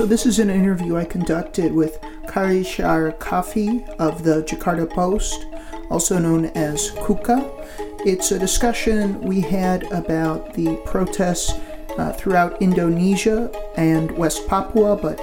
So, 0.00 0.06
this 0.06 0.24
is 0.24 0.38
an 0.38 0.48
interview 0.48 0.96
I 0.96 1.04
conducted 1.04 1.74
with 1.74 2.00
Kharishar 2.24 3.18
Kahfi 3.18 3.86
of 3.98 4.22
the 4.22 4.42
Jakarta 4.44 4.88
Post, 4.88 5.44
also 5.90 6.18
known 6.18 6.46
as 6.54 6.92
KUKA. 6.92 7.46
It's 8.06 8.32
a 8.32 8.38
discussion 8.38 9.20
we 9.20 9.42
had 9.42 9.82
about 9.92 10.54
the 10.54 10.76
protests 10.86 11.52
uh, 11.98 12.14
throughout 12.14 12.62
Indonesia 12.62 13.52
and 13.76 14.10
West 14.12 14.48
Papua, 14.48 14.96
but 14.96 15.20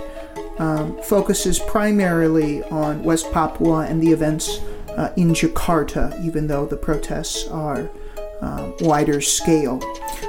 um, 0.60 0.96
focuses 1.02 1.58
primarily 1.58 2.62
on 2.66 3.02
West 3.02 3.32
Papua 3.32 3.88
and 3.90 4.00
the 4.00 4.12
events 4.12 4.60
uh, 4.90 5.12
in 5.18 5.34
Jakarta, 5.34 6.24
even 6.24 6.46
though 6.46 6.68
the 6.68 6.78
protests 6.78 7.48
are 7.48 7.90
um, 8.42 8.76
wider 8.82 9.22
scale. 9.22 9.82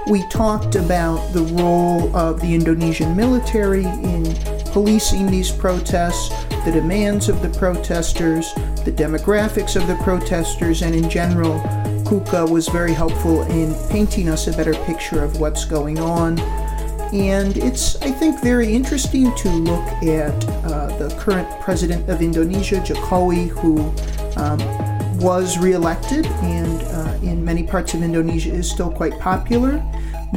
We 0.08 0.26
talked 0.28 0.74
about 0.74 1.32
the 1.32 1.42
role 1.42 2.14
of 2.16 2.40
the 2.40 2.54
Indonesian 2.54 3.16
military 3.16 3.84
in 3.84 4.24
policing 4.72 5.26
these 5.26 5.50
protests, 5.50 6.28
the 6.64 6.72
demands 6.72 7.28
of 7.28 7.42
the 7.42 7.50
protesters, 7.58 8.52
the 8.84 8.92
demographics 8.92 9.76
of 9.76 9.86
the 9.86 9.96
protesters, 10.04 10.82
and 10.82 10.94
in 10.94 11.10
general, 11.10 11.60
Kuka 12.06 12.46
was 12.46 12.68
very 12.68 12.94
helpful 12.94 13.42
in 13.42 13.74
painting 13.90 14.28
us 14.28 14.46
a 14.46 14.52
better 14.52 14.74
picture 14.84 15.22
of 15.22 15.40
what's 15.40 15.64
going 15.64 15.98
on. 15.98 16.38
And 17.12 17.56
it's, 17.56 17.96
I 18.02 18.10
think, 18.10 18.42
very 18.42 18.74
interesting 18.74 19.34
to 19.36 19.48
look 19.50 19.86
at 20.02 20.48
uh, 20.64 20.96
the 20.98 21.14
current 21.18 21.48
president 21.60 22.08
of 22.08 22.22
Indonesia, 22.22 22.76
Jokowi, 22.76 23.48
who 23.48 23.80
um, 24.40 24.58
was 25.18 25.58
reelected 25.58 26.26
and 26.26 26.82
uh, 26.82 27.18
in 27.22 27.44
many 27.44 27.62
parts 27.62 27.94
of 27.94 28.02
Indonesia 28.02 28.52
is 28.52 28.70
still 28.70 28.90
quite 28.90 29.18
popular, 29.18 29.82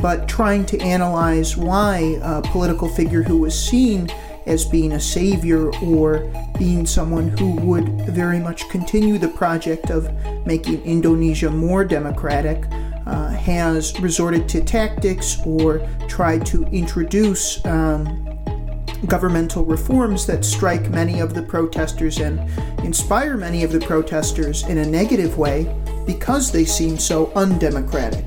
but 0.02 0.27
trying 0.27 0.66
to 0.66 0.80
analyze 0.81 1.55
why 1.55 2.17
a 2.23 2.41
political 2.41 2.89
figure 2.89 3.22
who 3.22 3.38
was 3.38 3.58
seen 3.58 4.09
as 4.48 4.66
being 4.66 4.94
a 4.94 4.99
savior 4.99 5.72
or 5.84 6.31
being 6.58 6.86
someone 6.86 7.30
who 7.38 7.55
would 7.58 7.88
very 8.08 8.39
much 8.39 8.67
continue 8.69 9.17
the 9.17 9.28
project 9.28 9.89
of 9.91 10.09
making 10.45 10.81
Indonesia 10.84 11.50
more 11.50 11.86
democratic 11.86 12.66
uh, 13.06 13.30
has 13.30 14.00
resorted 14.00 14.47
to 14.50 14.63
tactics 14.63 15.38
or 15.45 15.88
tried 16.08 16.45
to 16.45 16.63
introduce 16.67 17.63
um, 17.66 18.31
governmental 19.07 19.66
reforms 19.66 20.25
that 20.27 20.45
strike 20.45 20.89
many 20.89 21.19
of 21.19 21.33
the 21.33 21.41
protesters 21.41 22.19
and 22.19 22.39
inspire 22.85 23.35
many 23.38 23.63
of 23.63 23.71
the 23.71 23.80
protesters 23.80 24.63
in 24.67 24.80
a 24.80 24.85
negative 24.85 25.38
way 25.38 25.73
because 26.05 26.52
they 26.52 26.66
seem 26.66 26.97
so 26.97 27.31
undemocratic. 27.33 28.25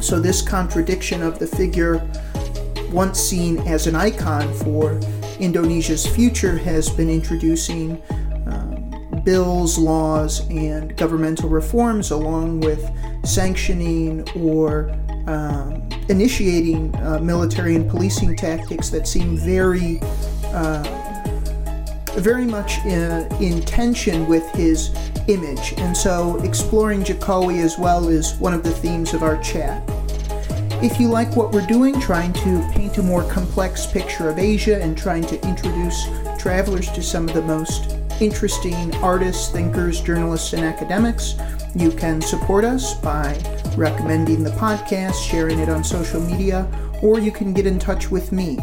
So, 0.00 0.20
this 0.20 0.42
contradiction 0.42 1.22
of 1.22 1.38
the 1.38 1.46
figure, 1.46 2.06
once 2.90 3.18
seen 3.18 3.58
as 3.60 3.86
an 3.86 3.94
icon 3.94 4.52
for 4.54 5.00
Indonesia's 5.40 6.06
future, 6.06 6.58
has 6.58 6.90
been 6.90 7.08
introducing 7.08 8.02
um, 8.46 9.22
bills, 9.24 9.78
laws, 9.78 10.48
and 10.50 10.96
governmental 10.96 11.48
reforms 11.48 12.10
along 12.10 12.60
with 12.60 12.86
sanctioning 13.24 14.28
or 14.36 14.94
um, 15.26 15.88
initiating 16.08 16.94
uh, 16.96 17.18
military 17.20 17.74
and 17.74 17.88
policing 17.88 18.36
tactics 18.36 18.90
that 18.90 19.08
seem 19.08 19.36
very, 19.36 19.98
uh, 20.46 20.82
very 22.16 22.44
much 22.44 22.78
in, 22.84 23.00
in, 23.42 23.60
tension 23.62 24.26
with 24.26 24.48
his 24.52 24.94
image. 25.28 25.74
And 25.78 25.96
so, 25.96 26.38
exploring 26.42 27.02
Jokowi 27.02 27.62
as 27.62 27.78
well 27.78 28.08
is 28.08 28.34
one 28.36 28.54
of 28.54 28.62
the 28.62 28.70
themes 28.70 29.14
of 29.14 29.22
our 29.22 29.40
chat. 29.42 29.82
If 30.82 31.00
you 31.00 31.08
like 31.08 31.34
what 31.34 31.52
we're 31.52 31.66
doing, 31.66 31.98
trying 31.98 32.32
to 32.34 32.68
paint 32.72 32.98
a 32.98 33.02
more 33.02 33.24
complex 33.30 33.86
picture 33.86 34.28
of 34.28 34.38
Asia 34.38 34.82
and 34.82 34.98
trying 34.98 35.24
to 35.24 35.40
introduce 35.48 36.06
travelers 36.38 36.90
to 36.90 37.02
some 37.02 37.26
of 37.26 37.34
the 37.34 37.40
most 37.40 37.96
interesting 38.20 38.94
artists, 38.96 39.50
thinkers, 39.50 40.00
journalists, 40.02 40.52
and 40.52 40.62
academics, 40.62 41.36
you 41.74 41.90
can 41.90 42.20
support 42.20 42.64
us 42.64 42.94
by 43.00 43.32
recommending 43.76 44.42
the 44.42 44.50
podcast, 44.50 45.22
sharing 45.28 45.58
it 45.58 45.68
on 45.68 45.84
social 45.84 46.20
media, 46.20 46.68
or 47.02 47.18
you 47.18 47.32
can 47.32 47.52
get 47.52 47.66
in 47.66 47.78
touch 47.78 48.10
with 48.10 48.32
me. 48.32 48.58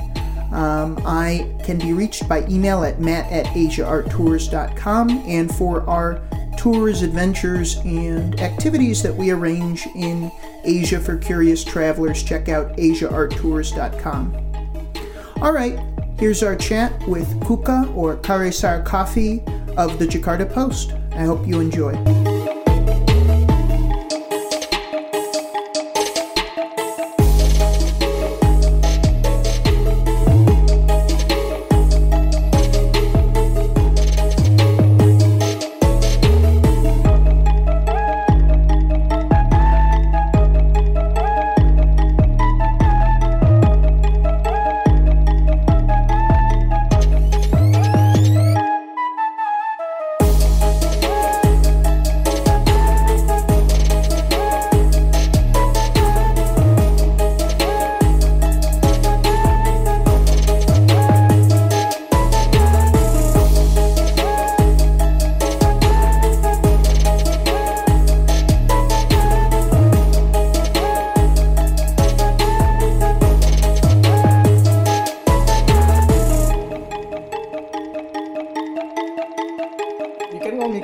Um, 0.52 1.02
I 1.06 1.56
can 1.64 1.80
be 1.80 1.94
reached 1.94 2.28
by 2.28 2.46
email 2.48 2.84
at 2.84 3.00
matt 3.00 3.32
at 3.32 3.46
asiaarttours.com 3.48 5.10
and 5.26 5.54
for 5.56 5.88
our 5.90 6.22
tours, 6.58 7.02
adventures, 7.02 7.78
and 7.78 8.40
activities 8.40 9.02
that 9.02 9.16
we 9.16 9.32
arrange 9.32 9.88
in 9.96 10.32
Asia 10.64 11.00
for 11.00 11.18
curious 11.18 11.64
travelers, 11.64 12.22
check 12.22 12.50
out 12.50 12.76
asiaarttours.com. 12.78 14.36
All 15.42 15.54
right, 15.54 15.80
here's 16.20 16.44
our 16.44 16.56
chat 16.56 16.94
with 17.08 17.28
Kuka 17.42 17.92
or 17.96 18.18
Kharishar 18.18 18.86
Kahfi 18.86 19.42
of 19.76 19.98
the 19.98 20.06
Jakarta 20.06 20.48
Post. 20.52 20.94
I 21.14 21.24
hope 21.24 21.48
you 21.48 21.60
enjoy. 21.60 21.94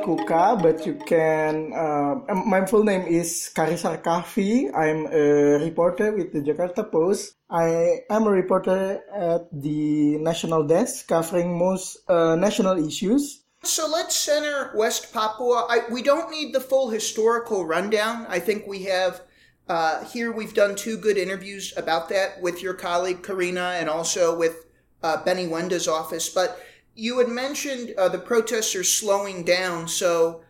But 0.07 0.85
you 0.85 0.95
can. 1.05 1.73
Uh, 1.73 2.33
my 2.45 2.65
full 2.65 2.85
name 2.85 3.01
is 3.01 3.51
Kharishar 3.53 4.01
Kahfi. 4.01 4.71
I'm 4.73 5.05
a 5.11 5.59
reporter 5.59 6.15
with 6.15 6.31
the 6.31 6.39
Jakarta 6.39 6.89
Post. 6.89 7.35
I 7.49 8.07
am 8.09 8.23
a 8.23 8.31
reporter 8.31 9.03
at 9.13 9.51
the 9.51 10.17
national 10.19 10.63
desk 10.63 11.09
covering 11.09 11.59
most 11.59 12.09
uh, 12.09 12.37
national 12.37 12.79
issues. 12.87 13.43
So 13.63 13.85
let's 13.85 14.15
center 14.15 14.71
West 14.75 15.11
Papua. 15.11 15.67
I, 15.69 15.81
we 15.91 16.01
don't 16.01 16.31
need 16.31 16.53
the 16.53 16.61
full 16.61 16.89
historical 16.89 17.65
rundown. 17.65 18.25
I 18.29 18.39
think 18.39 18.65
we 18.65 18.83
have 18.83 19.21
uh, 19.67 20.05
here. 20.05 20.31
We've 20.31 20.53
done 20.53 20.75
two 20.75 20.95
good 20.95 21.17
interviews 21.17 21.73
about 21.75 22.07
that 22.09 22.41
with 22.41 22.63
your 22.63 22.75
colleague 22.75 23.23
Karina 23.23 23.75
and 23.75 23.89
also 23.89 24.37
with 24.37 24.67
uh, 25.03 25.21
Benny 25.25 25.47
Wenda's 25.47 25.87
office. 25.89 26.29
But 26.29 26.63
you 26.97 27.19
had 27.19 27.29
mentioned 27.29 27.93
uh, 27.97 28.09
the 28.09 28.17
protests 28.17 28.75
are 28.75 28.83
slowing 28.83 29.43
down. 29.43 29.87
So 29.87 30.41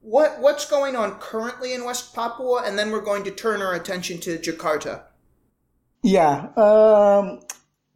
what 0.00 0.40
what's 0.40 0.68
going 0.68 0.96
on 0.96 1.18
currently 1.18 1.72
in 1.72 1.84
West 1.84 2.14
Papua, 2.14 2.62
and 2.66 2.76
then 2.78 2.90
we're 2.90 3.00
going 3.00 3.24
to 3.24 3.30
turn 3.30 3.62
our 3.62 3.74
attention 3.74 4.18
to 4.20 4.38
Jakarta. 4.38 5.02
Yeah. 6.02 6.48
Um, 6.56 7.40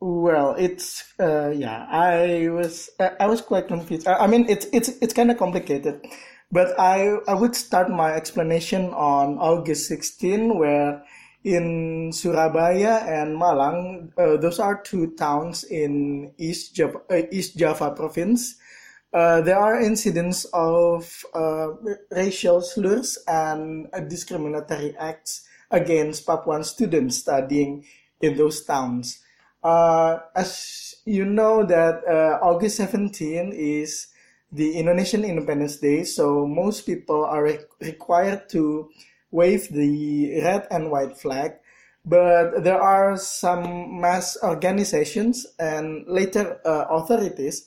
well, 0.00 0.54
it's 0.56 1.12
uh, 1.18 1.50
yeah. 1.50 1.86
I 1.90 2.48
was 2.50 2.88
I 2.98 3.26
was 3.26 3.40
quite 3.40 3.68
confused. 3.68 4.06
I 4.06 4.26
mean, 4.28 4.46
it's 4.48 4.66
it's 4.72 4.90
it's 5.02 5.12
kind 5.12 5.30
of 5.30 5.38
complicated, 5.38 6.06
but 6.52 6.78
I 6.78 7.18
I 7.26 7.34
would 7.34 7.56
start 7.56 7.90
my 7.90 8.14
explanation 8.14 8.94
on 8.94 9.38
August 9.38 9.88
16, 9.88 10.56
where 10.56 11.02
in 11.44 12.12
Surabaya 12.12 13.02
and 13.06 13.36
Malang, 13.36 14.12
uh, 14.16 14.36
those 14.36 14.58
are 14.58 14.80
two 14.82 15.14
towns 15.16 15.64
in 15.64 16.32
East 16.38 16.74
Java, 16.74 17.00
uh, 17.10 17.22
East 17.30 17.56
Java 17.56 17.90
province 17.90 18.56
uh, 19.12 19.42
there 19.42 19.58
are 19.58 19.80
incidents 19.80 20.46
of 20.54 21.24
uh, 21.34 21.68
racial 22.10 22.62
slurs 22.62 23.18
and 23.28 23.86
uh, 23.92 24.00
discriminatory 24.00 24.96
acts 24.96 25.46
against 25.70 26.26
Papuan 26.26 26.64
students 26.64 27.18
studying 27.18 27.84
in 28.22 28.36
those 28.36 28.64
towns. 28.64 29.20
Uh, 29.62 30.18
as 30.34 30.94
you 31.04 31.24
know 31.26 31.64
that 31.64 32.02
August 32.42 32.76
17 32.76 33.52
is 33.52 34.08
the 34.50 34.78
Indonesian 34.78 35.24
Independence 35.24 35.76
Day, 35.76 36.04
so 36.04 36.46
most 36.46 36.86
people 36.86 37.24
are 37.24 37.44
re- 37.44 37.58
required 37.80 38.48
to 38.50 38.88
wave 39.32 39.68
the 39.72 40.40
red 40.44 40.68
and 40.70 40.90
white 40.90 41.18
flag. 41.18 41.58
But 42.04 42.62
there 42.62 42.80
are 42.80 43.16
some 43.16 44.00
mass 44.00 44.36
organizations 44.42 45.46
and 45.58 46.06
later 46.06 46.58
uh, 46.64 46.86
authorities 46.90 47.66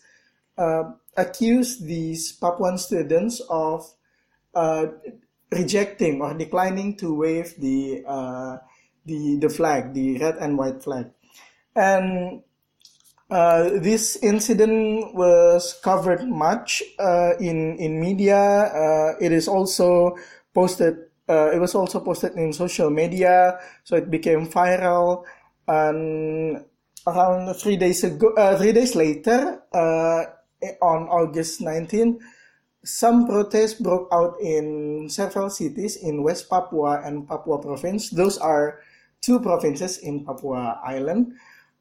uh, 0.57 0.91
accuse 1.17 1.79
these 1.79 2.31
Papuan 2.31 2.77
students 2.77 3.41
of 3.49 3.85
uh, 4.53 4.87
rejecting 5.51 6.21
or 6.21 6.33
declining 6.33 6.95
to 6.97 7.13
wave 7.13 7.55
the 7.59 8.03
uh, 8.07 8.57
the 9.05 9.37
the 9.39 9.49
flag, 9.49 9.93
the 9.93 10.17
red 10.17 10.35
and 10.37 10.57
white 10.57 10.83
flag, 10.83 11.11
and 11.75 12.41
uh, 13.29 13.69
this 13.79 14.17
incident 14.17 15.13
was 15.15 15.73
covered 15.83 16.27
much 16.27 16.83
uh, 16.99 17.33
in 17.39 17.77
in 17.77 17.99
media. 17.99 18.37
Uh, 18.37 19.13
it 19.21 19.31
is 19.31 19.47
also 19.47 20.15
posted. 20.53 20.97
Uh, 21.27 21.51
it 21.51 21.59
was 21.59 21.73
also 21.73 21.99
posted 21.99 22.33
in 22.33 22.53
social 22.53 22.89
media, 22.89 23.59
so 23.83 23.95
it 23.95 24.11
became 24.11 24.47
viral. 24.47 25.23
And 25.67 26.63
around 27.07 27.53
three 27.55 27.77
days 27.77 28.03
ago, 28.03 28.29
uh, 28.37 28.57
three 28.57 28.73
days 28.73 28.95
later, 28.95 29.61
on 30.81 31.07
August 31.09 31.61
19, 31.61 32.19
some 32.85 33.25
protests 33.25 33.81
broke 33.81 34.07
out 34.13 34.37
in 34.39 35.09
several 35.09 35.49
cities 35.49 35.97
in 35.97 36.21
West 36.21 36.49
Papua 36.49 37.01
and 37.03 37.27
Papua 37.27 37.57
province. 37.57 38.09
Those 38.09 38.37
are 38.37 38.79
two 39.21 39.39
provinces 39.41 39.97
in 39.97 40.23
Papua 40.23 40.79
Island. 40.85 41.33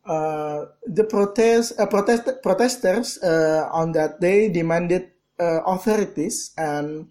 Uh, 0.04 0.66
the 0.84 1.04
protest, 1.04 1.78
uh, 1.78 1.86
protest 1.86 2.28
protesters 2.42 3.20
uh, 3.22 3.68
on 3.72 3.92
that 3.92 4.20
day 4.20 4.48
demanded 4.48 5.12
uh, 5.38 5.60
authorities 5.64 6.52
and 6.56 7.08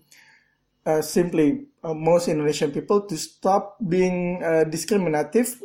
uh, 0.86 1.02
simply 1.02 1.66
uh, 1.84 1.94
most 1.94 2.28
Indonesian 2.28 2.72
people 2.72 3.02
to 3.02 3.18
stop 3.18 3.78
being 3.88 4.40
discriminative 4.70 5.62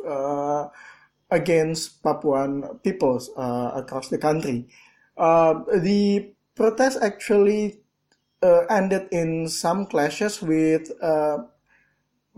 against 1.31 2.01
Papuan 2.03 2.81
peoples 2.83 3.29
across 3.37 4.09
the 4.09 4.17
country. 4.17 4.67
the 5.17 6.33
protest 6.55 6.97
actually 7.01 7.81
ended 8.69 9.07
in 9.11 9.47
some 9.47 9.85
clashes 9.85 10.41
with 10.41 10.91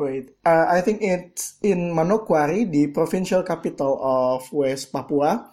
Wait, 0.02 0.34
uh, 0.46 0.66
I 0.68 0.82
think 0.82 1.04
it's 1.04 1.62
in 1.62 1.94
Manokwari, 1.94 2.66
the 2.66 2.88
provincial 2.88 3.44
capital 3.44 4.02
of 4.02 4.52
West 4.52 4.92
Papua. 4.92 5.46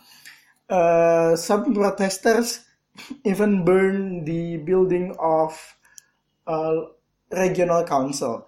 Uh, 0.65 1.37
some 1.37 1.75
protesters 1.75 2.65
even 3.25 3.63
burned 3.63 4.25
the 4.25 4.57
building 4.57 5.15
of 5.21 5.53
uh, 6.47 6.97
regional 7.31 7.85
council, 7.85 8.47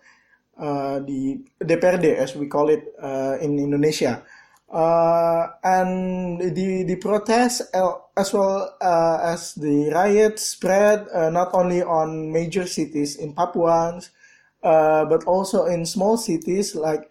uh, 0.59 1.01
the 1.01 1.41
DPRD 1.63 2.17
as 2.17 2.37
we 2.37 2.47
call 2.47 2.69
it 2.69 2.95
uh, 3.03 3.37
in 3.41 3.59
Indonesia. 3.59 4.23
Uh, 4.71 5.49
and 5.65 6.39
the 6.55 6.85
the 6.87 6.95
protests 7.03 7.59
as 7.75 8.33
well 8.33 8.71
as 8.79 9.55
the 9.59 9.91
riots 9.91 10.47
spread 10.47 11.11
not 11.35 11.51
only 11.55 11.83
on 11.83 12.31
major 12.31 12.67
cities 12.67 13.17
in 13.17 13.35
Papuans, 13.35 14.15
uh, 14.63 15.05
but 15.07 15.25
also 15.25 15.65
in 15.65 15.87
small 15.87 16.17
cities 16.17 16.75
like 16.75 17.11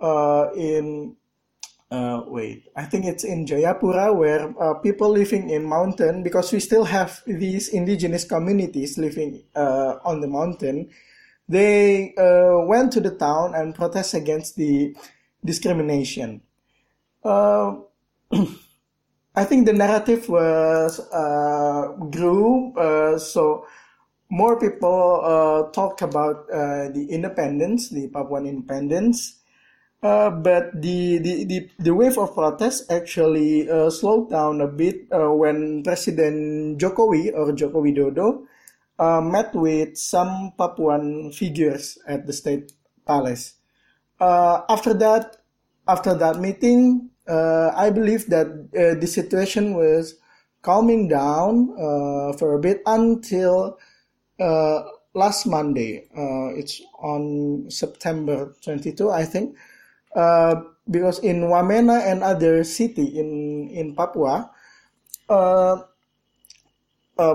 uh, 0.00 0.48
in 0.56 1.16
uh, 1.90 2.22
wait, 2.26 2.68
I 2.74 2.84
think 2.84 3.04
it's 3.04 3.24
in 3.24 3.46
Jayapura 3.46 4.14
where 4.14 4.54
uh, 4.60 4.74
people 4.74 5.10
living 5.10 5.50
in 5.50 5.64
mountain 5.64 6.22
because 6.22 6.52
we 6.52 6.60
still 6.60 6.84
have 6.84 7.22
these 7.26 7.68
indigenous 7.68 8.24
communities 8.24 8.98
living 8.98 9.42
uh, 9.54 9.96
on 10.04 10.20
the 10.20 10.28
mountain. 10.28 10.90
They 11.48 12.14
uh, 12.16 12.58
went 12.66 12.92
to 12.94 13.00
the 13.00 13.12
town 13.12 13.54
and 13.54 13.74
protest 13.74 14.14
against 14.14 14.56
the 14.56 14.96
discrimination. 15.44 16.42
I 17.24 17.76
think 19.44 19.66
the 19.66 19.72
narrative 19.72 20.28
was 20.28 20.98
grew 22.10 22.72
so 23.18 23.66
more 24.30 24.58
people 24.58 25.20
uh, 25.22 25.70
talk 25.70 26.02
about 26.02 26.50
uh, 26.50 26.88
the 26.90 27.06
independence, 27.10 27.90
the 27.90 28.08
Papuan 28.08 28.46
independence, 28.46 29.38
uh, 30.02 30.30
but 30.30 30.70
the, 30.80 31.18
the, 31.18 31.44
the, 31.44 31.70
the 31.78 31.94
wave 31.94 32.18
of 32.18 32.34
protests 32.34 32.88
actually 32.90 33.68
uh, 33.68 33.90
slowed 33.90 34.30
down 34.30 34.60
a 34.60 34.66
bit 34.66 35.06
uh, 35.12 35.30
when 35.30 35.82
President 35.82 36.78
Jokowi 36.80 37.32
or 37.34 37.52
Joko 37.52 37.82
Widodo 37.82 38.46
uh, 38.98 39.20
met 39.20 39.54
with 39.54 39.96
some 39.96 40.52
Papuan 40.58 41.32
figures 41.32 41.98
at 42.06 42.26
the 42.26 42.32
State 42.32 42.72
Palace. 43.06 43.54
after 44.20 44.94
that, 44.94 45.36
after 45.86 46.14
that 46.14 46.40
meeting, 46.40 47.10
I 47.28 47.90
believe 47.90 48.26
that 48.26 48.72
the 48.72 49.06
situation 49.06 49.74
was 49.74 50.14
calming 50.62 51.08
down 51.08 51.68
for 52.38 52.54
a 52.54 52.58
bit 52.58 52.82
until 52.86 53.78
uh, 54.38 54.82
last 55.14 55.46
Monday. 55.46 56.08
Uh, 56.16 56.54
it's 56.58 56.82
on 56.98 57.66
September 57.70 58.54
22, 58.62 59.10
I 59.10 59.24
think. 59.24 59.56
Uh, 60.14 60.62
because 60.90 61.18
in 61.20 61.50
Wamena 61.50 62.06
and 62.06 62.22
other 62.22 62.62
city 62.64 63.18
in 63.18 63.68
in 63.70 63.94
Papua, 63.94 64.50
uh, 65.28 65.82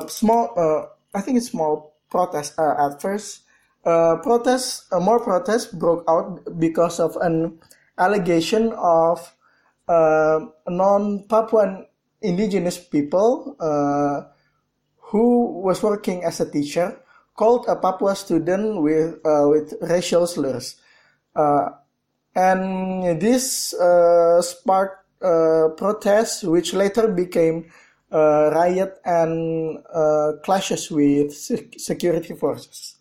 small, 0.08 0.54
uh, 0.56 0.88
I 1.18 1.22
think 1.22 1.38
it's 1.38 1.52
small 1.52 1.94
protest 2.10 2.58
uh, 2.58 2.76
at 2.78 3.02
first. 3.02 3.44
Uh, 3.84 4.18
protests, 4.22 4.86
uh, 4.92 5.00
more 5.00 5.20
protests 5.20 5.74
broke 5.74 6.06
out 6.08 6.38
because 6.60 7.00
of 7.00 7.18
an 7.22 7.58
allegation 7.98 8.72
of 8.78 9.34
uh, 9.88 10.40
non-Papuan 10.70 11.88
indigenous 12.22 12.78
people 12.78 13.58
uh, 13.60 14.22
who 15.10 15.62
was 15.62 15.82
working 15.82 16.24
as 16.24 16.40
a 16.40 16.50
teacher, 16.50 17.02
called 17.36 17.66
a 17.68 17.76
Papua 17.76 18.16
student 18.16 18.82
with 18.82 19.18
uh, 19.26 19.50
with 19.50 19.74
racial 19.82 20.28
slurs, 20.28 20.78
uh, 21.36 21.70
and 22.36 23.20
this 23.22 23.74
uh, 23.74 24.42
sparked 24.42 25.06
uh, 25.22 25.70
protests, 25.78 26.44
which 26.44 26.74
later 26.74 27.08
became 27.08 27.72
uh, 28.12 28.52
riot 28.54 29.00
and 29.06 29.80
uh, 29.94 30.34
clashes 30.44 30.90
with 30.92 31.34
security 31.78 32.34
forces. 32.34 32.98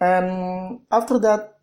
And 0.00 0.80
after 0.90 1.18
that, 1.20 1.58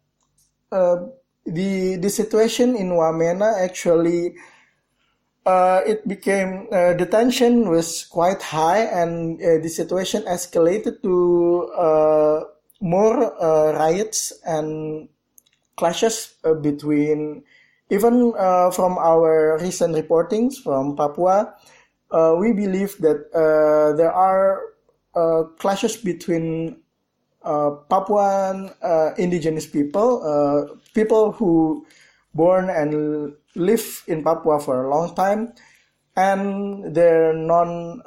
the 1.45 1.97
the 1.97 2.09
situation 2.09 2.75
in 2.75 2.89
Wamena 2.91 3.59
actually 3.59 4.35
uh, 5.45 5.81
it 5.85 6.07
became 6.07 6.67
uh, 6.71 6.93
the 6.93 7.05
tension 7.05 7.69
was 7.69 8.05
quite 8.05 8.41
high 8.41 8.85
and 8.85 9.41
uh, 9.41 9.57
the 9.61 9.69
situation 9.69 10.23
escalated 10.23 11.01
to 11.01 11.71
uh, 11.73 12.43
more 12.81 13.33
uh, 13.41 13.73
riots 13.73 14.33
and 14.45 15.09
clashes 15.79 16.35
uh, 16.43 16.53
between 16.53 17.41
even 17.89 18.33
uh, 18.37 18.69
from 18.69 18.99
our 18.99 19.57
recent 19.63 19.95
reportings 19.95 20.59
from 20.59 20.95
Papua 20.99 21.55
uh, 22.11 22.35
we 22.37 22.51
believe 22.51 22.99
that 22.99 23.23
uh, 23.31 23.95
there 23.95 24.11
are 24.11 24.75
clashes 25.57 25.97
between 25.97 26.75
Papuan 27.89 28.71
indigenous 29.17 29.65
people 29.65 30.19
people 30.93 31.31
who 31.31 31.85
born 32.33 32.69
and 32.69 33.33
live 33.55 34.03
in 34.07 34.23
Papua 34.23 34.59
for 34.59 34.85
a 34.85 34.89
long 34.89 35.15
time, 35.15 35.53
and 36.15 36.93
their 36.95 37.33
non 37.33 38.01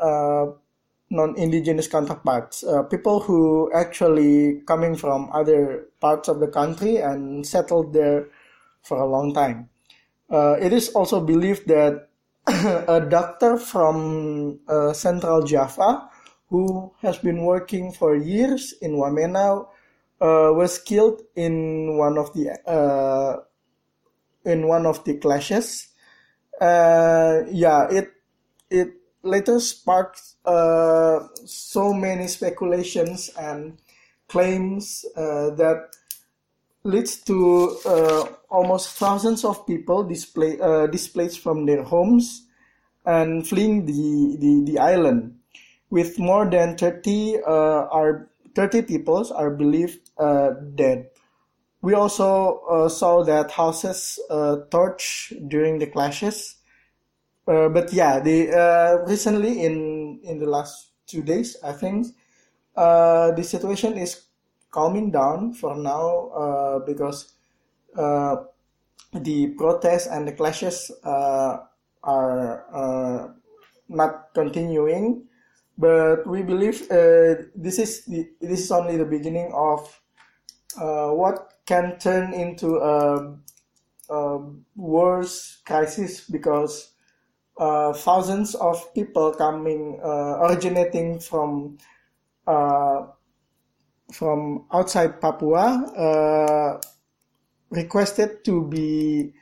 uh, 1.12 1.16
non 1.16 1.38
indigenous 1.38 1.88
counterparts, 1.88 2.64
uh, 2.64 2.82
people 2.84 3.20
who 3.20 3.70
actually 3.74 4.60
coming 4.66 4.96
from 4.96 5.30
other 5.32 5.88
parts 6.00 6.28
of 6.28 6.40
the 6.40 6.48
country 6.48 6.96
and 6.96 7.46
settled 7.46 7.92
there 7.92 8.28
for 8.82 8.98
a 8.98 9.06
long 9.06 9.32
time. 9.34 9.68
Uh, 10.30 10.56
it 10.60 10.72
is 10.72 10.90
also 10.90 11.20
believed 11.20 11.68
that 11.68 12.08
a 12.88 13.00
doctor 13.00 13.56
from 13.56 14.58
uh, 14.68 14.92
Central 14.92 15.42
Java 15.42 16.08
who 16.48 16.92
has 17.00 17.18
been 17.18 17.44
working 17.44 17.92
for 17.92 18.16
years 18.16 18.74
in 18.82 18.92
Wamena 18.92 19.66
uh, 20.20 20.52
was 20.52 20.78
killed 20.78 21.22
in 21.34 21.96
one 21.96 22.18
of 22.18 22.32
the 22.34 22.50
uh, 22.68 23.40
in 24.44 24.68
one 24.68 24.86
of 24.86 25.04
the 25.04 25.16
clashes. 25.18 25.88
Uh, 26.60 27.42
yeah, 27.50 27.88
it 27.90 28.12
it 28.70 29.01
later 29.22 29.60
sparked 29.60 30.20
uh, 30.44 31.20
so 31.44 31.92
many 31.92 32.26
speculations 32.28 33.30
and 33.38 33.78
claims 34.28 35.04
uh, 35.16 35.50
that 35.50 35.94
leads 36.84 37.16
to 37.18 37.78
uh, 37.86 38.26
almost 38.50 38.90
thousands 38.96 39.44
of 39.44 39.66
people 39.66 40.02
display, 40.02 40.58
uh, 40.60 40.86
displaced 40.86 41.40
from 41.40 41.66
their 41.66 41.82
homes 41.82 42.46
and 43.04 43.46
fleeing 43.46 43.86
the, 43.86 44.36
the, 44.38 44.72
the 44.72 44.78
island. 44.78 45.36
With 45.90 46.18
more 46.18 46.48
than 46.48 46.76
30 46.78 47.40
uh, 47.46 47.50
are 47.50 48.30
30 48.54 48.82
peoples 48.82 49.30
are 49.30 49.50
believed 49.50 50.10
dead. 50.74 51.08
we 51.82 51.94
also 51.94 52.60
uh, 52.70 52.88
saw 52.88 53.24
that 53.24 53.50
houses 53.50 54.18
uh, 54.30 54.56
torch 54.70 55.32
during 55.48 55.78
the 55.78 55.86
clashes. 55.86 56.56
Uh, 57.46 57.68
but 57.68 57.92
yeah, 57.92 58.20
the 58.20 58.50
uh, 58.54 59.04
recently 59.06 59.64
in 59.64 60.20
in 60.22 60.38
the 60.38 60.46
last 60.46 60.92
two 61.06 61.22
days, 61.22 61.56
I 61.62 61.72
think 61.72 62.06
uh, 62.76 63.32
the 63.32 63.42
situation 63.42 63.98
is 63.98 64.26
calming 64.70 65.10
down 65.10 65.52
for 65.52 65.76
now 65.76 66.28
uh, 66.30 66.78
because 66.86 67.34
the 69.12 69.54
protests 69.58 70.06
and 70.06 70.26
the 70.26 70.32
clashes 70.32 70.90
are 71.04 71.68
not 73.88 74.28
continuing. 74.34 75.26
But 75.76 76.26
we 76.26 76.42
believe 76.42 76.86
this 76.88 77.78
is 77.78 78.04
the, 78.04 78.30
this 78.40 78.60
is 78.60 78.70
only 78.70 78.96
the 78.96 79.04
beginning 79.04 79.50
of 79.52 79.82
what 80.78 81.54
can 81.66 81.98
turn 81.98 82.32
into 82.34 82.76
a, 82.76 83.34
a 84.08 84.38
worse 84.76 85.60
crisis 85.66 86.20
because 86.20 86.91
uh, 87.58 87.92
thousands 87.92 88.54
of 88.54 88.94
people 88.94 89.32
coming 89.34 90.00
uh, 90.02 90.40
originating 90.40 91.18
from 91.18 91.76
uh, 92.46 93.06
from 94.10 94.64
outside 94.72 95.20
Papua 95.20 95.84
uh, 95.96 96.80
requested 97.70 98.44
to 98.44 98.66
be 98.68 99.32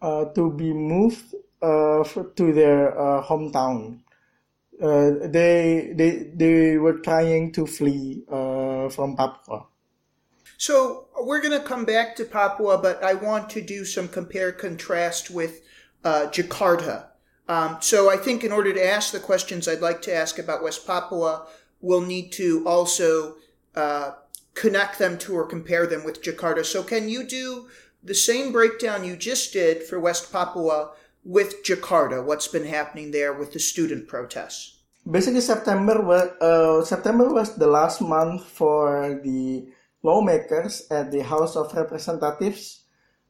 uh, 0.00 0.24
to 0.34 0.50
be 0.52 0.72
moved 0.72 1.34
to 1.60 2.52
their 2.52 2.92
hometown. 3.24 4.00
they 4.78 5.92
they 5.94 6.30
they 6.34 6.76
were 6.76 6.98
trying 7.00 7.52
to 7.52 7.66
flee 7.66 8.24
from 8.28 9.16
Papua. 9.16 9.66
So 10.58 11.08
we're 11.20 11.40
going 11.40 11.58
to 11.58 11.66
come 11.66 11.84
back 11.84 12.16
to 12.16 12.24
Papua, 12.24 12.78
but 12.78 13.02
I 13.02 13.14
want 13.14 13.48
to 13.50 13.62
do 13.62 13.84
some 13.84 14.08
compare 14.08 14.52
contrast 14.52 15.30
with 15.30 15.62
Jakarta. 16.04 17.13
Um, 17.48 17.76
so 17.80 18.10
I 18.10 18.16
think 18.16 18.42
in 18.42 18.52
order 18.52 18.72
to 18.72 18.86
ask 18.86 19.12
the 19.12 19.20
questions 19.20 19.68
I'd 19.68 19.80
like 19.80 20.00
to 20.02 20.14
ask 20.14 20.38
about 20.38 20.62
West 20.62 20.86
Papua, 20.86 21.46
we'll 21.80 22.00
need 22.00 22.32
to 22.32 22.66
also 22.66 23.36
uh, 23.74 24.12
connect 24.54 24.98
them 24.98 25.18
to 25.18 25.34
or 25.34 25.46
compare 25.46 25.86
them 25.86 26.04
with 26.04 26.22
Jakarta. 26.22 26.64
So 26.64 26.82
can 26.82 27.08
you 27.08 27.24
do 27.24 27.68
the 28.02 28.14
same 28.14 28.52
breakdown 28.52 29.04
you 29.04 29.16
just 29.16 29.52
did 29.52 29.82
for 29.82 30.00
West 30.00 30.32
Papua 30.32 30.92
with 31.24 31.62
Jakarta? 31.64 32.24
What's 32.24 32.48
been 32.48 32.66
happening 32.66 33.10
there 33.10 33.32
with 33.32 33.52
the 33.52 33.60
student 33.60 34.08
protests? 34.08 34.80
Basically, 35.10 35.42
September 35.42 36.00
was 36.00 36.30
uh, 36.40 36.82
September 36.82 37.28
was 37.28 37.56
the 37.56 37.66
last 37.66 38.00
month 38.00 38.44
for 38.44 39.20
the 39.22 39.68
lawmakers 40.02 40.86
at 40.90 41.12
the 41.12 41.22
House 41.22 41.56
of 41.56 41.74
Representatives 41.74 42.84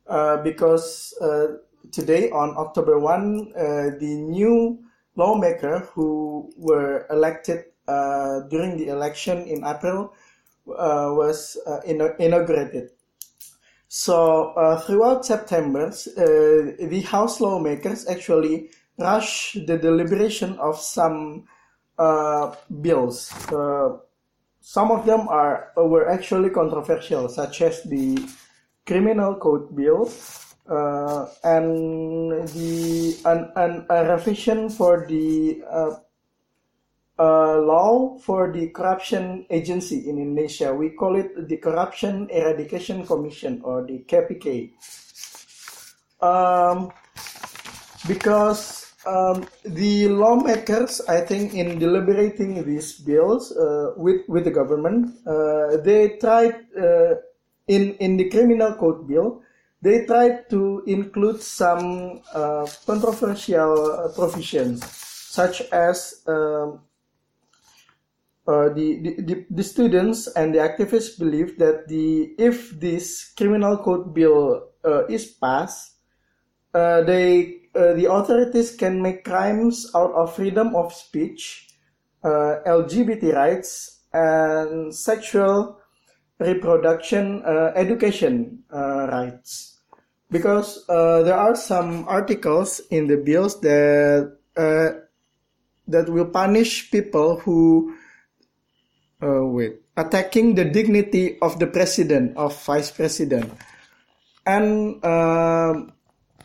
uh, 0.07 0.37
because 0.43 1.15
uh, 1.21 1.59
today 1.93 2.31
on 2.31 2.57
October 2.57 2.99
1, 2.99 3.53
uh, 3.57 3.63
the 3.99 4.17
new 4.29 4.79
lawmaker 5.17 5.81
who 5.93 6.53
were 6.57 7.07
elected 7.11 7.65
uh, 7.89 8.41
during 8.51 8.77
the 8.77 8.89
election 8.89 9.47
in 9.47 9.65
April 9.65 10.13
uh, 10.69 11.13
was 11.13 11.57
inaugurated. 12.19 12.91
So 13.89 14.81
throughout 14.87 15.25
September, 15.25 15.91
the 15.91 17.05
House 17.07 17.41
lawmakers 17.41 18.09
actually 18.09 18.71
rushed 18.99 19.67
the 19.67 19.79
deliberation 19.79 20.59
of 20.59 20.81
some 20.81 21.45
bills 22.81 23.31
some 24.65 24.91
of 24.91 25.05
them 25.05 25.29
are 25.29 25.73
were 25.77 26.09
actually 26.09 26.49
controversial, 26.49 27.29
such 27.29 27.61
as 27.61 27.83
the 27.85 28.17
criminal 28.87 29.37
code 29.37 29.77
bill 29.77 30.11
uh, 30.69 31.27
and 31.45 32.49
the 32.49 33.17
an, 33.25 33.53
an, 33.57 33.87
a 33.91 34.15
revision 34.15 34.69
for 34.69 35.07
the 35.07 35.63
uh, 35.71 35.95
uh, 37.19 37.59
law 37.61 38.19
for 38.19 38.53
the 38.53 38.69
corruption 38.69 39.47
agency 39.51 40.09
in 40.09 40.19
Indonesia. 40.19 40.75
We 40.75 40.91
call 40.91 41.17
it 41.17 41.49
the 41.49 41.57
Corruption 41.59 42.29
Eradication 42.31 43.07
Commission 43.07 43.61
or 43.63 43.87
the 43.87 44.05
KPK. 44.09 44.73
Um, 46.21 46.91
because 48.09 48.93
um, 49.07 49.47
the 49.65 50.09
lawmakers, 50.09 51.01
I 51.09 51.21
think, 51.21 51.55
in 51.55 51.79
deliberating 51.79 52.65
these 52.65 52.95
bills 52.95 53.53
uh, 53.53 53.93
with 53.97 54.23
with 54.29 54.45
the 54.45 54.51
government, 54.51 55.15
uh, 55.27 55.77
they 55.85 56.17
tried 56.21 56.67
uh, 56.77 57.21
in 57.69 57.95
in 58.01 58.17
the 58.17 58.29
criminal 58.31 58.75
code 58.75 59.07
bill, 59.07 59.43
they 59.85 60.07
tried 60.07 60.49
to 60.49 60.83
include 60.87 61.43
some 61.43 62.23
uh, 62.33 62.67
controversial 62.87 63.93
uh, 63.93 64.09
provisions, 64.15 64.85
such 64.97 65.61
as 65.71 66.23
um, 66.27 66.81
uh, 68.49 68.69
the, 68.73 69.15
the, 69.19 69.47
the 69.51 69.63
students 69.63 70.27
and 70.29 70.55
the 70.55 70.59
activists 70.59 71.19
believe 71.19 71.59
that 71.59 71.87
the 71.89 72.35
if 72.39 72.71
this 72.81 73.33
criminal 73.37 73.77
code 73.77 74.15
bill 74.15 74.71
is 75.09 75.27
passed, 75.27 75.97
they 76.73 77.65
uh, 77.75 77.93
the 77.95 78.11
authorities 78.11 78.77
can 78.77 79.03
make 79.03 79.25
crimes 79.25 79.91
out 79.95 80.13
of 80.13 80.35
freedom 80.35 80.77
of 80.77 80.93
speech, 80.93 81.69
uh, 82.23 82.63
LGBT 82.67 83.35
rights, 83.35 84.05
and 84.13 84.95
sexual 84.95 85.81
reproduction 86.39 87.43
uh, 87.45 87.73
education 87.75 88.63
uh, 88.73 89.09
rights. 89.11 89.74
Because 90.31 90.85
uh, 90.89 91.23
there 91.23 91.37
are 91.37 91.55
some 91.55 92.09
articles 92.09 92.81
in 92.91 93.07
the 93.07 93.17
bills 93.17 93.61
that 93.61 94.37
that 95.87 96.09
will 96.09 96.27
punish 96.27 96.91
people 96.91 97.39
who 97.41 97.95
wait 99.21 99.81
attacking 99.97 100.55
the 100.55 100.65
dignity 100.65 101.39
of 101.41 101.59
the 101.59 101.67
president 101.67 102.37
of 102.37 102.57
vice 102.65 102.91
president 102.91 103.53
and 104.47 105.01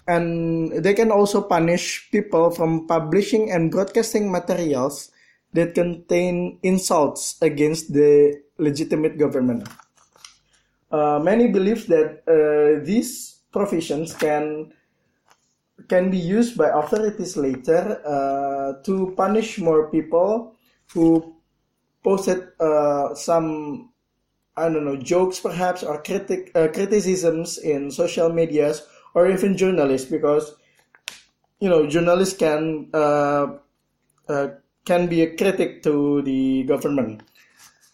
and 0.10 0.72
they 0.84 0.94
can 0.94 1.12
also 1.12 1.42
punish 1.42 2.10
people 2.12 2.50
from 2.50 2.88
publishing 2.88 3.52
and 3.52 3.70
broadcasting 3.70 4.32
materials 4.32 5.12
that 5.54 5.76
contain 5.76 6.58
insults 6.64 7.38
against 7.42 7.94
the 7.94 8.42
legitimate 8.58 9.18
government. 9.18 9.70
Uh, 10.92 11.20
many 11.22 11.48
believe 11.48 11.86
that 11.88 12.26
uh, 12.26 12.84
these 12.84 13.39
provisions 13.52 14.14
can 14.14 14.74
can 15.88 16.12
be 16.12 16.18
used 16.18 16.58
by 16.58 16.70
authorities 16.70 17.38
later 17.38 18.02
uh, 18.06 18.84
to 18.84 19.14
punish 19.16 19.58
more 19.60 19.90
people 19.90 20.56
who 20.94 21.36
posted 22.04 22.48
uh, 22.60 23.14
some 23.16 23.90
I 24.58 24.68
don't 24.68 24.86
know 24.86 24.98
jokes 24.98 25.40
perhaps 25.40 25.84
or 25.84 26.02
critic 26.04 26.52
uh, 26.54 26.68
criticisms 26.68 27.58
in 27.58 27.92
social 27.92 28.32
medias 28.32 28.86
or 29.14 29.32
even 29.32 29.56
journalists 29.56 30.10
because 30.10 30.54
you 31.60 31.70
know 31.70 31.88
journalists 31.88 32.38
can 32.38 32.90
uh, 32.94 33.48
uh, 34.28 34.48
can 34.86 35.08
be 35.08 35.22
a 35.22 35.36
critic 35.38 35.84
to 35.84 36.22
the 36.24 36.64
government. 36.64 37.24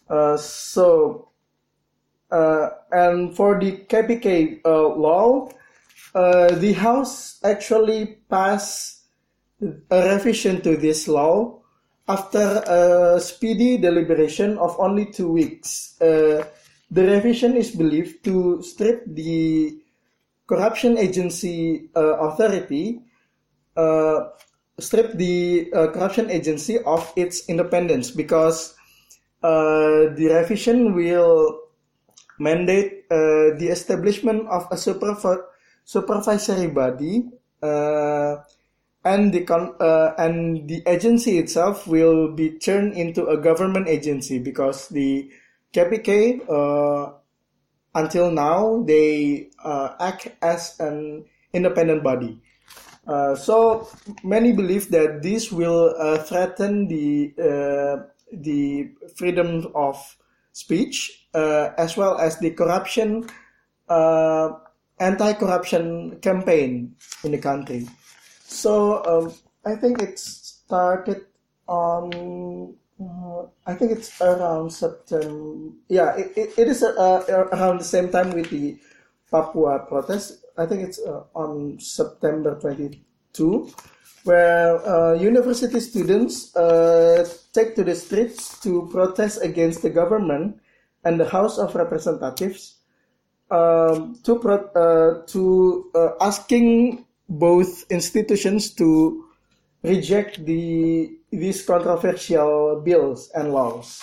Uh, 0.08 0.36
so 0.36 1.28
and 2.30 3.36
for 3.36 3.58
the 3.58 3.84
KPK 3.88 4.60
uh, 4.64 4.88
law, 4.88 5.50
uh, 6.14 6.54
the 6.54 6.72
House 6.72 7.38
actually 7.44 8.18
passed 8.28 9.02
a 9.90 10.14
revision 10.14 10.60
to 10.62 10.76
this 10.76 11.08
law 11.08 11.60
after 12.08 12.62
a 12.66 13.20
speedy 13.20 13.78
deliberation 13.78 14.58
of 14.58 14.76
only 14.78 15.06
two 15.06 15.30
weeks. 15.30 15.96
the 15.98 17.02
revision 17.02 17.56
is 17.56 17.72
believed 17.74 18.22
to 18.22 18.62
strip 18.62 19.02
the 19.06 19.74
corruption 20.46 20.96
agency 20.96 21.90
uh, 21.96 22.30
authority 22.30 23.02
uh, 23.76 24.30
strip 24.78 25.12
the 25.14 25.70
uh, 25.72 25.88
corruption 25.88 26.30
agency 26.30 26.78
of 26.80 27.12
its 27.16 27.48
independence 27.48 28.10
because 28.10 28.74
uh, 29.42 30.12
the 30.16 30.28
revision 30.32 30.94
will 30.94 31.60
mandate 32.38 33.04
uh, 33.10 33.56
the 33.58 33.68
establishment 33.70 34.46
of 34.48 34.66
a 34.70 34.76
supervi- 34.76 35.44
supervisory 35.84 36.68
body 36.68 37.24
uh, 37.62 38.36
and 39.04 39.32
the 39.32 39.44
con- 39.44 39.74
and 40.18 40.68
the 40.68 40.82
agency 40.86 41.38
itself 41.38 41.86
will 41.86 42.32
be 42.32 42.58
turned 42.58 42.94
into 42.94 43.26
a 43.26 43.36
government 43.36 43.88
agency 43.88 44.38
because 44.38 44.88
the 44.88 45.30
KPK 45.72 46.40
until 47.96 48.30
now 48.30 48.82
they 48.86 49.48
uh, 49.64 49.94
act 49.98 50.28
as 50.42 50.78
an 50.80 51.24
independent 51.52 52.04
body. 52.04 52.38
Uh, 53.06 53.34
so 53.34 53.88
many 54.22 54.52
believe 54.52 54.90
that 54.90 55.22
this 55.22 55.50
will 55.50 55.94
uh, 55.98 56.18
threaten 56.18 56.88
the 56.88 57.32
uh, 57.38 58.02
the 58.32 58.90
freedom 59.16 59.66
of 59.74 59.96
speech 60.52 61.25
uh, 61.25 61.25
as 61.76 61.96
well 61.96 62.18
as 62.18 62.38
the 62.38 62.50
corruption 62.50 63.28
uh, 63.88 64.50
anti-corruption 64.98 66.18
campaign 66.20 66.94
in 67.24 67.30
the 67.32 67.38
country. 67.38 67.86
So 68.44 69.04
um, 69.04 69.34
I 69.64 69.76
think 69.76 70.00
it 70.00 70.18
started 70.18 71.26
on 71.68 72.74
uh, 72.96 73.44
I 73.66 73.74
think 73.74 73.92
it's 73.92 74.20
around 74.22 74.72
September. 74.72 75.74
Yeah, 75.88 76.16
it, 76.16 76.32
it, 76.36 76.48
it 76.56 76.68
is 76.68 76.82
uh, 76.82 77.46
around 77.52 77.78
the 77.78 77.84
same 77.84 78.08
time 78.08 78.32
with 78.32 78.48
the 78.48 78.78
Papua 79.30 79.84
protest. 79.86 80.44
I 80.56 80.64
think 80.64 80.82
it's 80.82 80.98
uh, 80.98 81.24
on 81.34 81.78
September 81.78 82.58
22, 82.58 83.68
where 84.24 84.80
uh, 84.88 85.12
university 85.12 85.80
students 85.80 86.56
uh, 86.56 87.28
take 87.52 87.74
to 87.76 87.84
the 87.84 87.94
streets 87.94 88.58
to 88.60 88.88
protest 88.90 89.42
against 89.42 89.82
the 89.82 89.90
government 89.90 90.58
and 91.06 91.20
the 91.20 91.28
House 91.28 91.56
of 91.58 91.74
Representatives 91.74 92.76
um, 93.50 94.18
to 94.24 94.38
pro- 94.42 94.68
uh, 94.74 95.24
to 95.26 95.90
asking 96.20 97.06
both 97.28 97.86
institutions 97.90 98.74
to 98.74 99.24
reject 99.82 100.44
the 100.44 101.14
these 101.30 101.64
controversial 101.64 102.82
bills 102.84 103.30
and 103.34 103.52
laws. 103.52 104.02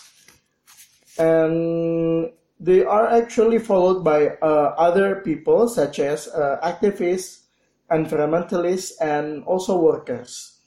And 1.20 2.32
they 2.60 2.84
are 2.84 3.08
actually 3.12 3.60
followed 3.60 4.04
by 4.04 4.40
uh, 4.42 4.74
other 4.78 5.22
people 5.22 5.68
such 5.68 6.00
as 6.00 6.28
uh, 6.30 6.60
activists, 6.64 7.44
environmentalists, 7.92 8.94
and 9.02 9.44
also 9.44 9.78
workers. 9.78 10.60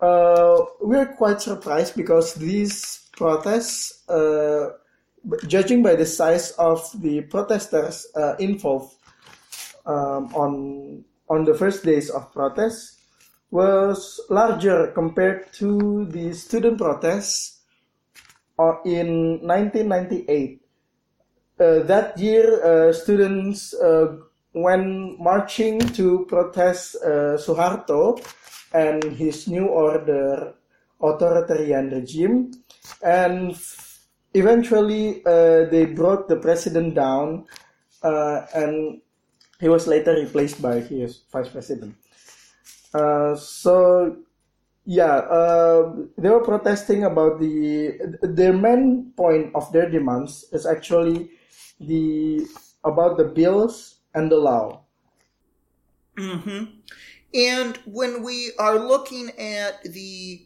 Uh, 0.00 0.58
we're 0.80 1.14
quite 1.14 1.40
surprised 1.40 1.94
because 1.94 2.34
these 2.34 3.08
protests, 3.12 4.02
uh, 4.08 4.70
judging 5.46 5.82
by 5.82 5.94
the 5.94 6.06
size 6.06 6.52
of 6.52 6.88
the 7.00 7.22
protesters 7.22 8.06
uh, 8.16 8.34
involved 8.38 8.96
um, 9.86 10.32
on 10.34 11.04
on 11.28 11.44
the 11.44 11.54
first 11.54 11.84
days 11.84 12.10
of 12.10 12.30
protests, 12.32 13.00
was 13.50 14.20
larger 14.28 14.88
compared 14.88 15.52
to 15.52 16.04
the 16.06 16.32
student 16.34 16.78
protests 16.78 17.60
uh, 18.58 18.74
in 18.84 19.40
1998. 19.46 20.60
Uh, 21.58 21.78
that 21.84 22.18
year, 22.18 22.60
uh, 22.64 22.92
students 22.92 23.74
uh, 23.74 24.16
went 24.52 25.18
marching 25.20 25.78
to 25.80 26.26
protest 26.28 26.96
uh, 27.04 27.36
Suharto 27.38 28.20
and 28.74 29.02
his 29.04 29.48
new 29.48 29.66
order 29.66 30.54
authoritarian 31.00 31.90
regime, 31.90 32.52
and 33.02 33.56
eventually 34.34 35.24
uh, 35.26 35.66
they 35.70 35.86
brought 35.86 36.28
the 36.28 36.36
president 36.36 36.94
down, 36.94 37.46
and 38.02 39.00
he 39.60 39.68
was 39.68 39.86
later 39.86 40.14
replaced 40.14 40.60
by 40.60 40.80
his 40.80 41.22
vice 41.32 41.48
president. 41.48 41.94
Uh, 42.92 43.34
so 43.36 44.16
yeah, 44.84 45.22
uh, 45.30 45.94
they 46.18 46.28
were 46.28 46.42
protesting 46.42 47.04
about 47.04 47.38
the 47.38 47.94
their 48.22 48.52
main 48.52 49.12
point 49.16 49.54
of 49.54 49.70
their 49.72 49.88
demands 49.88 50.44
is 50.52 50.66
actually 50.66 51.30
the 51.78 52.44
about 52.84 53.16
the 53.16 53.24
bills 53.24 54.02
and 54.14 54.30
the 54.30 54.36
law. 54.36 54.82
Mm-hmm. 56.18 56.64
And 57.32 57.76
when 57.86 58.22
we 58.22 58.52
are 58.58 58.78
looking 58.78 59.30
at 59.38 59.82
the 59.84 60.44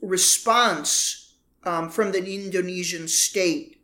response 0.00 1.25
um, 1.66 1.90
from 1.90 2.12
the 2.12 2.24
Indonesian 2.24 3.08
state, 3.08 3.82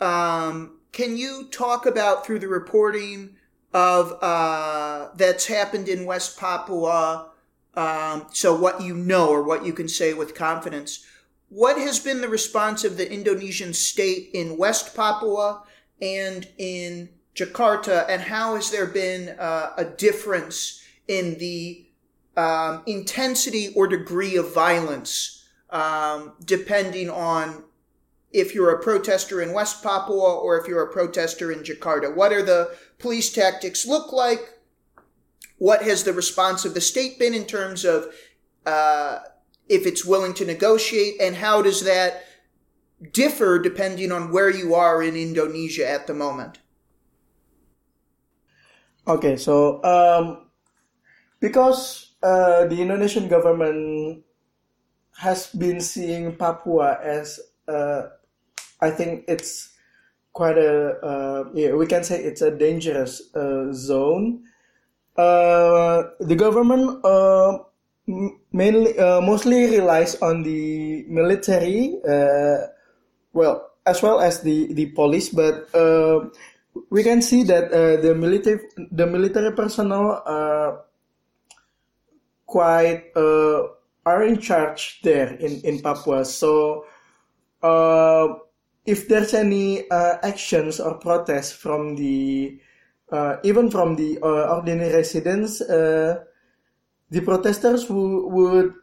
um, 0.00 0.78
can 0.92 1.16
you 1.16 1.48
talk 1.50 1.86
about 1.86 2.24
through 2.24 2.38
the 2.38 2.48
reporting 2.48 3.36
of 3.74 4.16
uh, 4.22 5.08
that's 5.16 5.46
happened 5.46 5.88
in 5.88 6.06
West 6.06 6.38
Papua. 6.38 7.30
Um, 7.74 8.26
so 8.32 8.54
what 8.54 8.80
you 8.80 8.94
know 8.94 9.28
or 9.28 9.42
what 9.42 9.66
you 9.66 9.72
can 9.72 9.88
say 9.88 10.14
with 10.14 10.34
confidence. 10.34 11.04
What 11.48 11.76
has 11.76 11.98
been 11.98 12.20
the 12.20 12.28
response 12.28 12.84
of 12.84 12.96
the 12.96 13.12
Indonesian 13.12 13.74
state 13.74 14.30
in 14.32 14.56
West 14.56 14.94
Papua 14.94 15.64
and 16.00 16.48
in 16.56 17.08
Jakarta, 17.34 18.06
and 18.08 18.22
how 18.22 18.54
has 18.54 18.70
there 18.70 18.86
been 18.86 19.36
uh, 19.40 19.72
a 19.76 19.84
difference 19.84 20.80
in 21.08 21.36
the 21.38 21.84
um, 22.36 22.82
intensity 22.86 23.72
or 23.74 23.88
degree 23.88 24.36
of 24.36 24.54
violence 24.54 25.43
um, 25.74 26.32
depending 26.44 27.10
on 27.10 27.64
if 28.32 28.54
you're 28.54 28.70
a 28.70 28.82
protester 28.82 29.42
in 29.42 29.52
West 29.52 29.82
Papua 29.82 30.36
or 30.38 30.58
if 30.58 30.66
you're 30.66 30.82
a 30.82 30.92
protester 30.92 31.52
in 31.52 31.60
Jakarta? 31.60 32.14
What 32.14 32.32
are 32.32 32.42
the 32.42 32.74
police 32.98 33.32
tactics 33.32 33.86
look 33.86 34.12
like? 34.12 34.58
What 35.58 35.82
has 35.82 36.04
the 36.04 36.12
response 36.12 36.64
of 36.64 36.74
the 36.74 36.80
state 36.80 37.18
been 37.18 37.34
in 37.34 37.44
terms 37.44 37.84
of 37.84 38.06
uh, 38.64 39.18
if 39.68 39.86
it's 39.86 40.04
willing 40.04 40.34
to 40.34 40.44
negotiate, 40.44 41.20
and 41.20 41.36
how 41.36 41.62
does 41.62 41.84
that 41.84 42.24
differ 43.12 43.58
depending 43.58 44.12
on 44.12 44.32
where 44.32 44.50
you 44.50 44.74
are 44.74 45.02
in 45.02 45.16
Indonesia 45.16 45.88
at 45.88 46.06
the 46.06 46.14
moment? 46.14 46.58
Okay, 49.06 49.36
so 49.36 49.82
um, 49.84 50.50
because 51.40 52.14
uh, 52.22 52.66
the 52.66 52.80
Indonesian 52.80 53.28
government 53.28 54.23
has 55.16 55.48
been 55.48 55.80
seeing 55.80 56.36
Papua 56.36 56.98
as 57.02 57.40
I 58.80 58.90
think 58.90 59.24
it's 59.28 59.74
quite 60.34 60.58
a 60.58 60.98
uh, 61.00 61.44
yeah 61.54 61.72
we 61.72 61.86
can 61.86 62.04
say 62.04 62.20
it's 62.20 62.42
a 62.42 62.50
dangerous 62.50 63.22
uh, 63.34 63.72
zone. 63.72 64.44
Uh, 65.16 66.10
the 66.20 66.34
government 66.34 67.00
uh, 67.06 67.58
mainly 68.52 68.98
uh, 68.98 69.22
mostly 69.22 69.70
relies 69.70 70.20
on 70.20 70.42
the 70.42 71.06
military, 71.08 71.96
uh, 72.02 72.66
well 73.32 73.70
as 73.86 74.02
well 74.02 74.20
as 74.20 74.42
the 74.42 74.74
the 74.74 74.86
police, 74.92 75.30
but 75.30 75.70
we 76.90 77.06
can 77.06 77.22
see 77.22 77.46
that 77.46 77.70
the 78.02 78.12
military 78.14 78.58
the 78.90 79.06
military 79.06 79.54
personnel 79.54 80.20
quite 82.44 83.14
are 84.06 84.22
in 84.24 84.38
charge 84.38 85.00
there 85.02 85.34
in 85.40 85.60
in 85.64 85.80
Papua. 85.80 86.24
So 86.24 86.84
if 88.84 89.08
there's 89.08 89.32
any 89.32 89.88
uh, 89.90 90.20
actions 90.22 90.78
or 90.80 91.00
protests 91.00 91.52
from 91.52 91.96
the 91.96 92.60
uh, 93.12 93.36
even 93.42 93.70
from 93.70 93.96
the 93.96 94.18
uh, 94.22 94.56
ordinary 94.56 94.92
residents, 94.92 95.60
uh, 95.60 96.24
the 97.10 97.20
protesters 97.20 97.84
w- 97.84 98.26
would 98.28 98.74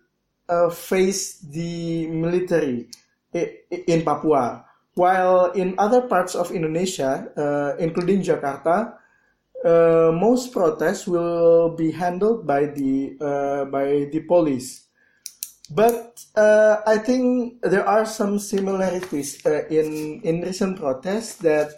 uh, 0.50 0.70
face 0.70 1.40
the 1.40 2.08
military 2.08 2.88
in 3.34 4.02
Papua. 4.04 4.66
While 4.94 5.52
in 5.52 5.76
other 5.78 6.02
parts 6.02 6.36
of 6.36 6.52
Indonesia, 6.52 7.32
uh, 7.38 7.76
including 7.80 8.22
Jakarta, 8.22 9.00
most 10.12 10.52
protests 10.52 11.08
will 11.08 11.76
be 11.78 11.92
handled 11.92 12.46
by 12.46 12.66
the 12.66 13.16
by 13.72 14.12
the 14.12 14.20
police. 14.28 14.91
But 15.74 16.26
uh, 16.36 16.82
I 16.86 16.98
think 16.98 17.62
there 17.62 17.88
are 17.88 18.06
some 18.06 18.40
similarities 18.40 19.46
uh, 19.46 19.64
in 19.70 20.20
in 20.24 20.42
recent 20.42 20.78
protests 20.78 21.36
that 21.48 21.72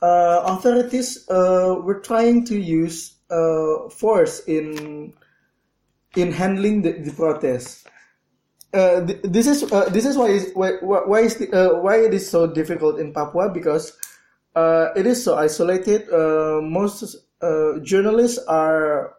uh, 0.00 0.56
authorities 0.56 1.28
uh, 1.28 1.76
were 1.84 2.00
trying 2.00 2.44
to 2.46 2.58
use 2.58 3.16
uh, 3.30 3.90
force 3.90 4.40
in 4.46 5.12
in 6.16 6.32
handling 6.32 6.80
the, 6.82 6.92
the 6.92 7.12
protests. 7.12 7.84
Uh, 8.72 9.04
th- 9.04 9.20
this 9.24 9.46
is 9.46 9.68
this 9.92 10.06
is 10.06 10.16
why 10.16 10.28
is 10.28 10.50
why 10.54 10.72
why 10.80 11.20
is 11.20 11.36
the, 11.36 11.46
why 11.82 12.00
it 12.00 12.14
is 12.14 12.30
so 12.30 12.46
difficult 12.46 12.98
in 12.98 13.12
Papua 13.12 13.50
because 13.52 13.92
it 14.96 15.06
is 15.06 15.22
so 15.22 15.36
isolated. 15.36 16.08
most 16.64 17.16
journalists 17.84 18.38
are 18.48 19.16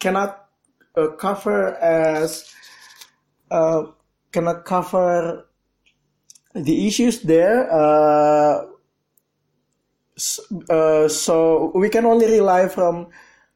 cannot 0.00 0.43
uh, 0.96 1.08
cover 1.18 1.74
as 1.76 2.52
uh, 3.50 3.84
cannot 4.32 4.64
cover 4.64 5.46
the 6.54 6.86
issues 6.86 7.22
there. 7.22 7.70
Uh, 7.72 8.66
uh, 10.70 11.08
so 11.08 11.72
we 11.74 11.88
can 11.88 12.04
only 12.06 12.26
rely 12.26 12.68
from 12.68 13.08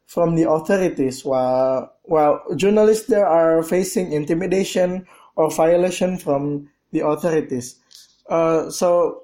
from 0.06 0.34
the 0.34 0.48
authorities 0.48 1.24
while 1.24 1.92
while 2.02 2.42
journalists 2.56 3.06
there 3.06 3.26
are 3.26 3.62
facing 3.62 4.12
intimidation 4.12 5.06
or 5.36 5.50
violation 5.50 6.16
from 6.18 6.68
the 6.90 7.00
authorities. 7.00 7.76
Uh, 8.28 8.70
so 8.70 9.22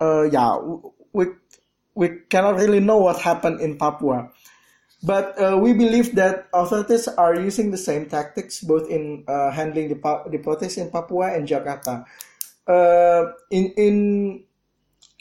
uh, 0.00 0.22
yeah, 0.30 0.58
we 1.12 1.26
we 1.94 2.08
cannot 2.28 2.56
really 2.56 2.80
know 2.80 2.98
what 2.98 3.20
happened 3.20 3.60
in 3.60 3.78
Papua. 3.78 4.30
But 5.02 5.32
uh, 5.40 5.56
we 5.56 5.72
believe 5.72 6.14
that 6.16 6.48
authorities 6.52 7.08
are 7.08 7.34
using 7.34 7.70
the 7.70 7.78
same 7.80 8.06
tactics 8.06 8.60
both 8.60 8.88
in 8.90 9.24
uh, 9.26 9.50
handling 9.50 9.88
the, 9.88 9.96
the 10.28 10.38
protests 10.38 10.76
in 10.76 10.90
Papua 10.90 11.32
and 11.32 11.48
Jakarta. 11.48 12.04
Uh, 12.68 13.32
in 13.50 13.72
in 13.76 13.96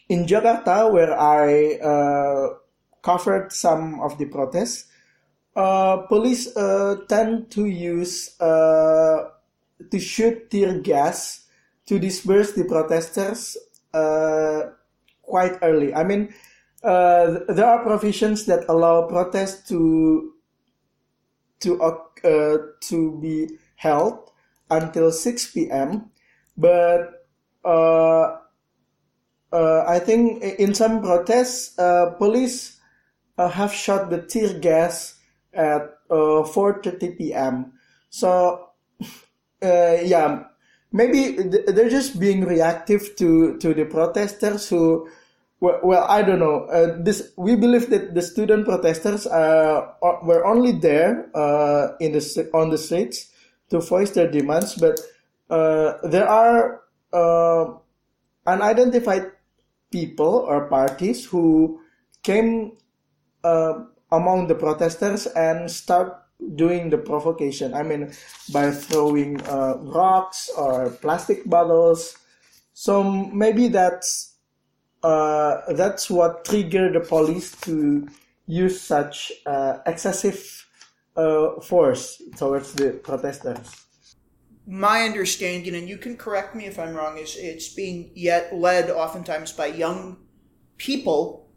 in 0.10 0.26
Jakarta, 0.26 0.92
where 0.92 1.18
I 1.18 1.80
uh, 1.80 2.60
covered 3.02 3.54
some 3.54 4.02
of 4.02 4.18
the 4.18 4.26
protests, 4.26 4.92
uh, 5.56 6.04
police 6.12 6.52
uh, 6.58 6.98
tend 7.08 7.50
to 7.52 7.66
use 7.66 8.36
to 8.38 9.98
shoot 9.98 10.52
tear 10.52 10.80
gas 10.84 11.48
to 11.88 11.98
disperse 11.98 12.52
the 12.52 12.66
protesters 12.66 13.56
quite 15.24 15.56
early. 15.64 15.96
I 15.96 16.04
mean, 16.04 16.34
uh, 16.84 17.40
there 17.50 17.66
are 17.66 17.84
provisions 17.84 18.46
that 18.46 18.66
allow 18.70 19.08
protests 19.08 19.68
to 19.70 20.34
to 21.60 21.82
uh, 21.82 22.58
to 22.82 23.20
be 23.20 23.58
held 23.76 24.32
until 24.70 25.12
6 25.12 25.52
p.m. 25.52 26.10
But 26.58 27.28
uh, 27.66 28.38
uh, 29.52 29.84
I 29.88 30.00
think 30.00 30.44
in 30.44 30.74
some 30.74 31.02
protests, 31.02 31.78
uh, 31.78 32.12
police 32.18 32.78
have 33.38 33.74
shot 33.74 34.10
the 34.10 34.22
tear 34.22 34.60
gas 34.60 35.20
at 35.54 35.96
4:30 36.10 37.18
p.m. 37.18 37.74
So 38.10 38.70
yeah, 39.62 40.44
maybe 40.92 41.38
they're 41.44 41.90
just 41.90 42.20
being 42.20 42.46
reactive 42.46 43.16
to 43.18 43.58
to 43.58 43.74
the 43.74 43.86
protesters 43.86 44.70
who 44.70 45.10
well, 45.60 45.80
well 45.84 46.06
I 46.08 46.22
don't 46.22 46.40
know. 46.40 46.66
Uh, 46.66 46.96
this 47.00 47.32
we 47.38 47.56
believe 47.56 47.90
that 47.90 48.16
the 48.16 48.22
student 48.22 48.66
protesters 48.66 49.28
uh, 49.28 49.94
were 50.24 50.46
only 50.46 50.72
there 50.72 51.30
uh, 51.36 51.96
in 52.00 52.14
the 52.14 52.50
on 52.54 52.70
the 52.70 52.78
streets 52.78 53.32
to 53.70 53.80
voice 53.80 54.12
their 54.12 54.30
demands, 54.30 54.76
but 54.76 55.00
uh, 55.50 55.98
there 56.08 56.28
are 56.28 56.82
uh, 57.14 57.74
unidentified 58.48 59.32
people 59.92 60.46
or 60.48 60.68
parties 60.68 61.26
who 61.26 61.82
came 62.24 62.78
uh, 63.44 63.74
among 64.12 64.48
the 64.48 64.56
protesters 64.56 65.28
and 65.28 65.70
start 65.70 66.16
doing 66.56 66.90
the 66.90 66.98
provocation. 66.98 67.74
I 67.74 67.84
mean, 67.84 68.14
by 68.54 68.72
throwing 68.72 69.38
rocks 69.38 70.50
or 70.58 70.90
plastic 71.02 71.46
bottles. 71.46 72.18
So 72.74 73.04
maybe 73.04 73.68
that's 73.68 74.29
uh, 75.04 75.74
that's 75.74 76.10
what 76.10 76.46
triggered 76.46 76.94
the 76.94 77.00
police 77.00 77.56
to 77.62 78.08
use 78.48 78.82
such 78.82 79.32
uh, 79.46 79.78
excessive 79.86 80.68
uh, 81.16 81.60
force 81.62 82.22
towards 82.36 82.74
the 82.74 82.92
protesters. 82.92 83.86
My 84.68 85.02
understanding, 85.04 85.76
and 85.76 85.90
you 85.90 85.98
can 85.98 86.16
correct 86.16 86.56
me 86.56 86.66
if 86.66 86.78
I'm 86.78 86.94
wrong, 86.96 87.18
is 87.18 87.36
it's 87.38 87.70
being 87.70 88.12
yet 88.14 88.56
led 88.56 88.90
oftentimes 88.90 89.52
by 89.52 89.68
young 89.68 90.18
people 90.78 91.50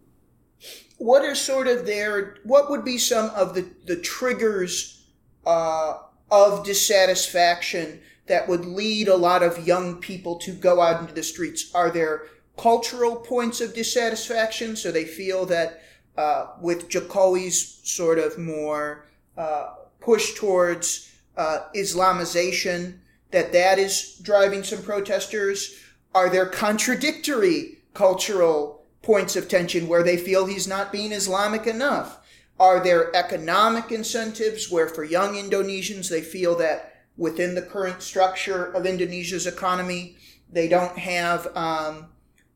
what 0.98 1.24
are 1.24 1.35
sort 1.35 1.66
of 1.66 1.85
their 1.85 2.37
what 2.44 2.70
would 2.70 2.85
be 2.85 2.96
some 2.96 3.31
of 3.31 3.55
the 3.55 3.68
the 3.87 3.96
triggers 3.96 5.05
uh, 5.44 5.94
of 6.31 6.64
dissatisfaction 6.64 8.00
that 8.26 8.48
would 8.48 8.64
lead 8.64 9.09
a 9.09 9.16
lot 9.16 9.42
of 9.42 9.66
young 9.66 10.00
people 10.00 10.38
to 10.38 10.52
go 10.52 10.81
out 10.81 11.00
into 11.00 11.12
the 11.12 11.22
streets 11.22 11.74
are 11.74 11.90
there 11.90 12.22
cultural 12.56 13.16
points 13.16 13.60
of 13.60 13.74
dissatisfaction 13.74 14.76
so 14.76 14.92
they 14.92 15.04
feel 15.04 15.46
that 15.46 15.82
uh, 16.16 16.48
with 16.60 16.88
Jokowi's 16.88 17.80
sort 17.84 18.18
of 18.18 18.38
more 18.38 19.06
uh, 19.36 19.74
push 20.00 20.34
towards 20.34 21.10
uh, 21.36 21.60
Islamization 21.74 22.98
that 23.30 23.52
that 23.52 23.78
is 23.78 24.18
driving 24.22 24.62
some 24.62 24.82
protesters 24.82 25.78
are 26.14 26.28
there 26.28 26.46
contradictory 26.46 27.78
cultural 27.94 28.84
points 29.02 29.34
of 29.36 29.48
tension 29.48 29.88
where 29.88 30.02
they 30.02 30.16
feel 30.16 30.46
he's 30.46 30.68
not 30.68 30.92
being 30.92 31.12
Islamic 31.12 31.66
enough? 31.66 32.18
Are 32.60 32.82
there 32.82 33.14
economic 33.16 33.90
incentives 33.90 34.70
where 34.70 34.88
for 34.88 35.04
young 35.04 35.34
Indonesians 35.34 36.08
they 36.08 36.20
feel 36.20 36.54
that 36.58 36.94
within 37.16 37.54
the 37.54 37.62
current 37.62 38.02
structure 38.02 38.66
of 38.72 38.86
Indonesia's 38.86 39.46
economy, 39.46 40.16
they 40.50 40.68
don't 40.68 40.98
have 40.98 41.48
um, 41.56 42.08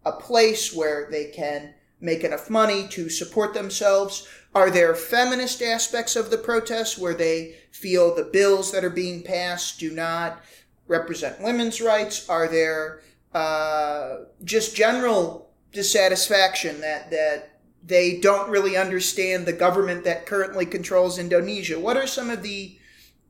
a 0.07 0.13
place 0.13 0.75
where 0.75 1.09
they 1.11 1.27
can 1.27 1.75
make 2.01 2.25
enough 2.25 2.49
money 2.49 2.89
to 2.89 3.11
support 3.11 3.53
themselves? 3.53 4.27
Are 4.55 4.71
there 4.71 4.95
feminist 4.95 5.61
aspects 5.61 6.17
of 6.17 6.31
the 6.31 6.39
protests 6.39 6.97
where 6.97 7.13
they 7.13 7.57
feel 7.73 8.15
the 8.15 8.31
bills 8.33 8.73
that 8.73 8.85
are 8.85 8.91
being 8.91 9.23
passed 9.23 9.79
do 9.79 9.91
not 9.91 10.43
represent 10.89 11.43
women's 11.43 11.83
rights? 11.83 12.27
Are 12.31 12.49
there 12.49 13.03
uh, 13.35 14.21
just 14.45 14.75
general 14.75 15.51
dissatisfaction 15.73 16.81
that 16.81 17.11
that 17.11 17.51
they 17.85 18.19
don't 18.19 18.51
really 18.51 18.77
understand 18.77 19.47
the 19.47 19.53
government 19.53 20.05
that 20.05 20.27
currently 20.27 20.67
controls 20.67 21.19
Indonesia. 21.19 21.79
What 21.79 21.97
are 21.97 22.07
some 22.07 22.31
of 22.31 22.43
the 22.43 22.77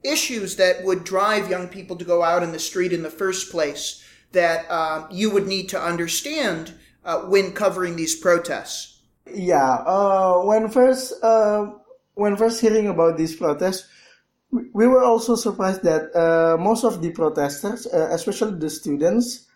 issues 0.03 0.57
that 0.57 0.85
would 0.85 1.05
drive 1.05 1.51
young 1.51 1.69
people 1.69 1.97
to 1.97 2.05
go 2.05 2.23
out 2.23 2.43
in 2.43 2.53
the 2.53 2.59
street 2.59 2.93
in 2.93 3.03
the 3.03 3.11
first 3.11 3.51
place 3.51 4.03
that 4.33 4.71
um, 4.71 5.09
you 5.11 5.31
would 5.31 5.47
need 5.47 5.69
to 5.71 5.81
understand 5.81 6.75
uh, 7.05 7.21
when 7.23 7.53
covering 7.53 7.97
these 7.97 8.15
protests? 8.15 9.01
Yeah, 9.33 9.83
uh, 9.87 10.41
when 10.43 10.69
first 10.69 11.15
uh, 11.23 11.73
when 12.15 12.37
first 12.37 12.61
hearing 12.61 12.89
about 12.89 13.17
these 13.17 13.35
protests, 13.37 13.89
we 14.51 14.87
were 14.87 15.03
also 15.03 15.35
surprised 15.35 15.83
that 15.83 16.15
uh, 16.15 16.57
most 16.57 16.85
of 16.85 17.03
the 17.03 17.11
protesters, 17.11 17.87
uh, 17.87 18.09
especially 18.13 18.59
the 18.59 18.71
students, 18.71 19.47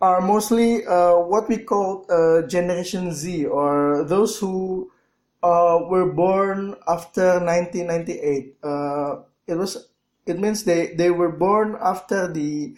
are 0.00 0.20
mostly 0.20 0.86
uh, 0.86 1.16
what 1.16 1.48
we 1.48 1.58
call 1.58 2.06
uh, 2.08 2.46
Generation 2.46 3.12
Z, 3.12 3.46
or 3.46 4.04
those 4.04 4.38
who 4.38 4.90
uh, 5.42 5.80
were 5.88 6.12
born 6.12 6.74
after 6.88 7.40
1998. 7.40 8.56
Uh, 8.62 9.16
it 9.46 9.54
was 9.54 9.88
it 10.26 10.38
means 10.38 10.64
they, 10.64 10.94
they 10.94 11.10
were 11.10 11.32
born 11.32 11.76
after 11.80 12.30
the 12.32 12.74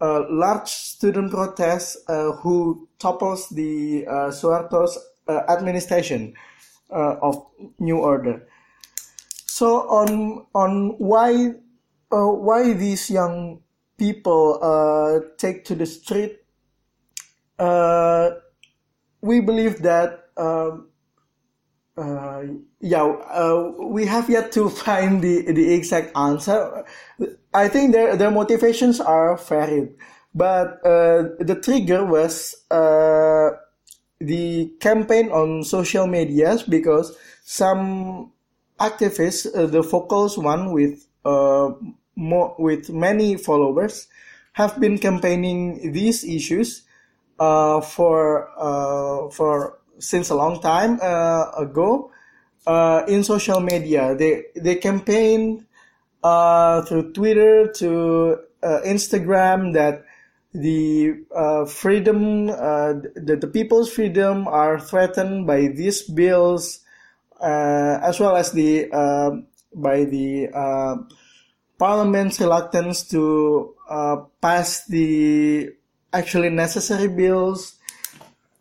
uh, 0.00 0.24
large 0.30 0.68
student 0.68 1.30
protest 1.30 1.98
uh, 2.08 2.32
who 2.32 2.88
topples 2.98 3.48
the 3.50 4.06
uh, 4.06 4.30
Suharto's 4.30 4.98
administration 5.28 6.34
of 6.90 7.44
New 7.78 7.98
Order. 7.98 8.48
So 9.46 9.88
on 9.88 10.46
on 10.54 10.96
why 10.98 11.52
why 12.08 12.72
these 12.72 13.10
young 13.10 13.60
people 13.98 14.56
take 15.36 15.64
to 15.66 15.74
the 15.74 15.84
street 15.84 16.38
uh, 17.58 18.30
we 19.20 19.40
believe 19.40 19.82
that 19.82 20.30
um, 20.36 20.88
uh, 21.96 22.42
yeah, 22.80 23.02
uh, 23.02 23.72
we 23.78 24.06
have 24.06 24.30
yet 24.30 24.52
to 24.52 24.68
find 24.84 25.22
the, 25.22 25.52
the 25.52 25.74
exact 25.74 26.16
answer. 26.16 26.84
I 27.52 27.68
think 27.68 27.92
their, 27.92 28.16
their 28.16 28.30
motivations 28.30 29.00
are 29.00 29.36
varied, 29.36 29.94
but 30.34 30.84
uh, 30.84 31.34
the 31.40 31.58
trigger 31.62 32.04
was 32.04 32.54
uh, 32.70 33.50
the 34.20 34.72
campaign 34.80 35.30
on 35.30 35.64
social 35.64 36.06
medias 36.06 36.62
because 36.62 37.16
some 37.44 38.32
activists, 38.78 39.46
uh, 39.56 39.66
the 39.66 39.82
focus 39.82 40.36
one 40.36 40.72
with 40.72 41.06
more 42.18 42.54
with 42.58 42.90
many 42.90 43.36
followers, 43.36 44.08
have 44.52 44.78
been 44.80 44.98
campaigning 44.98 45.92
these 45.92 46.24
issues 46.24 46.82
uh, 47.38 47.80
for 47.80 48.50
uh, 48.58 49.30
for 49.30 49.78
since 49.98 50.30
a 50.30 50.34
long 50.34 50.60
time 50.60 50.98
uh, 51.00 51.50
ago 51.56 52.10
uh, 52.68 53.02
in 53.08 53.24
social 53.24 53.60
media. 53.60 54.14
They 54.14 54.44
they 54.54 54.76
campaign 54.76 55.64
uh, 56.22 56.82
through 56.82 57.14
Twitter 57.14 57.72
to 57.80 58.36
uh, 58.62 58.80
Instagram 58.84 59.72
that 59.72 60.04
the 60.52 61.24
freedom, 61.68 62.46
the, 62.46 63.38
the 63.40 63.46
people's 63.46 63.92
freedom 63.92 64.48
are 64.48 64.80
threatened 64.80 65.46
by 65.46 65.68
these 65.68 66.02
bills, 66.02 66.80
as 67.40 68.20
well 68.20 68.36
as 68.36 68.52
the 68.52 68.88
by 69.74 70.04
the 70.04 70.48
parliament's 71.78 72.40
reluctance 72.40 73.04
to 73.08 73.74
pass 74.42 74.84
the 74.86 75.70
actually 76.12 76.50
necessary 76.50 77.08
bills. 77.08 77.78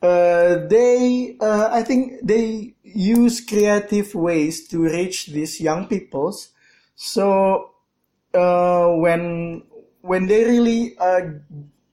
Uh, 0.02 0.68
they, 0.68 1.36
uh, 1.42 1.70
I 1.72 1.82
think 1.82 2.22
they 2.22 2.76
use 2.98 3.42
creative 3.46 4.14
ways 4.16 4.68
to 4.70 4.82
reach 4.84 5.28
these 5.28 5.62
young 5.62 5.88
peoples. 5.88 6.50
So 6.96 7.72
uh, 8.34 8.88
when 8.98 9.64
when 10.02 10.28
they 10.28 10.44
really 10.46 10.98
uh, 10.98 11.22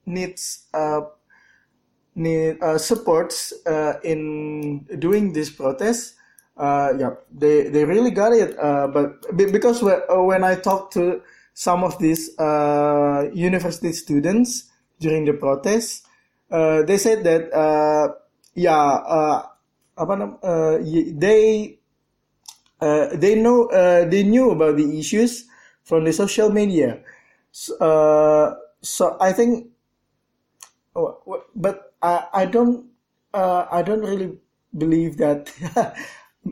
needs 0.05 0.65
uh, 0.73 1.01
need 2.15 2.61
uh, 2.61 2.77
supports 2.77 3.53
in 4.03 4.85
doing 4.99 5.33
this 5.33 5.49
protest, 5.49 6.15
yeah, 6.57 7.11
they 7.31 7.69
they 7.69 7.85
really 7.85 8.11
got 8.11 8.33
it. 8.33 8.55
but 8.57 9.21
because 9.35 9.83
when 9.83 10.43
I 10.43 10.55
talked 10.55 10.93
to 10.93 11.21
some 11.53 11.83
of 11.83 11.99
these 11.99 12.29
university 13.33 13.93
students, 13.93 14.71
during 14.99 15.25
the 15.25 15.33
protest. 15.33 16.07
Uh, 16.51 16.83
they 16.83 16.97
said 16.97 17.23
that 17.23 17.51
uh, 17.53 18.13
yeah, 18.53 18.77
uh, 18.77 19.43
apa 19.95 20.13
uh, 20.43 20.75
they 21.15 21.79
uh, 22.81 23.07
they 23.15 23.35
know 23.35 23.67
uh, 23.71 24.05
they 24.05 24.23
knew 24.23 24.51
about 24.51 24.77
the 24.77 24.99
issues 24.99 25.47
from 25.83 26.03
the 26.03 26.13
social 26.13 26.51
media. 26.51 26.99
So, 27.51 27.77
uh, 27.79 28.55
so 28.81 29.17
I 29.21 29.31
think, 29.31 29.71
oh, 30.95 31.43
but 31.55 31.93
I, 32.01 32.27
I 32.33 32.45
don't 32.45 32.85
uh, 33.33 33.65
I 33.71 33.81
don't 33.81 34.01
really 34.01 34.37
believe 34.77 35.17
that. 35.17 35.51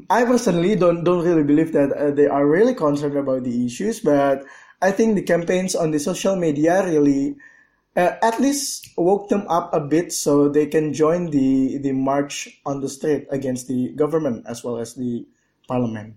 I 0.10 0.26
personally 0.26 0.76
don't 0.76 1.04
don't 1.04 1.24
really 1.24 1.44
believe 1.44 1.72
that 1.74 1.92
uh, 1.94 2.10
they 2.12 2.26
are 2.26 2.48
really 2.48 2.74
concerned 2.74 3.18
about 3.18 3.44
the 3.44 3.66
issues, 3.66 4.00
but 4.00 4.44
I 4.82 4.92
think 4.92 5.16
the 5.16 5.22
campaigns 5.22 5.76
on 5.76 5.92
the 5.92 6.00
social 6.00 6.36
media 6.36 6.84
really 6.84 7.38
at 7.96 8.40
least 8.40 8.90
woke 8.98 9.30
them 9.30 9.46
up 9.48 9.74
a 9.74 9.80
bit 9.80 10.12
so 10.12 10.50
they 10.50 10.66
can 10.66 10.94
join 10.94 11.30
the 11.30 11.78
the 11.78 11.92
march 11.92 12.60
on 12.66 12.82
the 12.82 12.90
street 12.90 13.28
against 13.30 13.68
the 13.68 13.90
government 13.96 14.46
as 14.48 14.64
well 14.64 14.78
as 14.78 14.96
the 14.96 15.26
parliament. 15.68 16.16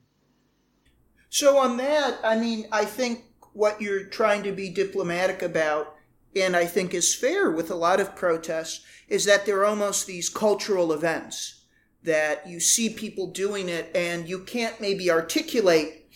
So 1.28 1.58
on 1.58 1.76
that, 1.76 2.18
I 2.24 2.36
mean, 2.36 2.66
I 2.72 2.84
think 2.84 3.24
what 3.52 3.80
you're 3.80 4.04
trying 4.04 4.42
to 4.44 4.52
be 4.52 4.70
diplomatic 4.70 5.42
about, 5.42 5.94
and 6.34 6.56
I 6.56 6.66
think 6.66 6.94
is 6.94 7.14
fair 7.14 7.50
with 7.50 7.70
a 7.70 7.74
lot 7.74 8.00
of 8.00 8.16
protests, 8.16 8.84
is 9.08 9.24
that 9.24 9.44
they're 9.44 9.64
almost 9.64 10.06
these 10.06 10.28
cultural 10.28 10.92
events 10.92 11.64
that 12.02 12.46
you 12.46 12.60
see 12.60 12.88
people 12.88 13.26
doing 13.26 13.68
it 13.68 13.90
and 13.94 14.28
you 14.28 14.40
can't 14.40 14.80
maybe 14.80 15.10
articulate 15.10 16.08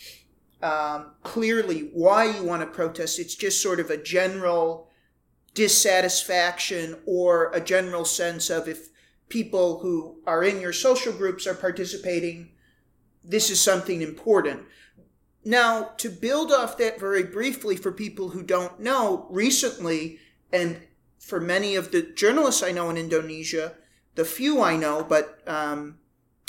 um, 0.63 1.11
clearly 1.23 1.89
why 1.93 2.25
you 2.25 2.43
want 2.43 2.61
to 2.61 2.67
protest. 2.67 3.19
It's 3.19 3.35
just 3.35 3.61
sort 3.61 3.79
of 3.79 3.89
a 3.89 3.97
general 3.97 4.90
dissatisfaction 5.53 6.97
or 7.05 7.51
a 7.51 7.61
general 7.61 8.05
sense 8.05 8.49
of 8.49 8.67
if 8.67 8.89
people 9.29 9.79
who 9.79 10.17
are 10.25 10.43
in 10.43 10.61
your 10.61 10.73
social 10.73 11.13
groups 11.13 11.47
are 11.47 11.53
participating, 11.53 12.51
this 13.23 13.49
is 13.49 13.59
something 13.59 14.01
important. 14.01 14.63
Now, 15.43 15.91
to 15.97 16.09
build 16.09 16.51
off 16.51 16.77
that 16.77 16.99
very 16.99 17.23
briefly 17.23 17.75
for 17.75 17.91
people 17.91 18.29
who 18.29 18.43
don't 18.43 18.79
know, 18.79 19.27
recently, 19.29 20.19
and 20.53 20.81
for 21.17 21.39
many 21.39 21.75
of 21.75 21.91
the 21.91 22.01
journalists 22.01 22.61
I 22.61 22.71
know 22.71 22.89
in 22.89 22.97
Indonesia, 22.97 23.73
the 24.15 24.25
few 24.25 24.61
I 24.61 24.75
know, 24.75 25.03
but 25.07 25.39
um, 25.47 25.99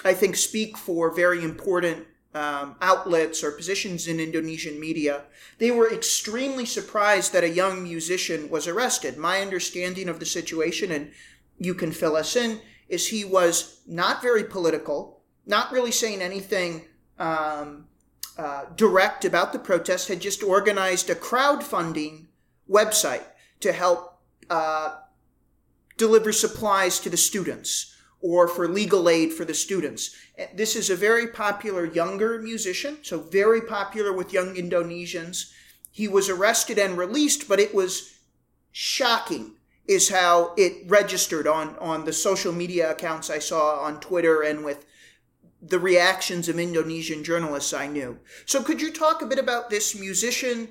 I 0.05 0.13
think 0.13 0.37
speak 0.37 0.77
for 0.77 1.15
very 1.15 1.43
important 1.43 2.07
um, 2.35 2.77
outlets 2.81 3.45
or 3.45 3.53
positions 3.53 4.09
in 4.09 4.19
Indonesian 4.19 4.81
media, 4.81 5.23
they 5.59 5.71
were 5.71 5.93
extremely 5.93 6.65
surprised 6.65 7.33
that 7.33 7.45
a 7.45 7.49
young 7.49 7.83
musician 7.83 8.49
was 8.49 8.67
arrested. 8.67 9.17
My 9.17 9.41
understanding 9.41 10.09
of 10.09 10.19
the 10.19 10.27
situation, 10.27 10.91
and 10.91 11.11
you 11.59 11.75
can 11.75 11.93
fill 11.93 12.17
us 12.17 12.37
in, 12.37 12.61
is 12.89 13.09
he 13.09 13.25
was 13.25 13.81
not 13.87 14.23
very 14.23 14.45
political, 14.45 15.21
not 15.47 15.73
really 15.73 15.93
saying 15.93 16.23
anything 16.23 16.87
um, 17.19 17.87
uh, 18.39 18.65
direct 18.77 19.25
about 19.25 19.53
the 19.53 19.59
protest, 19.59 20.09
had 20.09 20.21
just 20.21 20.43
organized 20.43 21.11
a 21.11 21.15
crowdfunding 21.15 22.27
website 22.69 23.25
to 23.61 23.73
help 23.73 24.19
uh, 24.49 24.97
deliver 25.99 26.33
supplies 26.33 26.99
to 27.01 27.11
the 27.11 27.17
students 27.17 27.92
or 28.23 28.47
for 28.49 28.69
legal 28.69 29.09
aid 29.09 29.33
for 29.33 29.45
the 29.45 29.53
students. 29.53 30.15
Eh, 30.39 30.47
this 30.55 30.77
is 30.77 30.89
a 30.89 30.97
very 30.97 31.27
popular 31.27 31.85
younger 31.85 32.41
musician, 32.41 32.97
so 33.03 33.19
very 33.19 33.61
popular 33.61 34.13
with 34.13 34.33
young 34.33 34.55
Indonesians. 34.55 35.53
He 35.91 36.09
was 36.09 36.31
arrested 36.31 36.79
and 36.79 36.97
released, 36.97 37.49
but 37.49 37.61
it 37.61 37.75
was 37.75 38.15
shocking 38.71 39.57
is 39.87 40.09
how 40.09 40.55
it 40.57 40.89
registered 40.89 41.47
on, 41.47 41.77
on 41.79 42.05
the 42.05 42.13
social 42.13 42.53
media 42.53 42.93
accounts 42.93 43.29
I 43.29 43.41
saw 43.41 43.81
on 43.81 44.01
Twitter 44.01 44.41
and 44.43 44.65
with 44.65 44.87
the 45.61 45.79
reactions 45.79 46.49
of 46.49 46.59
Indonesian 46.59 47.23
journalists 47.25 47.73
I 47.73 47.89
knew. 47.89 48.19
So, 48.47 48.63
could 48.63 48.81
you 48.81 48.93
talk 48.93 49.23
a 49.23 49.27
bit 49.27 49.39
about 49.39 49.71
this 49.71 49.99
musician, 49.99 50.69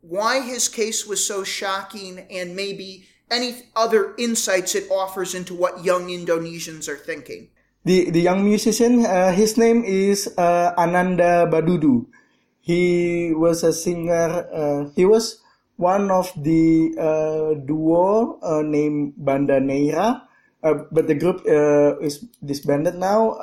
why 0.00 0.40
his 0.40 0.68
case 0.68 1.06
was 1.06 1.26
so 1.26 1.42
shocking, 1.42 2.26
and 2.30 2.54
maybe 2.54 3.08
any 3.30 3.68
other 3.76 4.14
insights 4.18 4.74
it 4.74 4.90
offers 4.90 5.34
into 5.34 5.54
what 5.54 5.84
young 5.84 6.08
Indonesians 6.08 6.88
are 6.88 6.96
thinking? 6.96 7.48
The 7.84 8.10
the 8.10 8.20
young 8.20 8.44
musician, 8.44 9.06
uh, 9.06 9.32
his 9.32 9.56
name 9.56 9.84
is 9.84 10.28
uh, 10.36 10.74
Ananda 10.76 11.48
Badudu. 11.48 12.06
He 12.60 13.32
was 13.32 13.64
a 13.64 13.72
singer. 13.72 14.44
Uh, 14.52 14.90
he 14.92 15.08
was 15.08 15.40
one 15.78 16.10
of 16.10 16.28
the 16.36 16.92
uh, 16.98 17.54
duo 17.64 18.36
uh, 18.42 18.60
named 18.60 19.14
Banda 19.16 19.62
Neira 19.62 20.26
uh, 20.60 20.74
but 20.90 21.06
the 21.06 21.14
group 21.14 21.46
is 22.02 22.26
disbanded 22.44 22.98
now. 22.98 23.38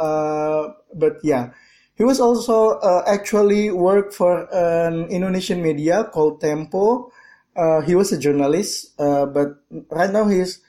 But 0.93 1.23
yeah, 1.23 1.55
he 1.95 2.03
was 2.03 2.19
also 2.19 2.77
actually 3.07 3.71
worked 3.71 4.13
for 4.13 4.51
an 4.51 5.07
Indonesian 5.07 5.63
media 5.63 6.11
called 6.11 6.41
Tempo. 6.41 7.09
Uh, 7.55 7.81
he 7.81 7.95
was 7.95 8.11
a 8.11 8.19
journalist, 8.19 8.99
uh, 8.99 9.25
but 9.25 9.63
right 9.89 10.11
now 10.11 10.27
he's 10.27 10.59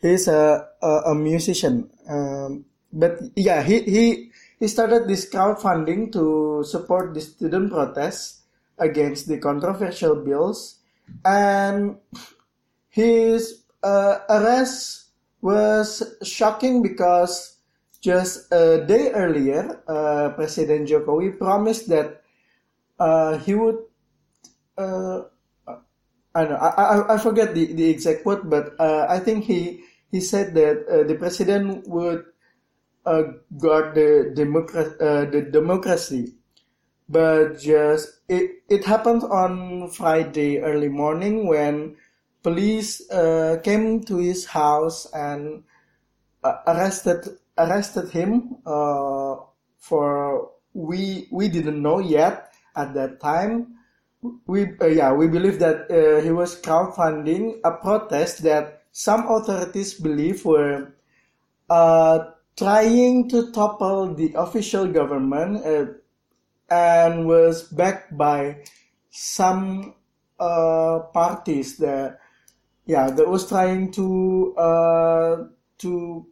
he's 0.00 0.26
a 0.28 0.66
a, 0.82 1.12
a 1.12 1.14
musician. 1.14 1.90
Um, 2.08 2.64
but 2.92 3.20
yeah, 3.36 3.62
he 3.62 3.82
he 3.82 4.30
he 4.58 4.68
started 4.68 5.08
this 5.08 5.28
crowdfunding 5.30 6.12
to 6.12 6.64
support 6.64 7.14
the 7.14 7.20
student 7.20 7.70
protests 7.70 8.42
against 8.78 9.28
the 9.28 9.38
controversial 9.38 10.16
bills, 10.16 10.80
and 11.24 11.96
his 12.88 13.62
arrest 13.84 15.06
was 15.40 16.02
shocking 16.22 16.82
because 16.82 17.56
just 18.00 18.50
a 18.52 18.84
day 18.84 19.12
earlier, 19.12 19.82
uh, 19.86 20.30
President 20.34 20.88
Jokowi 20.88 21.38
promised 21.38 21.88
that 21.88 22.22
uh, 22.98 23.38
he 23.38 23.54
would. 23.54 23.78
Uh, 26.34 26.38
I 26.38 26.44
know 26.44 26.56
I, 26.56 26.68
I, 26.68 27.14
I 27.14 27.18
forget 27.18 27.54
the, 27.54 27.72
the 27.72 27.90
exact 27.90 28.22
quote, 28.22 28.48
but 28.48 28.74
uh, 28.78 29.06
I 29.08 29.18
think 29.18 29.44
he 29.44 29.84
he 30.10 30.20
said 30.20 30.54
that 30.54 30.86
uh, 30.88 31.02
the 31.04 31.14
president 31.14 31.88
would 31.88 32.24
uh, 33.06 33.22
guard 33.58 33.94
the 33.94 34.32
democracy, 34.34 34.96
the 34.98 35.48
democracy, 35.50 36.34
but 37.08 37.58
just 37.58 38.20
it 38.28 38.62
it 38.68 38.84
happened 38.84 39.24
on 39.24 39.90
Friday 39.90 40.60
early 40.60 40.88
morning 40.88 41.46
when 41.46 41.96
police 42.42 43.08
uh, 43.10 43.58
came 43.62 44.02
to 44.04 44.16
his 44.18 44.46
house 44.46 45.06
and 45.12 45.64
uh, 46.44 46.56
arrested 46.66 47.38
arrested 47.58 48.10
him 48.10 48.56
uh, 48.66 49.36
for 49.78 50.50
we 50.74 51.28
we 51.30 51.48
didn't 51.48 51.82
know 51.82 51.98
yet 51.98 52.54
at 52.76 52.94
that 52.94 53.20
time 53.20 53.74
we 54.46 54.66
uh, 54.80 54.86
yeah 54.86 55.12
we 55.12 55.26
believe 55.26 55.58
that 55.58 55.90
uh, 55.90 56.22
he 56.22 56.30
was 56.30 56.60
crowdfunding 56.60 57.58
a 57.64 57.72
protest 57.72 58.42
that 58.42 58.82
some 58.92 59.26
authorities 59.26 59.94
believe 59.94 60.44
were 60.44 60.92
uh, 61.70 62.18
trying 62.56 63.28
to 63.28 63.50
topple 63.52 64.14
the 64.14 64.32
official 64.36 64.86
government 64.86 65.64
and 66.70 67.26
was 67.26 67.62
backed 67.64 68.16
by 68.16 68.62
some 69.10 69.94
parties 70.38 71.76
that 71.78 72.18
yeah, 72.86 73.10
that 73.10 73.28
was 73.28 73.48
trying 73.48 73.92
to 73.92 74.54
uh, 74.56 75.36
to 75.78 76.26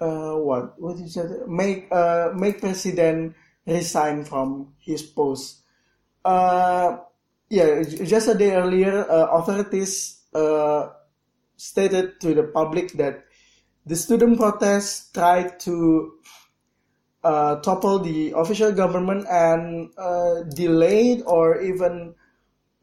uh, 0.00 0.34
what 0.34 0.80
what 0.80 0.96
is 0.98 1.14
that? 1.14 1.48
Make 1.48 1.90
uh, 1.92 2.30
make 2.34 2.60
president 2.60 3.34
resign 3.66 4.24
from 4.24 4.74
his 4.78 5.02
post. 5.02 5.62
Uh, 6.24 6.98
yeah, 7.50 7.82
just 7.82 8.28
a 8.28 8.34
day 8.34 8.52
earlier, 8.52 9.04
uh, 9.10 9.26
authorities 9.32 10.22
uh, 10.34 10.88
stated 11.56 12.20
to 12.20 12.34
the 12.34 12.44
public 12.44 12.92
that 12.92 13.24
the 13.86 13.94
student 13.94 14.38
protests 14.38 15.10
tried 15.12 15.60
to 15.60 16.14
uh, 17.22 17.56
topple 17.60 17.98
the 17.98 18.32
official 18.36 18.72
government 18.72 19.26
and 19.30 19.90
uh, 19.98 20.42
delayed 20.54 21.22
or 21.26 21.60
even 21.60 22.14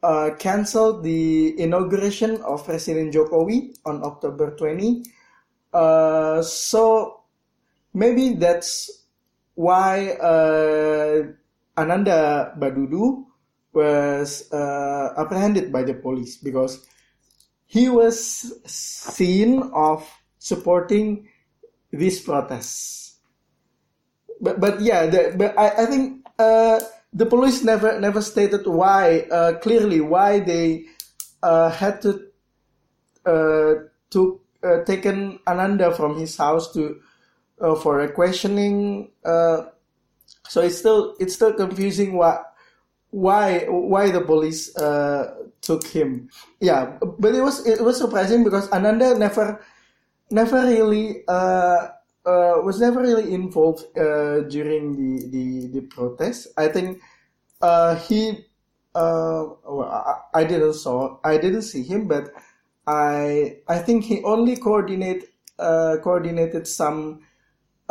uh, 0.02 0.30
canceled 0.38 1.02
the 1.02 1.60
inauguration 1.60 2.40
of 2.42 2.64
President 2.64 3.12
Jokowi 3.12 3.76
on 3.84 4.02
October 4.04 4.54
20. 4.56 5.04
Uh, 5.72 6.42
so 6.42 7.22
maybe 7.94 8.34
that's 8.34 9.04
why 9.54 10.16
Ananda 11.76 12.54
Badudu 12.58 13.26
was 13.72 14.50
uh, 14.52 15.14
apprehended 15.16 15.72
by 15.72 15.82
the 15.82 15.94
police 15.94 16.36
because 16.36 16.86
he 17.66 17.88
was 17.88 18.52
seen 18.66 19.62
of 19.74 20.08
supporting 20.38 21.28
these 21.90 22.20
protests. 22.20 23.16
But 24.40 24.60
but 24.60 24.80
yeah, 24.80 25.06
the, 25.06 25.34
but 25.36 25.56
I, 25.58 25.84
I 25.84 25.86
think 25.86 26.26
uh, 26.38 26.80
the 27.12 27.26
police 27.26 27.62
never 27.62 27.98
never 28.00 28.20
stated 28.20 28.66
why 28.66 29.20
uh, 29.30 29.58
clearly 29.60 30.00
why 30.00 30.40
they 30.40 30.84
uh, 31.42 31.70
had 31.70 32.02
to 32.02 32.28
uh, 33.24 33.88
to 34.10 34.40
uh, 34.62 34.84
taken 34.84 35.38
Ananda 35.46 35.94
from 35.94 36.18
his 36.18 36.36
house 36.36 36.72
to 36.72 37.00
uh, 37.60 37.74
for 37.76 38.00
a 38.00 38.12
questioning. 38.12 39.10
Uh, 39.24 39.62
so 40.48 40.60
it's 40.60 40.78
still 40.78 41.14
it's 41.20 41.34
still 41.34 41.52
confusing 41.52 42.14
why 42.14 42.42
why 43.12 43.68
why 43.68 44.10
the 44.10 44.20
police 44.20 44.74
uh, 44.76 45.36
took 45.60 45.86
him. 45.86 46.28
Yeah, 46.60 46.98
but 47.00 47.34
it 47.34 47.42
was 47.42 47.64
it 47.66 47.80
was 47.84 47.98
surprising 47.98 48.42
because 48.42 48.72
Ananda 48.72 49.16
never 49.16 49.60
never 50.30 50.64
really 50.64 51.22
uh, 51.28 51.92
uh, 52.24 52.56
was 52.64 52.80
never 52.80 53.00
really 53.00 53.32
involved 53.32 53.84
uh, 53.96 54.40
during 54.48 54.96
the, 54.96 55.28
the 55.28 55.66
the 55.68 55.80
protest. 55.86 56.48
I 56.56 56.68
think 56.68 57.00
uh, 57.60 57.96
he 57.96 58.48
uh, 58.94 59.44
well, 59.68 59.92
I, 59.92 60.40
I 60.40 60.44
didn't 60.44 60.74
saw 60.74 61.18
I 61.22 61.36
didn't 61.36 61.62
see 61.68 61.82
him, 61.84 62.08
but 62.08 62.32
I 62.86 63.60
I 63.68 63.78
think 63.78 64.04
he 64.04 64.24
only 64.24 64.56
coordinate 64.56 65.28
uh, 65.58 65.96
coordinated 66.02 66.66
some 66.66 67.20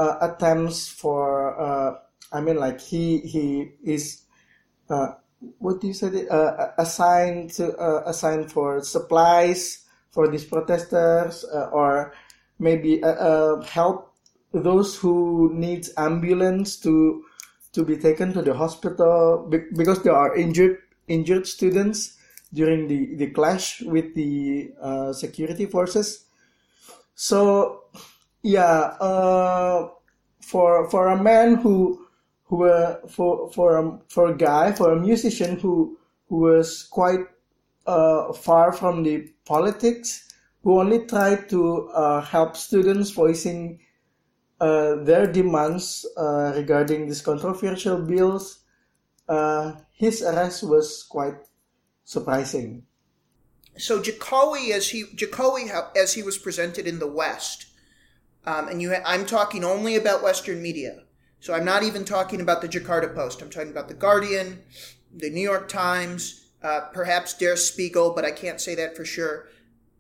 attempts 0.02 0.90
for 0.90 1.54
uh, 1.62 1.94
I 2.34 2.42
mean 2.42 2.58
like 2.58 2.82
he 2.82 3.20
he 3.20 3.74
is 3.84 4.24
what 5.60 5.82
do 5.82 5.88
you 5.88 5.94
say 5.94 6.28
uh, 6.28 6.68
assigned 6.78 7.52
to 7.52 7.76
uh, 7.78 8.04
assigned 8.06 8.52
for 8.52 8.84
supplies 8.84 9.86
for 10.12 10.28
these 10.28 10.46
protesters 10.46 11.46
uh, 11.46 11.70
or 11.72 12.14
maybe 12.60 13.04
uh, 13.04 13.08
uh, 13.08 13.62
help 13.62 14.14
those 14.54 14.96
who 14.98 15.52
need 15.54 15.88
ambulance 15.98 16.78
to 16.78 17.24
to 17.74 17.84
be 17.84 17.98
taken 17.98 18.34
to 18.34 18.42
the 18.42 18.54
hospital 18.54 19.48
because 19.50 20.04
there 20.04 20.16
are 20.16 20.36
injured 20.36 20.78
injured 21.08 21.48
students 21.48 22.18
during 22.54 22.88
the, 22.88 23.16
the 23.16 23.28
clash 23.28 23.82
with 23.82 24.14
the 24.14 24.72
uh, 24.82 25.14
security 25.14 25.66
forces. 25.66 26.26
So 27.16 27.84
yeah, 28.44 28.98
uh, 29.00 29.90
for 30.42 30.90
for 30.90 31.08
a 31.08 31.22
man 31.22 31.56
who 31.56 32.01
who 32.52 32.66
uh, 32.66 32.98
for 33.08 33.50
for 33.52 33.78
a, 33.78 34.00
for 34.10 34.28
a 34.28 34.38
guy 34.38 34.74
for 34.74 34.92
a 34.92 35.00
musician 35.00 35.58
who 35.58 35.98
who 36.28 36.40
was 36.40 36.84
quite 36.84 37.26
uh, 37.88 38.34
far 38.34 38.74
from 38.74 39.04
the 39.04 39.28
politics, 39.46 40.30
who 40.62 40.80
only 40.80 41.06
tried 41.08 41.50
to 41.50 41.88
uh, 41.90 42.22
help 42.22 42.58
students 42.58 43.10
voicing 43.12 43.80
uh, 44.60 44.96
their 45.04 45.32
demands 45.32 46.06
uh, 46.18 46.52
regarding 46.56 47.08
these 47.08 47.22
controversial 47.22 48.02
bills. 48.02 48.60
Uh, 49.30 49.74
his 49.94 50.22
arrest 50.22 50.64
was 50.64 51.04
quite 51.04 51.38
surprising. 52.04 52.84
So 53.78 54.02
Jokowi, 54.02 54.72
as 54.72 54.90
he 54.90 55.06
Jokowi, 55.16 55.72
as 55.96 56.14
he 56.14 56.22
was 56.22 56.38
presented 56.38 56.86
in 56.86 57.00
the 57.00 57.08
West, 57.08 57.68
um, 58.46 58.68
and 58.68 58.82
you, 58.82 58.94
I'm 59.06 59.26
talking 59.26 59.64
only 59.64 59.96
about 59.96 60.22
Western 60.22 60.62
media. 60.62 61.04
So 61.42 61.56
I'm 61.56 61.66
not 61.66 61.82
even 61.82 62.06
talking 62.06 62.40
about 62.40 62.62
the 62.62 62.70
Jakarta 62.70 63.14
Post. 63.14 63.42
I'm 63.42 63.50
talking 63.50 63.72
about 63.72 63.88
the 63.88 63.96
Guardian, 63.96 64.62
the 65.12 65.32
New 65.32 65.42
York 65.42 65.68
Times, 65.68 66.46
uh, 66.62 66.82
perhaps 66.94 67.34
Der 67.34 67.56
Spiegel, 67.56 68.14
but 68.14 68.24
I 68.24 68.32
can't 68.32 68.62
say 68.62 68.76
that 68.76 68.96
for 68.96 69.04
sure. 69.04 69.48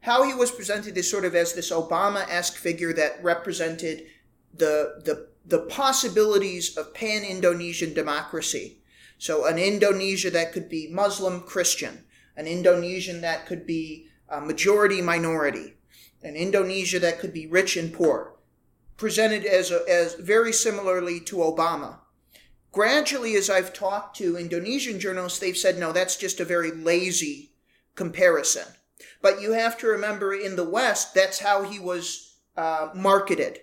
How 0.02 0.24
he 0.24 0.36
was 0.36 0.52
presented 0.52 0.96
is 0.98 1.10
sort 1.10 1.26
of 1.26 1.36
as 1.36 1.54
this 1.54 1.72
Obama-esque 1.72 2.56
figure 2.56 2.94
that 2.94 3.24
represented 3.24 4.06
the 4.54 5.02
the 5.04 5.30
the 5.44 5.60
possibilities 5.60 6.78
of 6.78 6.94
pan-Indonesian 6.94 7.96
democracy. 7.96 8.78
So 9.18 9.48
an 9.48 9.58
Indonesia 9.58 10.30
that 10.30 10.54
could 10.54 10.70
be 10.70 10.88
Muslim 10.92 11.42
Christian, 11.42 12.06
an 12.38 12.46
Indonesian 12.46 13.22
that 13.22 13.48
could 13.48 13.66
be 13.66 14.08
majority 14.44 15.02
minority, 15.02 15.74
an 16.22 16.36
Indonesia 16.36 17.00
that 17.00 17.20
could 17.20 17.34
be 17.34 17.48
rich 17.48 17.76
and 17.76 17.92
poor, 17.92 18.31
presented 19.02 19.44
as 19.44 19.72
a, 19.72 19.82
as 19.90 20.14
very 20.14 20.54
similarly 20.54 21.20
to 21.20 21.38
Obama. 21.38 21.98
Gradually, 22.72 23.36
as 23.36 23.50
I've 23.50 23.74
talked 23.74 24.16
to 24.18 24.38
Indonesian 24.38 25.00
journalists, 25.00 25.40
they've 25.40 25.58
said, 25.58 25.80
no, 25.80 25.92
that's 25.92 26.16
just 26.16 26.40
a 26.40 26.46
very 26.46 26.72
lazy 26.72 27.52
comparison. 27.96 28.68
But 29.20 29.42
you 29.42 29.54
have 29.54 29.76
to 29.80 29.88
remember 29.88 30.36
in 30.36 30.56
the 30.56 30.70
West, 30.70 31.16
that's 31.16 31.40
how 31.40 31.64
he 31.64 31.80
was 31.80 32.38
uh, 32.56 32.90
marketed 32.94 33.62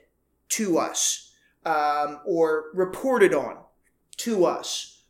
to 0.50 0.76
us 0.76 1.32
um, 1.64 2.18
or 2.26 2.64
reported 2.74 3.32
on 3.32 3.58
to 4.16 4.44
us. 4.44 5.04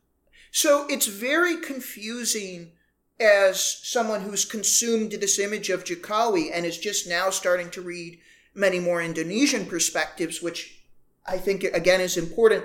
So 0.51 0.87
it's 0.91 1.07
very 1.07 1.57
confusing 1.57 2.73
as 3.19 3.65
someone 3.83 4.21
who's 4.21 4.45
consumed 4.45 5.13
this 5.13 5.39
image 5.39 5.71
of 5.71 5.85
Jokowi 5.85 6.51
and 6.53 6.67
is 6.67 6.77
just 6.77 7.09
now 7.09 7.31
starting 7.31 7.71
to 7.71 7.81
read 7.81 8.21
many 8.55 8.79
more 8.79 9.03
Indonesian 9.03 9.67
perspectives, 9.67 10.43
which 10.43 10.83
I 11.27 11.39
think 11.39 11.65
again 11.65 12.01
is 12.01 12.17
important 12.17 12.65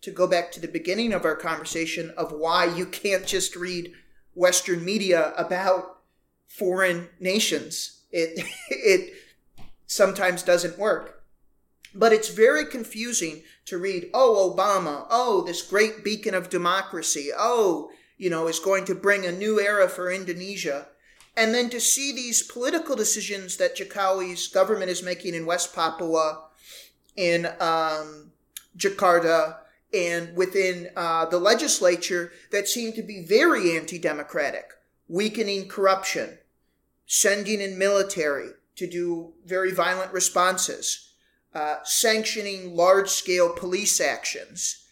to 0.00 0.10
go 0.10 0.26
back 0.26 0.52
to 0.52 0.60
the 0.60 0.68
beginning 0.68 1.12
of 1.12 1.24
our 1.24 1.36
conversation 1.36 2.12
of 2.16 2.32
why 2.32 2.64
you 2.64 2.86
can't 2.86 3.26
just 3.26 3.56
read 3.56 3.92
Western 4.34 4.84
media 4.84 5.32
about 5.36 5.98
foreign 6.46 7.08
nations. 7.20 8.02
It 8.10 8.44
it 8.70 9.14
sometimes 9.86 10.42
doesn't 10.42 10.78
work. 10.78 11.24
But 11.94 12.12
it's 12.12 12.28
very 12.28 12.66
confusing 12.66 13.42
to 13.64 13.78
read, 13.78 14.10
oh, 14.12 14.54
Obama, 14.54 15.06
oh, 15.10 15.42
this 15.42 15.62
great 15.62 16.04
beacon 16.04 16.34
of 16.34 16.50
democracy, 16.50 17.30
oh, 17.36 17.90
you 18.18 18.28
know, 18.28 18.46
is 18.46 18.58
going 18.58 18.84
to 18.84 18.94
bring 18.94 19.24
a 19.24 19.32
new 19.32 19.58
era 19.58 19.88
for 19.88 20.12
Indonesia. 20.12 20.88
And 21.38 21.54
then 21.54 21.70
to 21.70 21.80
see 21.80 22.12
these 22.12 22.42
political 22.42 22.96
decisions 22.96 23.58
that 23.58 23.76
Jokowi's 23.76 24.48
government 24.48 24.90
is 24.90 25.04
making 25.04 25.36
in 25.36 25.46
West 25.46 25.72
Papua, 25.72 26.46
in 27.14 27.46
um, 27.60 28.32
Jakarta, 28.76 29.58
and 29.94 30.36
within 30.36 30.90
uh, 30.96 31.26
the 31.26 31.38
legislature 31.38 32.32
that 32.50 32.68
seem 32.68 32.92
to 32.92 33.02
be 33.02 33.24
very 33.24 33.76
anti 33.76 34.00
democratic, 34.00 34.72
weakening 35.06 35.68
corruption, 35.68 36.38
sending 37.06 37.60
in 37.60 37.78
military 37.78 38.50
to 38.74 38.88
do 38.88 39.32
very 39.46 39.70
violent 39.70 40.12
responses, 40.12 41.12
uh, 41.54 41.76
sanctioning 41.84 42.74
large 42.74 43.10
scale 43.10 43.54
police 43.54 44.00
actions. 44.00 44.87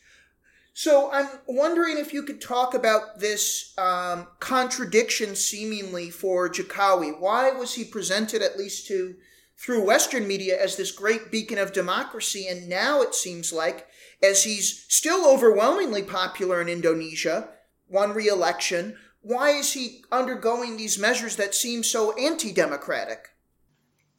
So 0.78 1.10
I'm 1.10 1.26
wondering 1.46 1.96
if 1.96 2.12
you 2.12 2.22
could 2.22 2.38
talk 2.38 2.74
about 2.74 3.18
this 3.18 3.72
um, 3.78 4.26
contradiction 4.40 5.34
seemingly 5.34 6.10
for 6.10 6.50
Jokowi. 6.50 7.18
Why 7.18 7.50
was 7.50 7.72
he 7.72 7.82
presented, 7.82 8.42
at 8.42 8.58
least 8.58 8.86
to 8.88 9.14
through 9.56 9.86
Western 9.86 10.28
media, 10.28 10.62
as 10.62 10.76
this 10.76 10.92
great 10.92 11.30
beacon 11.30 11.56
of 11.56 11.72
democracy, 11.72 12.46
and 12.46 12.68
now 12.68 13.00
it 13.00 13.14
seems 13.14 13.54
like, 13.54 13.86
as 14.22 14.44
he's 14.44 14.84
still 14.88 15.26
overwhelmingly 15.26 16.02
popular 16.02 16.60
in 16.60 16.68
Indonesia, 16.68 17.48
won 17.88 18.12
re-election, 18.12 18.98
why 19.22 19.52
is 19.52 19.72
he 19.72 20.04
undergoing 20.12 20.76
these 20.76 20.98
measures 20.98 21.36
that 21.36 21.54
seem 21.54 21.82
so 21.82 22.12
anti-democratic? 22.18 23.28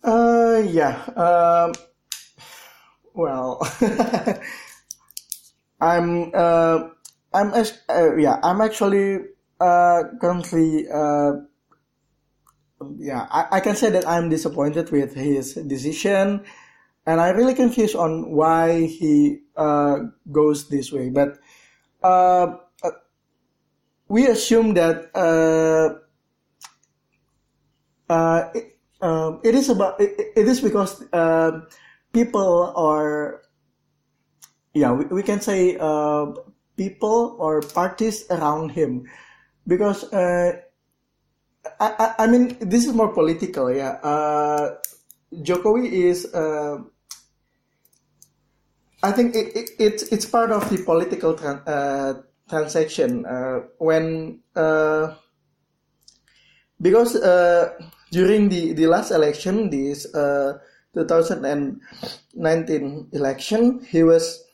Uh, 0.04 0.63
yeah. 0.65 1.04
Um, 1.15 1.74
well. 3.13 3.62
I'm 5.80 6.32
uh, 6.34 6.90
I'm 7.34 7.54
uh, 7.54 8.16
yeah 8.18 8.40
I'm 8.44 8.62
actually 8.62 9.20
uh, 9.60 10.04
currently 10.20 10.88
uh, 10.90 11.34
yeah 12.98 13.28
I, 13.30 13.58
I 13.58 13.60
can 13.60 13.76
say 13.76 13.90
that 13.92 14.08
I'm 14.08 14.30
disappointed 14.30 14.92
with 14.92 15.13
his 15.13 15.54
decision 15.54 16.46
and 17.08 17.22
I'm 17.22 17.36
really 17.36 17.56
confused 17.56 17.96
on 17.96 18.30
why 18.32 18.86
he 18.86 19.40
uh, 19.56 20.12
goes 20.30 20.68
this 20.68 20.92
way. 20.92 21.10
But 21.10 21.40
uh, 22.04 22.58
uh 22.84 22.92
we 24.10 24.28
assume 24.28 24.74
that 24.76 25.10
uh, 25.16 26.04
uh, 28.12 28.50
it, 28.54 28.78
uh, 29.02 29.38
it 29.44 29.56
is 29.56 29.70
about 29.70 30.00
it, 30.02 30.34
it 30.36 30.48
is 30.48 30.60
because 30.62 31.02
uh, 31.13 31.62
people 32.13 32.74
are 32.76 33.42
yeah, 34.78 34.92
we, 34.92 35.06
we 35.06 35.24
can 35.24 35.42
say 35.42 35.75
uh, 35.80 36.28
people 36.78 37.36
or 37.40 37.62
parties 37.62 38.25
around 38.30 38.69
him, 38.69 39.10
because 39.65 40.04
uh, 40.13 40.62
I, 41.80 42.13
I, 42.19 42.28
mean 42.28 42.56
this 42.62 42.86
is 42.86 42.94
more 42.94 43.12
political. 43.12 43.73
Yeah, 43.73 43.98
uh, 44.04 44.75
Jokowi 45.34 45.92
is. 45.92 46.32
Uh, 46.34 46.84
I 49.02 49.12
think 49.12 49.36
it, 49.36 49.56
it, 49.56 49.69
it's 49.80 50.04
it's 50.04 50.25
part 50.25 50.52
of 50.52 50.69
the 50.69 50.78
political 50.84 51.34
tra- 51.34 51.63
uh, 51.65 52.13
transaction 52.50 53.25
uh, 53.25 53.62
when 53.80 54.42
because 56.80 57.15
during 58.12 58.50
the, 58.50 58.73
the 58.73 58.86
last 58.86 59.10
election, 59.12 59.71
this 59.71 60.06
2019 60.94 63.10
election, 63.13 63.84
he 63.90 64.04
was 64.04 64.46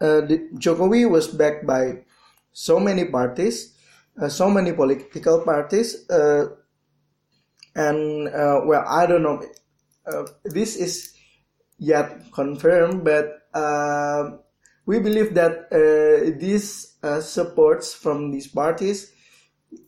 uh, 0.00 0.22
Jokowi 0.54 1.08
was 1.08 1.28
backed 1.28 1.66
by 1.66 2.04
so 2.52 2.80
many 2.80 3.04
parties, 3.04 3.76
uh, 4.20 4.28
so 4.28 4.50
many 4.50 4.72
political 4.72 5.40
parties, 5.42 6.08
uh, 6.10 6.46
and 7.74 8.28
uh, 8.28 8.60
well, 8.64 8.84
I 8.86 9.06
don't 9.06 9.22
know. 9.22 9.42
Uh, 10.06 10.26
this 10.44 10.76
is 10.76 11.14
yet 11.78 12.32
confirmed, 12.32 13.04
but 13.04 13.48
uh, 13.54 14.30
we 14.86 14.98
believe 14.98 15.34
that 15.34 15.70
these 16.40 16.96
supports 17.20 17.94
from 17.94 18.30
these 18.30 18.48
parties 18.48 19.12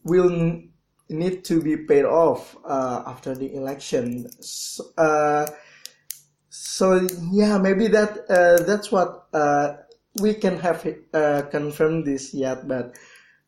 will 0.05 0.63
need 1.09 1.45
to 1.45 1.61
be 1.61 1.77
paid 1.77 2.05
off 2.05 2.57
after 2.67 3.35
the 3.35 3.53
election. 3.55 4.31
So, 4.41 4.85
so 6.49 7.09
yeah, 7.33 7.59
maybe 7.59 7.89
that 7.89 8.29
that's 8.29 8.93
what 8.93 9.27
we 10.21 10.35
can 10.35 10.59
have 10.59 10.85
confirmed 11.51 12.07
this 12.07 12.35
yet, 12.35 12.69
but 12.69 12.95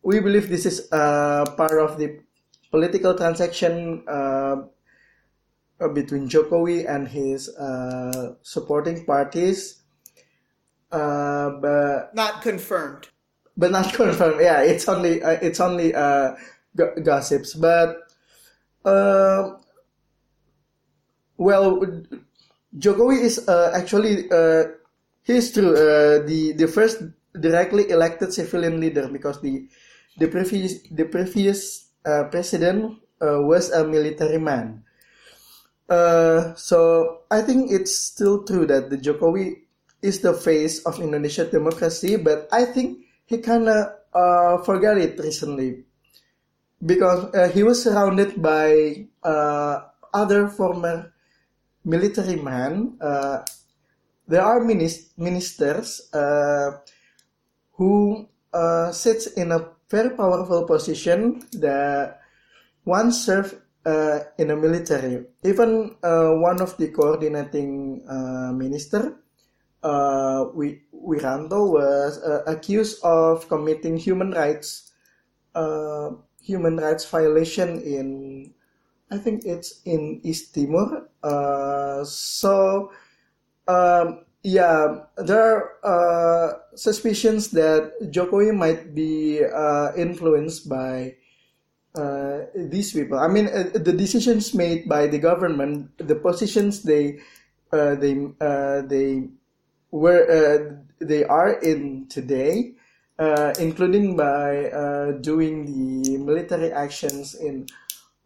we 0.02 0.20
believe 0.20 0.48
this 0.48 0.66
is 0.66 0.88
part 0.90 1.78
of 1.78 1.98
the 1.98 2.20
political 2.70 3.14
transaction 3.14 4.02
uh, 4.08 5.88
between 5.88 6.28
Jokowi 6.28 6.88
and 6.88 7.08
his 7.08 7.48
uh, 7.56 8.34
supporting 8.42 9.04
parties, 9.04 9.82
uh, 10.92 11.50
but 11.60 12.14
not 12.14 12.42
confirmed. 12.42 13.08
But 13.56 13.70
not 13.70 13.92
confirmed. 14.00 14.40
Yeah, 14.40 14.62
it's 14.62 14.88
only 14.88 15.22
uh, 15.22 15.38
it's 15.42 15.60
only 15.60 15.94
uh, 15.94 16.34
g- 16.76 17.00
gossips. 17.02 17.54
But 17.54 17.98
uh, 18.84 19.58
well, 21.36 21.80
Jokowi 22.76 23.20
is 23.20 23.48
actually 23.48 24.28
he's 25.24 25.52
true 25.52 25.74
the 26.28 26.52
the 26.56 26.68
first 26.68 27.02
directly 27.34 27.90
elected 27.90 28.32
civilian 28.32 28.80
leader 28.80 29.08
because 29.08 29.40
the 29.40 29.66
the 30.18 30.28
previous 30.28 30.84
the 30.92 31.04
previous 31.04 31.90
president 32.30 33.00
was 33.20 33.72
a 33.72 33.82
military 33.84 34.38
man. 34.38 34.84
Uh, 35.88 36.54
so 36.54 37.20
I 37.30 37.42
think 37.42 37.70
it's 37.70 37.94
still 37.94 38.44
true 38.44 38.66
that 38.66 38.88
the 38.88 38.96
Jokowi 38.96 39.64
is 40.00 40.20
the 40.20 40.32
face 40.32 40.80
of 40.84 41.00
Indonesia 41.00 41.44
democracy, 41.44 42.16
but 42.16 42.48
I 42.52 42.64
think 42.64 43.04
he 43.26 43.38
kind 43.38 43.68
of 43.68 43.92
uh, 44.12 44.58
forgot 44.64 44.96
it 44.96 45.18
recently 45.18 45.84
because 46.84 47.32
uh, 47.34 47.48
he 47.48 47.62
was 47.62 47.82
surrounded 47.82 48.40
by 48.40 49.06
uh, 49.22 49.88
other 50.12 50.48
former 50.48 51.12
military 51.84 52.36
men. 52.36 52.96
Uh, 53.00 53.44
there 54.26 54.42
are 54.42 54.64
ministers 54.64 56.12
uh, 56.12 56.78
who 57.72 58.28
sits 58.92 59.26
in 59.26 59.52
a 59.52 59.68
very 59.90 60.10
powerful 60.10 60.64
position 60.64 61.42
that 61.52 62.20
once 62.84 63.24
served 63.24 63.56
uh, 63.86 64.20
in 64.38 64.48
the 64.48 64.56
military. 64.56 65.24
Even 65.44 65.96
uh, 66.02 66.30
one 66.30 66.60
of 66.60 66.76
the 66.76 66.88
coordinating 66.88 68.02
uh, 68.08 68.52
minister, 68.52 69.16
uh, 69.82 70.46
Wiranto, 70.54 71.70
was 71.70 72.18
uh, 72.22 72.42
accused 72.46 73.02
of 73.04 73.48
committing 73.48 73.96
human 73.96 74.30
rights 74.32 74.92
uh, 75.54 76.10
human 76.40 76.76
rights 76.76 77.04
violation 77.08 77.80
in 77.82 78.52
I 79.10 79.18
think 79.18 79.44
it's 79.44 79.82
in 79.84 80.20
East 80.24 80.54
Timor. 80.54 81.08
Uh, 81.22 82.02
so 82.04 82.90
um, 83.68 84.24
yeah, 84.42 85.04
there 85.16 85.84
are 85.84 86.62
suspicions 86.74 87.50
that 87.52 87.92
Jokowi 88.12 88.54
might 88.54 88.94
be 88.94 89.40
influenced 89.96 90.68
by 90.68 91.16
uh, 91.94 92.50
these 92.54 92.92
people. 92.92 93.18
I 93.18 93.28
mean, 93.28 93.46
uh, 93.46 93.70
the 93.72 93.92
decisions 93.92 94.52
made 94.52 94.88
by 94.88 95.06
the 95.06 95.18
government, 95.18 95.94
the 95.98 96.16
positions 96.16 96.82
they 96.82 97.20
uh, 97.70 97.94
they 97.94 98.18
uh, 98.40 98.82
they 98.82 99.30
were 99.90 100.26
uh, 100.26 100.74
they 100.98 101.22
are 101.22 101.54
in 101.62 102.06
today, 102.08 102.74
including 103.60 104.16
by 104.16 104.74
doing 105.20 105.70
the 106.02 106.18
military 106.18 106.72
actions 106.72 107.34
in 107.34 107.66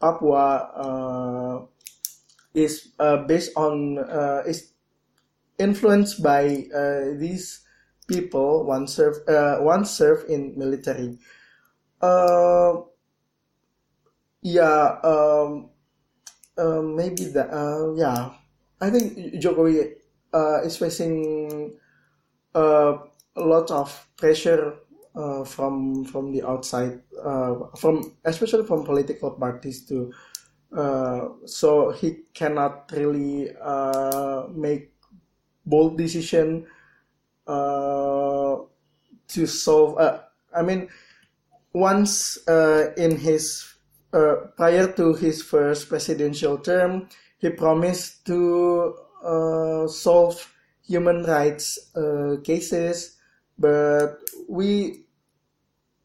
Papua, 0.00 1.68
is 2.54 2.88
based 3.28 3.52
on 3.54 4.00
is 4.48 4.72
influenced 5.58 6.22
by 6.22 6.64
these 7.18 7.60
people 8.06 8.64
once 8.64 8.94
serve 8.94 9.16
once 9.60 9.90
serve 9.90 10.24
in 10.28 10.54
military. 10.56 11.18
Uh, 12.00 12.74
yeah, 14.42 14.98
um, 15.02 15.70
uh, 16.56 16.82
maybe 16.82 17.24
that. 17.26 17.50
Uh, 17.50 17.94
yeah, 17.94 18.30
I 18.80 18.90
think 18.90 19.34
Jokowi 19.42 19.94
uh, 20.32 20.62
is 20.62 20.76
facing 20.76 21.74
uh, 22.54 22.98
a 23.36 23.40
lot 23.42 23.70
of 23.70 23.90
pressure 24.16 24.76
uh, 25.14 25.44
from 25.44 26.04
from 26.04 26.32
the 26.32 26.42
outside, 26.46 27.02
uh, 27.22 27.54
from 27.76 28.16
especially 28.24 28.64
from 28.66 28.84
political 28.84 29.32
parties 29.32 29.84
too. 29.86 30.12
Uh, 30.76 31.28
so 31.46 31.90
he 31.92 32.24
cannot 32.34 32.92
really 32.92 33.50
uh, 33.62 34.44
make 34.52 34.92
bold 35.68 35.98
decision 35.98 36.66
uh, 37.46 38.56
to 39.28 39.46
solve. 39.46 39.98
Uh, 39.98 40.20
I 40.54 40.62
mean, 40.62 40.88
once 41.72 42.38
uh, 42.48 42.92
in 42.96 43.16
his 43.16 43.64
uh, 44.12 44.52
prior 44.56 44.90
to 44.92 45.14
his 45.14 45.42
first 45.42 45.88
presidential 45.88 46.58
term, 46.58 47.08
he 47.38 47.50
promised 47.50 48.24
to 48.26 48.94
uh, 49.24 49.86
solve 49.86 50.36
human 50.86 51.24
rights 51.24 51.78
uh, 51.94 52.36
cases, 52.42 53.16
but 53.58 54.16
we 54.48 55.04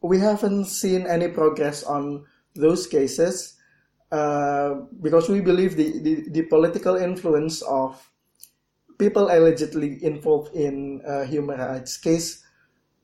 we 0.01 0.19
haven't 0.19 0.65
seen 0.65 1.07
any 1.07 1.29
progress 1.29 1.83
on 1.83 2.25
those 2.55 2.87
cases 2.87 3.55
because 4.11 5.27
we 5.29 5.41
believe 5.41 5.75
the, 5.75 5.99
the, 5.99 6.29
the, 6.29 6.41
political 6.43 6.97
influence 6.97 7.63
of 7.63 8.11
people 8.97 9.29
allegedly 9.31 10.03
involved 10.03 10.55
in 10.55 11.01
uh, 11.07 11.23
human 11.25 11.59
rights 11.59 11.97
case 11.97 12.43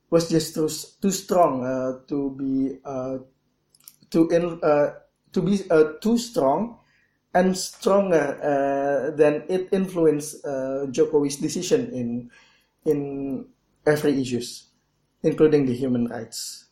was 0.10 0.30
just 0.30 0.56
too, 0.56 0.70
too 1.02 1.12
strong 1.12 1.66
uh, 1.66 2.00
to 2.08 2.36
be 2.38 2.80
to 4.12 4.28
in, 4.30 4.60
uh, 4.64 4.94
to 5.34 5.42
be 5.42 5.62
uh, 5.70 5.94
too 6.02 6.18
strong 6.18 6.80
and 7.34 7.56
stronger 7.58 8.40
uh, 8.42 9.16
than 9.16 9.44
it 9.48 9.70
influenced 9.72 10.44
uh, 10.46 10.90
Jokowi's 10.90 11.38
decision 11.38 11.92
in 11.94 12.32
in 12.86 13.46
every 13.86 14.20
issues, 14.20 14.70
including 15.24 15.66
the 15.66 15.76
human 15.76 16.08
rights. 16.08 16.66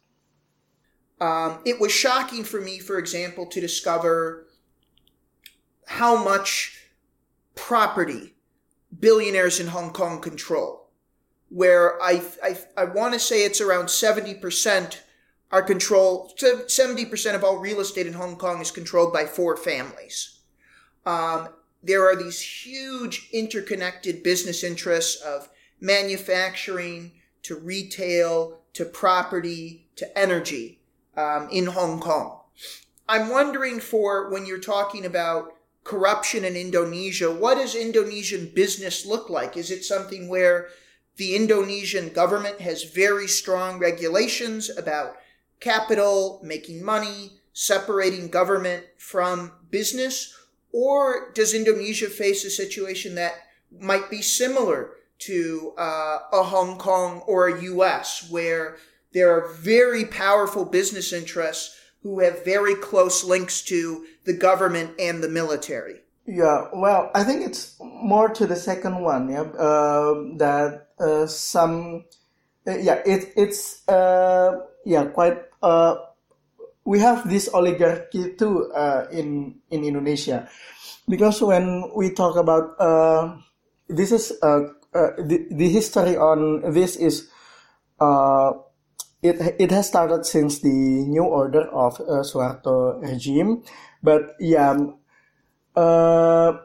Um, 1.19 1.61
it 1.65 1.79
was 1.79 1.91
shocking 1.91 2.43
for 2.43 2.61
me, 2.61 2.79
for 2.79 2.97
example, 2.97 3.47
to 3.47 3.59
discover 3.59 4.47
how 5.85 6.23
much 6.23 6.77
property 7.55 8.35
billionaires 8.99 9.59
in 9.59 9.67
Hong 9.67 9.91
Kong 9.91 10.21
control. 10.21 10.89
Where 11.49 12.01
I 12.01 12.21
I, 12.43 12.57
I 12.75 12.83
want 12.85 13.13
to 13.13 13.19
say 13.19 13.43
it's 13.43 13.61
around 13.61 13.89
seventy 13.89 14.33
percent 14.33 15.03
are 15.51 15.61
controlled, 15.61 16.37
70% 16.37 17.35
of 17.35 17.43
all 17.43 17.57
real 17.57 17.79
estate 17.79 18.07
in 18.07 18.13
Hong 18.13 18.35
Kong 18.35 18.61
is 18.61 18.71
controlled 18.71 19.13
by 19.13 19.25
four 19.25 19.55
families. 19.55 20.39
Um, 21.05 21.49
there 21.81 22.05
are 22.05 22.15
these 22.15 22.41
huge 22.41 23.29
interconnected 23.31 24.23
business 24.23 24.63
interests 24.63 25.21
of 25.21 25.49
manufacturing 25.79 27.13
to 27.43 27.55
retail 27.55 28.59
to 28.73 28.83
property 28.83 29.87
to 29.95 30.17
energy 30.17 30.81
um, 31.15 31.47
in 31.49 31.67
Hong 31.67 31.99
Kong. 31.99 32.41
I'm 33.07 33.29
wondering 33.29 33.79
for 33.79 34.29
when 34.29 34.45
you're 34.45 34.59
talking 34.59 35.05
about 35.05 35.53
corruption 35.87 36.43
in 36.43 36.57
Indonesia, 36.57 37.31
what 37.31 37.55
does 37.55 37.73
Indonesian 37.73 38.51
business 38.53 39.05
look 39.05 39.29
like? 39.29 39.55
Is 39.55 39.71
it 39.71 39.85
something 39.85 40.27
where 40.27 40.67
the 41.15 41.35
Indonesian 41.35 42.09
government 42.09 42.59
has 42.59 42.83
very 42.83 43.27
strong 43.27 43.79
regulations 43.79 44.69
about 44.69 45.15
capital, 45.61 46.41
making 46.43 46.83
money, 46.83 47.39
separating 47.53 48.27
government 48.27 48.83
from 48.97 49.53
business? 49.71 50.35
Or 50.73 51.31
does 51.33 51.53
Indonesia 51.53 52.07
face 52.07 52.43
a 52.43 52.49
situation 52.49 53.15
that 53.15 53.35
might 53.71 54.09
be 54.09 54.21
similar 54.21 54.91
to 55.19 55.73
uh, 55.77 56.19
a 56.33 56.43
Hong 56.43 56.77
Kong 56.77 57.23
or 57.25 57.47
a 57.47 57.61
US, 57.63 58.27
where 58.29 58.77
there 59.13 59.31
are 59.31 59.47
very 59.53 60.03
powerful 60.05 60.65
business 60.65 61.13
interests 61.13 61.75
who 62.07 62.23
have 62.23 62.45
very 62.45 62.73
close 62.73 63.27
links 63.27 63.61
to 63.61 64.05
the 64.23 64.31
government 64.31 64.95
and 64.95 65.19
the 65.19 65.27
military? 65.27 65.99
Yeah, 66.23 66.71
well, 66.71 67.11
I 67.13 67.23
think 67.23 67.43
it's 67.43 67.75
more 67.79 68.29
to 68.31 68.47
the 68.47 68.55
second 68.55 69.03
one. 69.03 69.27
Yeah, 69.27 69.51
uh, 69.51 70.39
that 70.39 70.87
uh, 70.99 71.27
some, 71.27 72.05
uh, 72.63 72.79
yeah, 72.79 73.03
it, 73.05 73.35
it's 73.35 73.83
uh, 73.87 74.63
yeah 74.85 75.11
quite 75.11 75.43
uh, 75.63 75.95
we 76.83 76.99
have 76.99 77.27
this 77.27 77.51
oligarchy 77.51 78.35
too 78.39 78.71
uh, 78.71 79.07
in 79.11 79.59
in 79.71 79.83
Indonesia, 79.83 80.47
because 81.07 81.43
when 81.43 81.91
we 81.95 82.11
talk 82.11 82.35
about 82.35 82.75
this 83.87 84.11
is 84.11 84.31
the, 84.39 85.47
the 85.51 85.69
history 85.69 86.15
on 86.15 86.71
this 86.71 86.95
is 86.95 87.27
uh, 87.99 88.51
it 89.21 89.37
it 89.59 89.71
has 89.71 89.87
started 89.87 90.25
since 90.25 90.59
the 90.59 90.69
new 90.69 91.23
order 91.23 91.67
of 91.73 91.99
uh, 92.01 92.21
Suharto 92.23 93.01
regime, 93.01 93.63
but 94.03 94.35
yeah, 94.39 94.77
uh, 95.75 96.57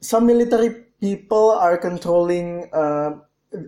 some 0.00 0.26
military 0.26 0.86
people 1.00 1.50
are 1.50 1.78
controlling. 1.78 2.68
Uh, 2.72 3.20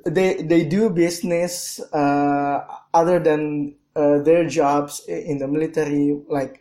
they 0.07 0.43
they 0.43 0.65
do 0.65 0.91
business 0.91 1.81
uh, 1.93 2.65
other 2.95 3.19
than 3.19 3.75
uh, 3.97 4.19
their 4.23 4.47
jobs 4.49 5.03
in 5.09 5.39
the 5.39 5.49
military, 5.49 6.19
like 6.29 6.61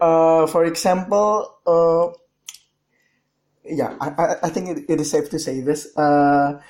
uh, 0.00 0.46
for 0.46 0.64
example. 0.64 1.58
Uh, 1.66 2.16
yeah, 3.64 3.96
I, 4.00 4.36
I 4.44 4.48
think 4.48 4.68
it, 4.70 4.84
it 4.88 5.00
is 5.00 5.10
safe 5.10 5.28
to 5.30 5.38
say 5.38 5.60
this. 5.60 5.94
Uh, 5.96 6.60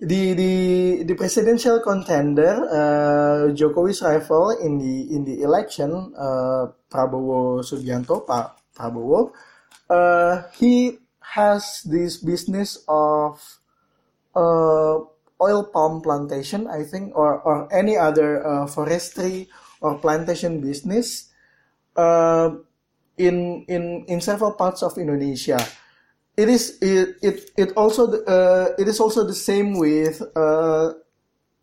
the 0.00 0.34
the 0.34 0.54
the 1.02 1.14
presidential 1.14 1.82
contender 1.82 2.62
uh, 2.70 3.50
Jokowi's 3.50 4.02
rival 4.02 4.54
in 4.54 4.78
the 4.78 5.10
in 5.10 5.24
the 5.26 5.42
election 5.42 6.14
uh, 6.14 6.70
Prabowo 6.86 7.66
Subianto 7.66 8.22
Pak 8.22 8.62
Prabowo 8.78 9.34
uh, 9.90 10.46
he 10.54 10.98
has 11.34 11.82
this 11.82 12.22
business 12.22 12.78
of 12.86 13.42
uh, 14.38 15.02
oil 15.42 15.66
palm 15.74 16.00
plantation 16.00 16.70
I 16.70 16.86
think 16.86 17.10
or 17.18 17.42
or 17.42 17.66
any 17.74 17.98
other 17.98 18.46
uh, 18.46 18.66
forestry 18.70 19.50
or 19.82 19.98
plantation 19.98 20.62
business 20.62 21.34
uh, 21.98 22.54
in 23.18 23.66
in 23.66 24.06
in 24.06 24.22
several 24.22 24.54
parts 24.54 24.86
of 24.86 24.94
Indonesia 24.94 25.58
it 26.38 26.46
is 26.46 26.78
it 26.78 27.18
it, 27.18 27.36
it 27.58 27.70
also 27.74 28.06
uh, 28.22 28.70
it 28.78 28.86
is 28.86 29.02
also 29.02 29.26
the 29.26 29.34
same 29.34 29.74
with 29.74 30.22
uh, 30.38 30.94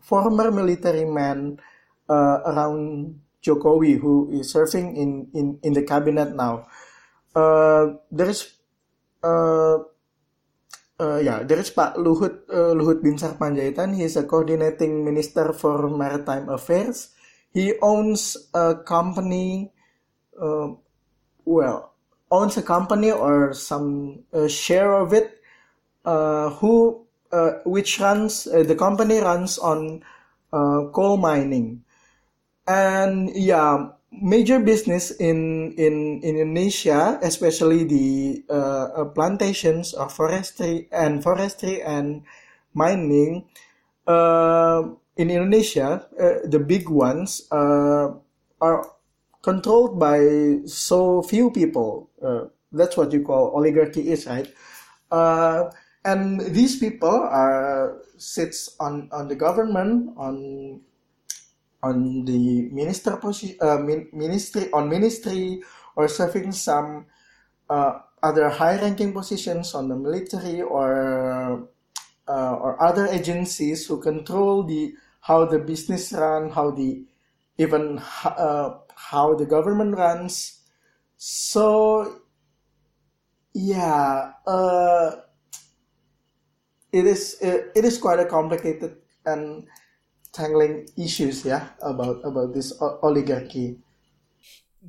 former 0.03 0.51
military 0.51 1.07
man 1.07 1.55
uh, 2.11 2.43
around 2.43 3.15
Jokowi 3.39 3.95
who 3.95 4.35
is 4.35 4.51
serving 4.51 4.99
in 4.99 5.31
in, 5.31 5.45
in 5.63 5.71
the 5.71 5.87
cabinet 5.87 6.35
now. 6.35 6.67
Uh, 7.31 8.03
there 8.11 8.27
is 8.27 8.51
uh, 9.23 9.79
uh, 10.99 11.19
yeah, 11.23 11.39
there 11.47 11.63
is 11.63 11.71
Pak 11.71 11.95
Luhut 11.95 12.43
uh, 12.51 12.75
Luhut 12.75 12.99
Binsar 12.99 13.39
Panjaitan. 13.39 13.95
He 13.95 14.03
is 14.03 14.19
a 14.19 14.27
coordinating 14.27 15.07
minister 15.07 15.55
for 15.55 15.87
maritime 15.87 16.51
affairs. 16.51 17.15
He 17.55 17.79
owns 17.79 18.35
a 18.51 18.75
company. 18.83 19.71
Well, 21.45 21.94
owns 22.35 22.57
a 22.57 22.61
company 22.61 23.11
or 23.11 23.53
some 23.53 24.19
uh, 24.33 24.47
share 24.47 24.93
of 24.93 25.13
it, 25.13 25.39
uh, 26.03 26.49
who 26.59 27.05
uh, 27.31 27.63
which 27.65 27.99
runs 27.99 28.47
uh, 28.47 28.63
the 28.63 28.75
company 28.75 29.19
runs 29.19 29.57
on 29.57 30.03
uh, 30.53 30.87
coal 30.91 31.17
mining, 31.17 31.83
and 32.67 33.31
yeah, 33.35 33.89
major 34.11 34.59
business 34.59 35.11
in 35.11 35.71
in, 35.79 36.21
in 36.23 36.35
Indonesia, 36.37 37.19
especially 37.23 37.83
the 37.83 38.43
uh, 38.49 39.05
plantations 39.15 39.93
of 39.93 40.13
forestry 40.13 40.87
and 40.91 41.23
forestry 41.23 41.81
and 41.81 42.23
mining. 42.73 43.47
in 45.15 45.31
Indonesia, 45.31 46.03
the 46.43 46.59
big 46.59 46.91
ones 46.91 47.47
are 47.51 48.94
controlled 49.45 50.01
by 50.01 50.17
so 50.65 51.21
few 51.21 51.53
people. 51.53 52.09
Uh, 52.17 52.49
that's 52.73 52.97
what 52.97 53.13
you 53.13 53.21
call 53.21 53.53
oligarchy 53.53 54.09
is, 54.09 54.25
right? 54.25 54.49
Uh, 55.13 55.69
and 56.03 56.41
these 56.49 56.81
people 56.81 57.13
are 57.13 58.01
sits 58.17 58.73
on 58.81 59.07
on 59.13 59.29
the 59.29 59.37
government 59.37 60.09
on 60.17 60.81
on 61.85 62.25
the 62.25 62.69
minister 62.73 63.17
position 63.17 63.53
uh, 63.61 63.77
ministry 64.13 64.65
on 64.73 64.89
ministry 64.89 65.61
or 65.95 66.09
serving 66.09 66.51
some 66.51 67.05
uh, 67.69 68.01
other 68.23 68.49
high 68.49 68.81
ranking 68.81 69.13
positions 69.13 69.73
on 69.77 69.89
the 69.89 69.95
military 69.95 70.61
or 70.61 71.69
uh, 72.27 72.53
or 72.57 72.81
other 72.81 73.05
agencies 73.07 73.85
who 73.85 74.01
control 74.01 74.63
the 74.63 74.93
how 75.21 75.45
the 75.45 75.59
business 75.59 76.13
run 76.13 76.49
how 76.49 76.71
the 76.71 77.05
even 77.57 78.01
uh, 78.25 78.81
how 78.95 79.35
the 79.35 79.45
government 79.45 79.95
runs. 79.95 80.61
So, 81.17 82.21
yeah, 83.53 84.31
uh, 84.47 85.11
it 86.91 87.05
is 87.05 87.37
it, 87.41 87.71
it 87.75 87.85
is 87.85 87.97
quite 87.97 88.19
a 88.19 88.25
complicated 88.25 88.97
and 89.25 89.67
tangling 90.33 90.87
issues, 90.97 91.45
yeah, 91.45 91.69
about 91.81 92.21
about 92.23 92.53
this 92.53 92.73
oligarchy. 92.81 93.79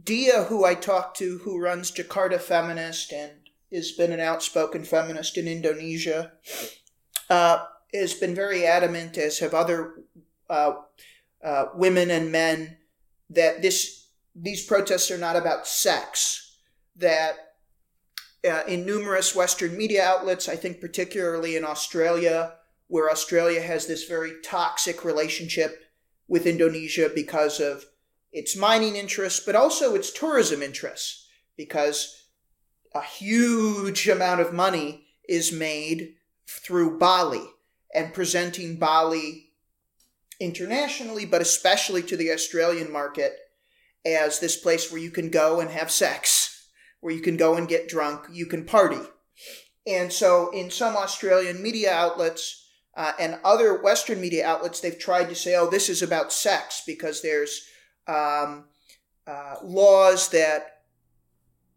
Dia, 0.04 0.44
who 0.44 0.64
I 0.64 0.74
talked 0.74 1.16
to, 1.18 1.38
who 1.38 1.58
runs 1.58 1.90
Jakarta 1.90 2.38
Feminist 2.38 3.12
and 3.12 3.32
has 3.72 3.92
been 3.92 4.12
an 4.12 4.20
outspoken 4.20 4.84
feminist 4.84 5.38
in 5.38 5.48
Indonesia, 5.48 6.32
uh, 7.30 7.64
has 7.94 8.14
been 8.14 8.34
very 8.34 8.66
adamant, 8.66 9.16
as 9.16 9.38
have 9.38 9.54
other 9.54 9.94
uh, 10.50 10.72
uh, 11.42 11.64
women 11.74 12.10
and 12.10 12.30
men, 12.30 12.76
that 13.30 13.62
this 13.62 13.95
these 14.36 14.66
protests 14.66 15.10
are 15.10 15.18
not 15.18 15.34
about 15.34 15.66
sex, 15.66 16.58
that 16.96 17.36
uh, 18.48 18.62
in 18.68 18.84
numerous 18.84 19.34
Western 19.34 19.76
media 19.76 20.04
outlets, 20.04 20.48
I 20.48 20.56
think 20.56 20.80
particularly 20.80 21.56
in 21.56 21.64
Australia, 21.64 22.54
where 22.88 23.10
Australia 23.10 23.62
has 23.62 23.86
this 23.86 24.04
very 24.04 24.34
toxic 24.44 25.04
relationship 25.04 25.80
with 26.28 26.46
Indonesia 26.46 27.10
because 27.12 27.60
of 27.60 27.86
its 28.30 28.54
mining 28.54 28.94
interests, 28.94 29.40
but 29.44 29.56
also 29.56 29.94
its 29.94 30.12
tourism 30.12 30.62
interests, 30.62 31.28
because 31.56 32.24
a 32.94 33.02
huge 33.02 34.08
amount 34.08 34.40
of 34.40 34.52
money 34.52 35.06
is 35.28 35.50
made 35.50 36.14
through 36.46 36.98
Bali 36.98 37.44
and 37.94 38.12
presenting 38.12 38.76
Bali 38.76 39.50
internationally, 40.38 41.24
but 41.24 41.40
especially 41.40 42.02
to 42.02 42.16
the 42.16 42.30
Australian 42.30 42.92
market 42.92 43.38
as 44.06 44.38
this 44.38 44.56
place 44.56 44.90
where 44.90 45.00
you 45.00 45.10
can 45.10 45.30
go 45.30 45.60
and 45.60 45.70
have 45.70 45.90
sex, 45.90 46.68
where 47.00 47.12
you 47.12 47.20
can 47.20 47.36
go 47.36 47.56
and 47.56 47.68
get 47.68 47.88
drunk, 47.88 48.26
you 48.32 48.46
can 48.46 48.64
party. 48.64 49.00
And 49.86 50.12
so, 50.12 50.50
in 50.50 50.70
some 50.70 50.96
Australian 50.96 51.62
media 51.62 51.92
outlets 51.92 52.68
uh, 52.96 53.12
and 53.18 53.38
other 53.44 53.82
Western 53.82 54.20
media 54.20 54.46
outlets, 54.46 54.80
they've 54.80 54.98
tried 54.98 55.28
to 55.28 55.34
say, 55.34 55.56
oh, 55.56 55.68
this 55.68 55.88
is 55.88 56.02
about 56.02 56.32
sex 56.32 56.82
because 56.86 57.20
there's 57.20 57.66
um, 58.06 58.66
uh, 59.26 59.56
laws 59.62 60.28
that, 60.30 60.82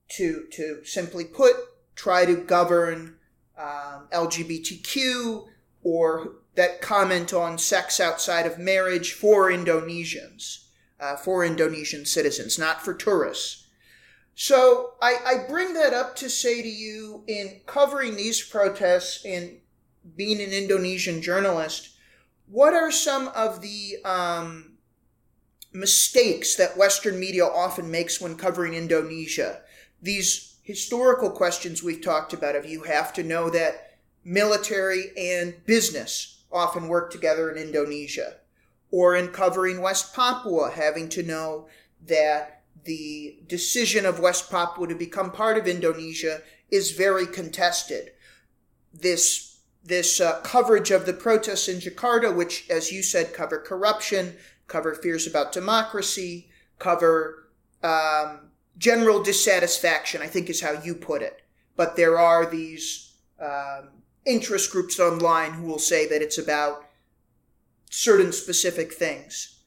to, 0.10 0.46
to 0.52 0.84
simply 0.86 1.26
put, 1.26 1.56
try 1.96 2.26
to 2.26 2.36
govern 2.36 3.18
um, 3.58 4.08
LGBTQ 4.12 5.46
or 5.84 6.36
that 6.56 6.82
comment 6.82 7.34
on 7.34 7.58
sex 7.58 8.00
outside 8.00 8.46
of 8.46 8.58
marriage 8.58 9.14
for 9.14 9.52
Indonesians 9.52 10.69
uh, 11.00 11.16
for 11.16 11.46
Indonesian 11.46 12.06
citizens, 12.06 12.60
not 12.60 12.84
for 12.84 12.94
tourists. 12.94 13.68
So 14.36 14.94
I, 15.02 15.16
I 15.26 15.48
bring 15.50 15.74
that 15.74 15.94
up 15.94 16.16
to 16.18 16.30
say 16.30 16.62
to 16.62 16.68
you 16.68 17.24
in 17.28 17.62
covering 17.66 18.16
these 18.16 18.42
protests 18.42 19.26
and 19.26 19.58
being 20.16 20.42
an 20.42 20.52
Indonesian 20.52 21.22
journalist, 21.22 21.90
what 22.48 22.74
are 22.74 22.92
some 22.92 23.28
of 23.30 23.62
the 23.62 23.98
um, 24.06 24.78
mistakes 25.74 26.56
that 26.56 26.78
Western 26.78 27.20
media 27.20 27.46
often 27.46 27.92
makes 27.92 28.22
when 28.22 28.36
covering 28.36 28.74
Indonesia? 28.74 29.62
These 30.02 30.58
historical 30.64 31.32
questions 31.32 31.84
we've 31.84 32.02
talked 32.02 32.34
about 32.34 32.56
of 32.56 32.66
you 32.66 32.84
have 32.84 33.12
to 33.14 33.24
know 33.24 33.50
that 33.50 33.98
military 34.24 35.12
and 35.18 35.66
business 35.66 36.44
often 36.52 36.88
work 36.88 37.12
together 37.12 37.52
in 37.52 37.62
Indonesia 37.62 38.39
or 38.92 39.16
in 39.16 39.30
covering 39.30 39.82
West 39.82 40.16
Papua, 40.16 40.72
having 40.74 41.10
to 41.10 41.24
know 41.24 41.68
that 42.06 42.64
the 42.86 43.38
decision 43.48 44.06
of 44.06 44.20
West 44.20 44.50
Papua 44.50 44.88
to 44.88 44.96
become 44.96 45.32
part 45.32 45.58
of 45.58 45.68
Indonesia 45.68 46.42
is 46.72 46.92
very 46.92 47.28
contested. 47.28 48.12
This 48.94 49.60
this 49.84 50.20
uh, 50.20 50.40
coverage 50.42 50.92
of 50.92 51.06
the 51.06 51.14
protests 51.14 51.68
in 51.68 51.78
Jakarta, 51.78 52.36
which, 52.36 52.70
as 52.70 52.92
you 52.92 53.02
said, 53.02 53.34
cover 53.34 53.58
corruption, 53.58 54.36
cover 54.68 54.94
fears 54.94 55.26
about 55.26 55.54
democracy, 55.54 56.50
cover 56.80 57.50
um, 57.82 58.50
general 58.78 59.24
dissatisfaction, 59.24 60.22
I 60.22 60.28
think 60.28 60.50
is 60.50 60.62
how 60.62 60.82
you 60.84 60.96
put 60.96 61.22
it. 61.22 61.42
But 61.76 61.96
there 61.96 62.20
are 62.20 62.46
these 62.46 63.14
um, 63.42 63.90
interest 64.26 64.72
groups 64.72 65.00
online 65.00 65.54
who 65.54 65.66
will 65.66 65.80
say 65.80 66.08
that 66.08 66.22
it's 66.22 66.38
about 66.38 66.89
certain 67.90 68.32
specific 68.32 68.94
things. 68.94 69.60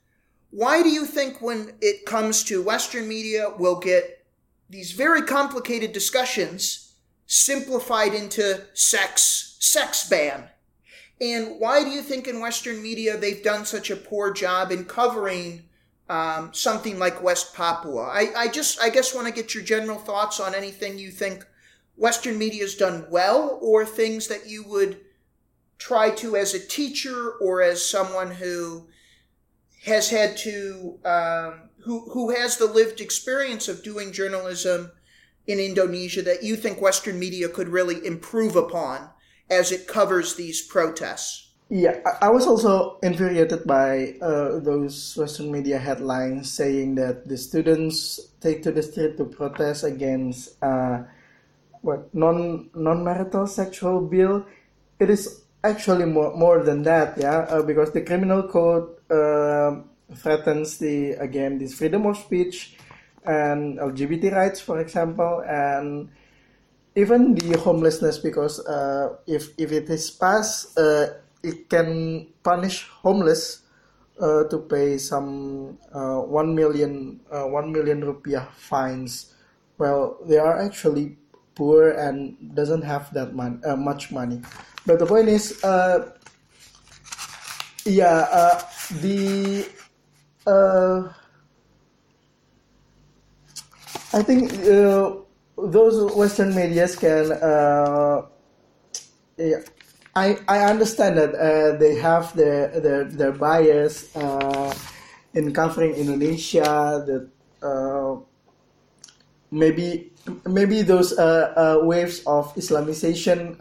Why 0.51 0.83
do 0.83 0.89
you 0.89 1.07
think 1.07 1.41
when 1.41 1.75
it 1.81 2.07
comes 2.07 2.45
to 2.45 2.63
Western 2.63 3.09
media, 3.09 3.53
we'll 3.59 3.81
get 3.81 4.25
these 4.73 4.93
very 4.93 5.23
complicated 5.23 5.93
discussions 5.93 6.95
simplified 7.27 8.15
into 8.15 8.63
sex, 8.75 9.57
sex 9.59 10.09
ban. 10.09 10.49
And 11.21 11.61
why 11.61 11.85
do 11.85 11.91
you 11.91 12.03
think 12.03 12.27
in 12.27 12.41
Western 12.41 12.83
media 12.83 13.17
they've 13.17 13.43
done 13.43 13.65
such 13.65 13.91
a 13.91 13.97
poor 13.97 14.33
job 14.33 14.73
in 14.73 14.85
covering 14.85 15.63
um, 16.09 16.53
something 16.53 16.99
like 16.99 17.23
West 17.23 17.55
Papua? 17.55 18.03
I, 18.03 18.29
I 18.37 18.49
just, 18.49 18.81
I 18.81 18.89
guess, 18.89 19.15
want 19.15 19.27
to 19.29 19.33
get 19.33 19.55
your 19.55 19.63
general 19.63 19.99
thoughts 19.99 20.41
on 20.41 20.55
anything 20.55 20.99
you 20.99 21.11
think 21.11 21.47
Western 21.97 22.39
media 22.39 22.63
has 22.63 22.75
done 22.75 23.07
well 23.11 23.59
or 23.63 23.85
things 23.85 24.29
that 24.29 24.49
you 24.49 24.65
would 24.65 25.01
try 25.83 26.11
to, 26.11 26.37
as 26.37 26.55
a 26.55 26.65
teacher 26.65 27.33
or 27.41 27.61
as 27.61 27.85
someone 27.85 28.31
who 28.31 28.87
has 29.85 30.11
had 30.11 30.37
to, 30.37 30.99
um, 31.05 31.71
who, 31.83 32.09
who 32.15 32.31
has 32.31 32.57
the 32.57 32.67
lived 32.71 33.01
experience 33.01 33.67
of 33.67 33.83
doing 33.83 34.13
journalism 34.13 34.93
in 35.49 35.59
Indonesia 35.59 36.23
that 36.23 36.45
you 36.45 36.55
think 36.55 36.81
Western 36.81 37.19
media 37.19 37.49
could 37.49 37.67
really 37.69 37.99
improve 38.07 38.55
upon 38.55 39.11
as 39.51 39.73
it 39.73 39.89
covers 39.91 40.37
these 40.37 40.63
protests? 40.63 41.51
Yeah, 41.69 41.99
I 42.21 42.31
was 42.31 42.47
also 42.47 43.01
infuriated 43.03 43.67
by 43.67 44.15
uh, 44.23 44.61
those 44.61 45.17
Western 45.17 45.51
media 45.51 45.79
headlines 45.79 46.53
saying 46.53 46.95
that 46.97 47.27
the 47.27 47.37
students 47.37 48.21
take 48.41 48.63
to 48.63 48.71
the 48.71 48.83
street 48.85 49.17
to 49.17 49.25
protest 49.25 49.83
against 49.83 50.63
uh, 50.63 51.03
what 51.81 52.15
non 52.15 52.71
non 52.77 53.03
marital 53.03 53.49
sexual 53.49 54.05
bill. 54.05 54.45
It 55.01 55.09
is 55.11 55.43
actually 55.65 56.07
more 56.07 56.35
more 56.37 56.63
than 56.63 56.83
that, 56.83 57.19
yeah, 57.19 57.47
uh, 57.51 57.63
because 57.63 57.93
the 57.93 58.03
criminal 58.03 58.43
code 58.49 58.89
uh, 59.11 59.81
threatens 60.17 60.79
the 60.79 61.13
again 61.19 61.59
this 61.59 61.75
freedom 61.75 62.07
of 62.07 62.17
speech 62.17 62.77
and 63.25 63.79
LGBT 63.79 64.31
rights, 64.31 64.61
for 64.61 64.81
example, 64.81 65.43
and 65.47 66.11
even 66.95 67.35
the 67.35 67.59
homelessness 67.59 68.19
because 68.19 68.61
uh, 68.67 69.17
if 69.27 69.51
if 69.59 69.73
it 69.73 69.89
is 69.91 70.11
passed, 70.11 70.79
uh, 70.79 71.07
it 71.43 71.69
can 71.71 72.29
punish 72.43 72.89
homeless 73.03 73.63
uh, 74.21 74.45
to 74.45 74.59
pay 74.59 74.99
some 74.99 75.79
uh, 75.93 76.21
one 76.21 76.55
million 76.55 77.21
uh, 77.31 77.45
one 77.45 77.73
million 77.73 78.03
rupiah 78.03 78.47
fines. 78.55 79.35
Well, 79.79 80.19
they 80.27 80.39
are 80.39 80.61
actually 80.61 81.17
poor 81.55 81.91
and 81.91 82.37
doesn't 82.55 82.83
have 82.83 83.13
that 83.15 83.35
mon- 83.35 83.63
much 83.79 84.13
money. 84.13 84.43
But 84.87 84.99
the 84.99 85.07
point 85.07 85.29
is, 85.29 85.59
yeah, 87.85 88.61
the 89.01 89.67
I 94.15 94.23
think 94.23 94.53
uh, 94.69 95.17
those 95.57 96.13
Western 96.13 96.55
medias 96.55 96.97
can. 96.97 97.33
Uh, 97.33 98.27
yeah, 99.39 99.65
I 100.15 100.37
I 100.47 100.69
understand 100.69 101.17
that 101.17 101.33
uh, 101.35 101.79
they 101.79 101.97
have 101.97 102.37
their 102.37 102.69
their 102.81 103.05
their 103.05 103.33
bias 103.33 104.15
uh, 104.15 104.75
in 105.33 105.53
covering 105.55 105.95
Indonesia. 105.95 107.01
That 107.09 107.29
uh, 107.65 108.21
maybe 109.53 110.11
maybe 110.47 110.83
those 110.83 111.13
uh, 111.19 111.79
waves 111.83 112.25
of 112.27 112.55
Islamization 112.57 113.55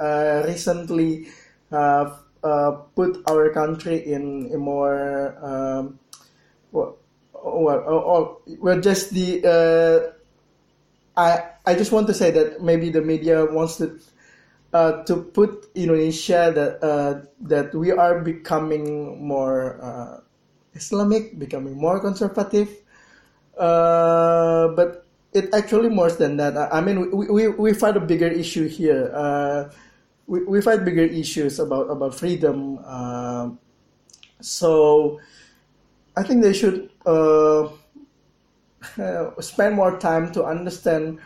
recently 0.47 1.27
have 1.69 2.17
put 2.95 3.21
our 3.29 3.51
country 3.51 3.99
in 3.99 4.49
a 4.53 4.57
more 4.57 5.35
um, 5.43 5.99
well, 6.71 6.97
well, 7.43 8.41
well, 8.47 8.79
just 8.81 9.11
the 9.11 10.15
I 11.17 11.43
I 11.65 11.75
just 11.75 11.91
want 11.91 12.07
to 12.07 12.13
say 12.13 12.31
that 12.31 12.61
maybe 12.61 12.89
the 12.89 13.01
media 13.01 13.45
wants 13.45 13.77
to 13.77 13.99
uh, 14.73 15.03
to 15.03 15.27
put 15.35 15.67
Indonesia 15.75 16.51
that 16.55 16.71
uh, 16.79 17.21
that 17.51 17.75
we 17.75 17.91
are 17.91 18.19
becoming 18.23 19.19
more 19.19 19.79
uh, 19.83 20.23
Islamic, 20.73 21.37
becoming 21.37 21.75
more 21.75 21.99
conservative, 21.99 22.71
uh, 23.57 24.69
but 24.69 25.00
it 25.33 25.53
actually 25.53 25.89
more 25.89 26.11
than 26.11 26.37
that. 26.37 26.57
I 26.73 26.81
mean, 26.81 27.09
we, 27.11 27.27
we, 27.27 27.47
we 27.47 27.73
fight 27.73 27.95
a 27.95 27.99
bigger 27.99 28.27
issue 28.27 28.67
here. 28.67 29.11
Uh, 29.13 29.69
we, 30.27 30.43
we 30.43 30.61
fight 30.61 30.83
bigger 30.85 31.03
issues 31.03 31.59
about 31.59 31.89
about 31.89 32.15
freedom. 32.15 32.79
Uh, 32.83 33.49
so 34.41 35.19
I 36.15 36.23
think 36.23 36.43
they 36.43 36.53
should 36.53 36.89
uh, 37.05 37.69
spend 39.39 39.75
more 39.75 39.97
time 39.99 40.31
to 40.33 40.43
understand 40.43 41.19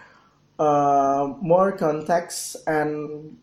uh, 0.60 1.34
more 1.42 1.72
context 1.72 2.58
and 2.68 3.38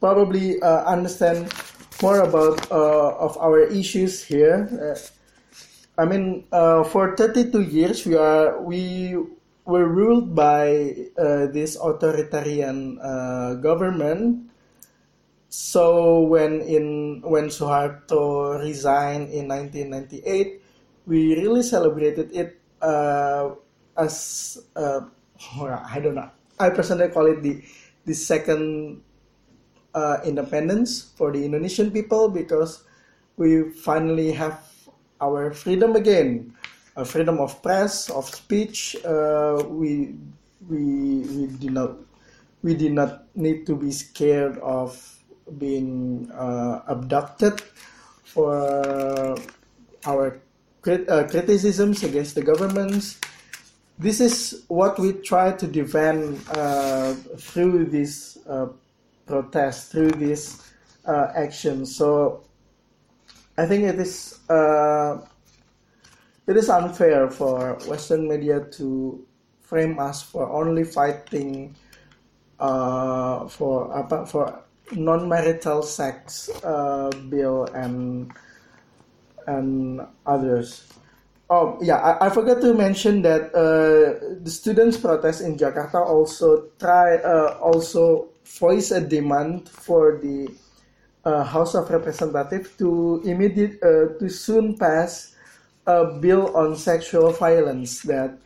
probably 0.00 0.62
uh, 0.62 0.84
understand 0.84 1.52
more 2.00 2.20
about 2.20 2.70
uh, 2.70 3.16
of 3.18 3.36
our 3.38 3.60
issues 3.60 4.22
here. 4.22 4.96
I 5.98 6.04
mean, 6.04 6.44
for 6.50 7.16
32 7.16 7.62
years 7.62 8.06
we 8.06 8.14
are 8.14 8.62
we 8.62 9.18
were 9.68 9.84
ruled 9.84 10.34
by 10.34 10.96
this 11.52 11.76
authoritarian 11.76 12.96
government. 13.60 14.48
So 15.48 16.20
when 16.28 16.60
in 16.60 17.20
when 17.24 17.48
Suharto 17.48 18.56
resigned 18.60 19.32
in 19.32 19.48
1998, 19.48 20.60
we 21.08 21.36
really 21.36 21.62
celebrated 21.62 22.28
it 22.36 22.60
uh, 22.80 23.56
as 23.96 24.58
uh, 24.76 25.08
I 25.60 26.00
don't 26.00 26.14
know. 26.16 26.30
I 26.60 26.70
personally 26.70 27.08
call 27.08 27.26
it 27.26 27.42
the 27.42 27.62
the 28.04 28.14
second 28.14 29.00
uh, 29.94 30.18
independence 30.24 31.12
for 31.16 31.32
the 31.32 31.44
Indonesian 31.44 31.90
people 31.90 32.28
because 32.28 32.84
we 33.36 33.70
finally 33.70 34.32
have 34.32 34.60
our 35.20 35.52
freedom 35.52 35.96
again, 35.96 36.54
a 36.98 37.04
freedom 37.04 37.38
of 37.38 37.62
press, 37.62 38.10
of 38.10 38.26
speech. 38.26 38.96
Uh, 39.06 39.62
we 39.70 40.18
we 40.68 41.22
we 41.30 41.46
did 41.46 41.72
not 41.72 41.94
we 42.62 42.74
did 42.74 42.92
not 42.92 43.22
need 43.36 43.64
to 43.66 43.76
be 43.76 43.92
scared 43.92 44.58
of 44.58 44.98
being 45.56 46.28
uh, 46.34 46.82
abducted 46.88 47.62
for 48.24 49.38
our 50.04 50.42
crit- 50.82 51.08
uh, 51.08 51.26
criticisms 51.28 52.02
against 52.02 52.34
the 52.34 52.42
governments. 52.42 53.20
This 53.98 54.20
is 54.20 54.64
what 54.68 54.98
we 54.98 55.12
try 55.22 55.52
to 55.52 55.66
defend 55.66 56.42
uh, 56.50 57.14
through 57.38 57.86
this 57.86 58.38
uh, 58.48 58.68
protest, 59.26 59.92
through 59.92 60.12
this 60.12 60.62
uh, 61.06 61.30
action. 61.34 61.86
So 61.86 62.44
I 63.56 63.66
think 63.66 63.84
it 63.84 63.98
is 63.98 64.38
uh, 64.48 65.18
it 66.48 66.56
is 66.56 66.68
unfair 66.68 67.28
for 67.28 67.76
Western 67.86 68.26
media 68.26 68.64
to 68.80 69.20
frame 69.60 70.00
us 70.00 70.22
for 70.22 70.48
only 70.48 70.82
fighting 70.82 71.76
uh, 72.58 73.46
for 73.46 73.92
for 74.26 74.64
non-marital 74.96 75.82
sex 75.84 76.48
bill 77.28 77.68
and 77.76 78.32
and 79.46 80.00
others. 80.24 80.88
Oh 81.50 81.76
yeah, 81.80 81.96
I, 81.96 82.26
I 82.26 82.30
forgot 82.30 82.60
to 82.60 82.72
mention 82.74 83.22
that 83.22 83.52
uh, 83.56 84.40
the 84.40 84.50
students' 84.50 84.96
protest 84.96 85.40
in 85.40 85.56
Jakarta 85.56 86.00
also 86.00 86.68
try 86.80 87.16
uh, 87.24 87.56
also 87.60 88.32
voice 88.44 88.90
a 88.90 89.00
demand 89.00 89.68
for 89.68 90.20
the 90.20 90.48
uh, 91.24 91.44
House 91.44 91.74
of 91.74 91.88
Representatives 91.88 92.72
to 92.76 93.20
immediate 93.24 93.80
uh, 93.84 94.16
to 94.20 94.28
soon 94.28 94.76
pass 94.76 95.36
a 95.88 96.04
bill 96.20 96.54
on 96.54 96.76
sexual 96.76 97.32
violence 97.32 98.02
that 98.02 98.36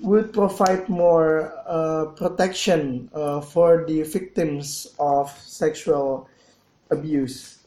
would 0.00 0.32
provide 0.32 0.88
more 0.88 1.52
uh, 1.68 2.06
protection 2.16 3.08
uh, 3.12 3.40
for 3.40 3.84
the 3.86 4.02
victims 4.02 4.88
of 4.98 5.30
sexual 5.38 6.28
abuse 6.90 7.58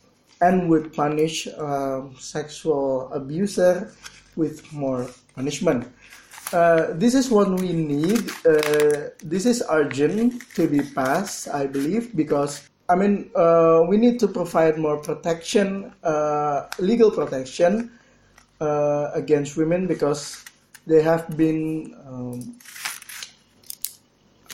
and 0.42 0.68
would 0.68 0.92
punish 0.92 1.48
uh, 1.48 2.02
sexual 2.18 3.08
abuser 3.14 3.94
with 4.36 4.66
more 4.74 5.08
punishment. 5.36 5.88
Uh, 6.52 6.88
this 6.94 7.14
is 7.14 7.30
what 7.30 7.48
we 7.62 7.74
need. 7.74 8.30
Uh, 8.46 9.14
this 9.24 9.46
is 9.46 9.64
urgent 9.70 10.42
to 10.56 10.68
be 10.68 10.82
passed, 10.82 11.48
I 11.48 11.68
believe, 11.68 12.16
because 12.16 12.68
I 12.90 12.96
mean 12.96 13.30
uh, 13.36 13.86
we 13.88 13.98
need 13.98 14.20
to 14.20 14.28
provide 14.28 14.78
more 14.78 14.98
protection, 14.98 15.94
legal 16.80 17.12
protection 17.12 17.92
uh, 18.62 19.12
against 19.14 19.58
women 19.58 19.88
because 19.88 20.44
they 20.88 21.02
have 21.02 21.26
been 21.36 21.94
um, 22.06 22.56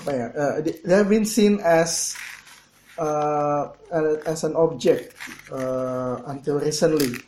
they 0.06 0.95
have 0.95 1.10
been 1.10 1.26
seen 1.26 1.60
as 1.62 2.16
uh, 2.97 3.70
as 4.26 4.43
an 4.43 4.56
object 4.56 5.16
uh, 5.52 6.22
until 6.28 6.60
recently. 6.60 7.20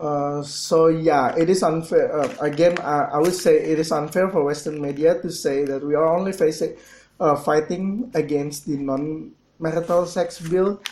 Uh, 0.00 0.42
so 0.42 0.88
yeah, 0.88 1.34
it 1.36 1.48
is 1.48 1.62
unfair. 1.62 2.10
Uh, 2.10 2.28
again, 2.40 2.76
I 2.82 3.18
would 3.18 3.34
say 3.34 3.54
it 3.62 3.78
is 3.78 3.92
unfair 3.92 4.28
for 4.28 4.42
Western 4.44 4.82
media 4.82 5.20
to 5.22 5.30
say 5.30 5.64
that 5.64 5.84
we 5.84 5.94
are 5.94 6.10
only 6.10 6.32
facing 6.32 6.74
uh, 7.20 7.36
fighting 7.36 8.10
against 8.14 8.66
the 8.66 8.76
non 8.76 9.30
marital 9.60 10.06
sex 10.06 10.40
bill 10.42 10.82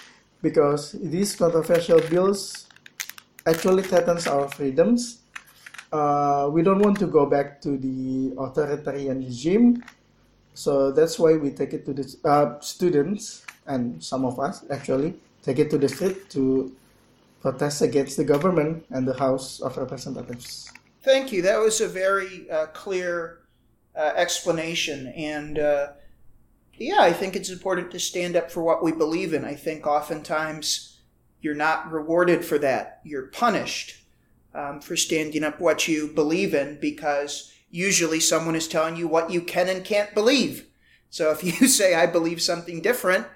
because 0.43 0.93
these 1.03 1.35
controversial 1.35 2.01
bills 2.07 2.70
actually 3.47 3.83
threatens 3.83 4.27
our 4.27 4.49
freedoms. 4.49 5.23
Uh, 5.93 6.49
we 6.53 6.63
don't 6.63 6.81
want 6.81 6.99
to 6.99 7.07
go 7.07 7.27
back 7.27 7.61
to 7.63 7.77
the 7.77 8.35
authoritarian 8.39 9.25
regime, 9.25 9.83
so 10.55 10.93
that's 10.93 11.19
why 11.19 11.37
we 11.37 11.51
take 11.51 11.73
it 11.73 11.85
to 11.85 11.93
the 11.93 12.07
uh, 12.25 12.61
students 12.61 13.45
and 13.67 14.03
some 14.03 14.25
of 14.25 14.39
us 14.39 14.65
actually 14.71 15.15
take 15.43 15.59
it 15.59 15.71
to 15.71 15.79
the 15.79 15.89
street 15.89 16.29
to 16.31 16.73
protest 17.41 17.83
against 17.83 18.17
the 18.17 18.25
government 18.25 18.85
and 18.91 19.07
the 19.07 19.19
House 19.19 19.61
of 19.61 19.77
Representatives. 19.77 20.71
Thank 21.03 21.33
you. 21.33 21.41
That 21.43 21.59
was 21.59 21.81
a 21.81 21.89
very 21.89 22.51
uh, 22.51 22.67
clear 22.67 23.41
uh, 23.97 24.13
explanation, 24.15 25.09
and 25.17 25.59
uh, 25.59 25.89
yeah, 26.75 27.01
I 27.01 27.13
think 27.13 27.37
it's 27.37 27.51
important 27.51 27.91
to 27.93 28.01
stand 28.01 28.37
up 28.37 28.51
for 28.51 28.63
what 28.63 28.83
we 28.83 28.93
believe 28.93 29.33
in. 29.33 29.45
I 29.45 29.55
think 29.55 29.87
oftentimes 29.87 30.90
you're 31.41 31.55
not 31.55 31.91
rewarded 31.91 32.45
for 32.45 32.59
that; 32.59 33.01
you're 33.05 33.27
punished 33.27 34.03
um, 34.55 34.81
for 34.81 34.97
standing 34.97 35.45
up 35.45 35.61
what 35.61 35.89
you 35.89 36.09
believe 36.09 36.55
in 36.55 36.79
because 36.81 37.53
usually 37.71 38.21
someone 38.21 38.57
is 38.57 38.69
telling 38.69 38.97
you 38.97 39.07
what 39.07 39.31
you 39.31 39.41
can 39.41 39.69
and 39.69 39.85
can't 39.85 40.15
believe. 40.15 40.67
So 41.09 41.31
if 41.31 41.45
you 41.61 41.69
say 41.69 41.95
I 41.95 42.07
believe 42.07 42.43
something 42.43 42.81
different, 42.81 43.27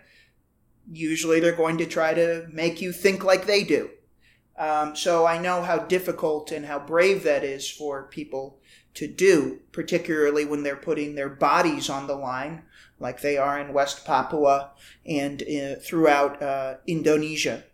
usually 0.90 1.40
they're 1.40 1.52
going 1.52 1.78
to 1.78 1.86
try 1.86 2.14
to 2.14 2.46
make 2.52 2.80
you 2.80 2.92
think 2.92 3.24
like 3.24 3.46
they 3.46 3.64
do. 3.64 3.90
Um, 4.56 4.94
so 4.94 5.26
I 5.26 5.38
know 5.38 5.62
how 5.62 5.78
difficult 5.78 6.52
and 6.52 6.66
how 6.66 6.78
brave 6.78 7.24
that 7.24 7.42
is 7.42 7.68
for 7.68 8.04
people 8.04 8.60
to 8.94 9.08
do, 9.08 9.60
particularly 9.72 10.44
when 10.44 10.62
they're 10.62 10.76
putting 10.76 11.14
their 11.16 11.28
bodies 11.28 11.90
on 11.90 12.06
the 12.06 12.14
line, 12.14 12.62
like 13.00 13.20
they 13.20 13.36
are 13.36 13.58
in 13.58 13.72
West 13.72 14.04
Papua 14.04 14.70
and 15.04 15.42
uh, 15.42 15.74
throughout 15.80 16.40
uh, 16.40 16.76
Indonesia. 16.86 17.64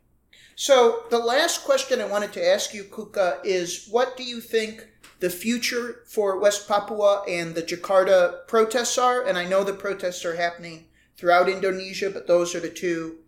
So 0.61 1.05
the 1.09 1.19
last 1.19 1.65
question 1.65 2.03
I 2.03 2.05
wanted 2.05 2.35
to 2.35 2.47
ask 2.47 2.75
you, 2.75 2.85
Kuka, 2.85 3.39
is 3.43 3.89
what 3.89 4.15
do 4.19 4.23
you 4.23 4.43
think 4.43 4.87
the 5.21 5.31
future 5.31 6.03
for 6.07 6.39
West 6.39 6.69
Papua 6.69 7.25
and 7.27 7.55
the 7.55 7.63
Jakarta 7.63 8.47
protests 8.47 8.99
are? 8.99 9.23
And 9.27 9.39
I 9.39 9.47
know 9.47 9.65
the 9.65 9.73
protests 9.73 10.23
are 10.27 10.37
happening 10.37 10.85
throughout 11.17 11.49
Indonesia, 11.49 12.11
but 12.11 12.27
those 12.27 12.55
are 12.55 12.61
the 12.61 12.69
two 12.69 13.21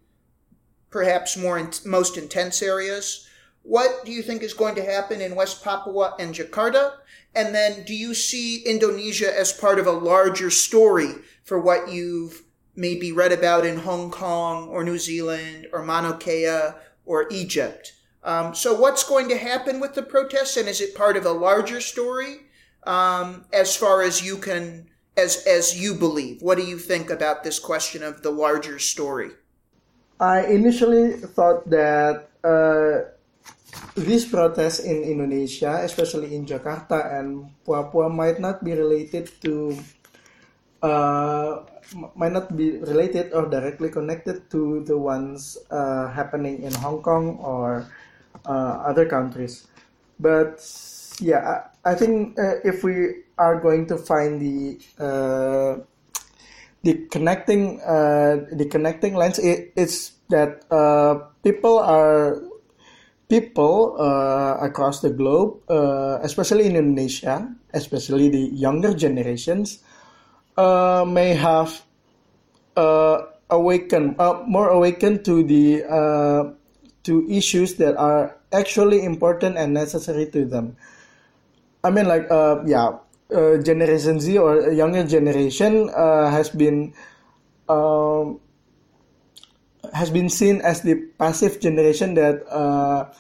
perhaps 0.91 1.35
more 1.35 1.57
in, 1.57 1.71
most 1.87 2.19
intense 2.19 2.61
areas. 2.61 3.27
What 3.63 4.05
do 4.05 4.13
you 4.13 4.21
think 4.21 4.43
is 4.43 4.53
going 4.53 4.75
to 4.75 4.85
happen 4.85 5.23
in 5.23 5.35
West 5.35 5.65
Papua 5.65 6.15
and 6.19 6.35
Jakarta? 6.35 6.97
And 7.35 7.55
then 7.55 7.85
do 7.85 7.95
you 7.95 8.13
see 8.13 8.59
Indonesia 8.59 9.35
as 9.35 9.55
part 9.55 9.79
of 9.79 9.87
a 9.87 9.93
larger 9.93 10.51
story 10.51 11.15
for 11.45 11.59
what 11.59 11.91
you've 11.91 12.43
maybe 12.77 13.11
read 13.11 13.33
about 13.33 13.65
in 13.65 13.79
Hong 13.79 14.11
Kong 14.11 14.69
or 14.69 14.85
New 14.85 14.99
Zealand 14.99 15.69
or 15.73 15.83
Mauna 15.83 16.19
Kea 16.19 16.75
or 17.05 17.27
Egypt? 17.31 17.93
Um, 18.25 18.55
so 18.55 18.75
what's 18.75 19.03
going 19.03 19.29
to 19.29 19.37
happen 19.37 19.81
with 19.81 19.95
the 19.95 20.03
protests 20.03 20.57
and 20.57 20.69
is 20.69 20.81
it 20.81 20.95
part 20.95 21.17
of 21.17 21.27
a 21.27 21.33
larger 21.33 21.81
story 21.81 22.47
um, 22.85 23.45
as 23.53 23.75
far 23.77 24.03
as 24.03 24.23
you 24.23 24.37
can 24.37 24.87
as 25.17 25.45
as 25.45 25.77
you 25.77 25.93
believe 25.93 26.41
what 26.41 26.57
do 26.57 26.65
you 26.65 26.79
think 26.79 27.11
about 27.11 27.45
this 27.45 27.59
question 27.59 28.03
of 28.03 28.23
the 28.23 28.31
larger 28.31 28.79
story 28.79 29.29
i 30.21 30.41
initially 30.47 31.13
thought 31.21 31.69
that 31.69 32.31
uh, 32.43 33.13
these 33.95 34.25
protests 34.25 34.81
in 34.81 35.03
Indonesia, 35.03 35.81
especially 35.85 36.35
in 36.37 36.45
Jakarta 36.45 37.19
and 37.19 37.49
Papua, 37.65 38.09
might 38.09 38.41
not 38.41 38.65
be 38.65 38.73
related 38.73 39.31
to 39.41 39.77
uh, 40.83 41.65
might 42.15 42.33
not 42.33 42.57
be 42.57 42.79
related 42.79 43.33
or 43.33 43.49
directly 43.49 43.91
connected 43.91 44.51
to 44.51 44.85
the 44.85 44.97
ones 44.97 45.59
uh, 45.71 46.09
happening 46.09 46.63
in 46.63 46.73
Hong 46.75 47.03
Kong 47.03 47.39
or 47.39 47.87
uh, 48.47 48.85
other 48.87 49.07
countries. 49.07 49.67
But 50.21 50.63
yeah, 51.21 51.67
I, 51.85 51.93
I 51.93 51.95
think 51.95 52.39
uh, 52.39 52.63
if 52.65 52.85
we 52.85 53.25
are 53.39 53.61
going 53.61 53.87
to 53.89 53.97
find 53.99 54.41
the 54.41 54.79
uh, 54.99 55.83
the 56.83 57.07
connecting 57.11 57.81
uh, 57.83 58.47
the 58.53 58.67
connecting 58.71 59.15
lines, 59.15 59.39
it, 59.39 59.73
it's 59.77 60.13
that 60.31 60.67
people 61.43 61.79
are 61.79 62.43
people 63.33 63.97
uh, 63.97 64.61
across 64.61 65.01
the 65.01 65.09
globe, 65.09 65.57
uh, 65.73 66.21
especially 66.21 66.69
in 66.69 66.77
Indonesia, 66.77 67.49
especially 67.73 68.29
the 68.29 68.53
younger 68.53 68.93
generations, 68.93 69.81
uh, 70.63 71.05
may 71.05 71.35
have 71.35 71.83
uh, 72.77 73.27
awakened 73.51 74.15
uh, 74.19 74.43
more 74.47 74.71
awakened 74.71 75.25
to 75.27 75.43
the 75.43 75.83
uh, 75.83 76.55
to 77.03 77.27
issues 77.27 77.75
that 77.83 77.99
are 77.99 78.39
actually 78.55 79.03
important 79.03 79.59
and 79.59 79.75
necessary 79.75 80.31
to 80.31 80.47
them. 80.47 80.77
I 81.83 81.91
mean, 81.91 82.07
like 82.07 82.31
yeah, 82.65 83.03
Generation 83.67 84.21
Z 84.23 84.39
or 84.39 84.71
younger 84.71 85.03
generation 85.03 85.91
has 85.91 86.49
been. 86.51 86.95
Um, 87.69 88.39
has 89.93 90.11
been 90.11 90.29
seen 90.29 90.61
as 90.63 90.83
the 90.83 90.95
passive 91.19 91.61
generation 91.61 92.15
that 92.15 92.47
uh, 92.49 93.11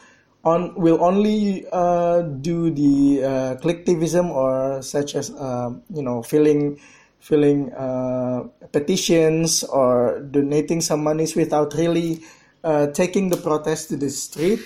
on 0.44 0.74
will 0.74 1.02
only 1.02 1.66
uh, 1.72 2.22
do 2.22 2.70
the 2.70 3.22
uh, 3.24 3.54
collectivism 3.60 4.30
or 4.30 4.82
such 4.82 5.14
as 5.14 5.30
um, 5.38 5.82
you 5.92 6.02
know 6.02 6.22
filling 6.22 6.78
filling 7.22 7.72
uh, 7.72 8.42
petitions 8.74 9.62
or 9.62 10.20
donating 10.30 10.82
some 10.82 11.06
monies 11.06 11.38
without 11.38 11.72
really 11.74 12.20
uh, 12.64 12.88
taking 12.90 13.30
the 13.30 13.38
protest 13.38 13.88
to 13.88 13.96
the 13.96 14.10
street. 14.10 14.58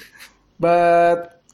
But 0.58 1.44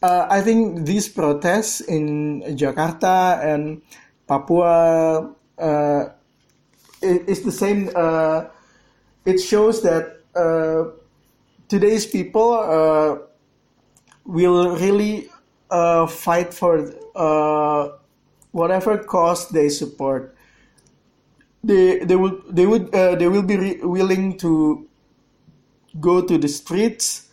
uh, 0.00 0.26
I 0.30 0.40
think 0.40 0.86
these 0.86 1.08
protests 1.10 1.82
in 1.82 2.42
Jakarta 2.54 3.42
and 3.42 3.82
Papua 4.30 5.34
is 7.02 7.42
the 7.42 7.52
same 7.52 7.90
it 9.28 9.38
shows 9.38 9.82
that 9.82 10.24
uh, 10.34 10.84
today's 11.68 12.06
people 12.06 12.54
uh, 12.54 13.18
will 14.24 14.76
really 14.76 15.28
uh, 15.70 16.06
fight 16.06 16.54
for 16.54 16.88
uh, 17.14 17.90
whatever 18.52 18.98
cause 18.98 19.48
they 19.48 19.68
support. 19.68 20.34
They 21.64 21.98
they 22.00 22.16
will 22.16 22.40
they 22.48 22.66
would 22.66 22.94
uh, 22.94 23.16
they 23.16 23.28
will 23.28 23.42
be 23.42 23.56
re- 23.56 23.80
willing 23.82 24.38
to 24.38 24.88
go 26.00 26.22
to 26.22 26.38
the 26.38 26.48
streets 26.48 27.28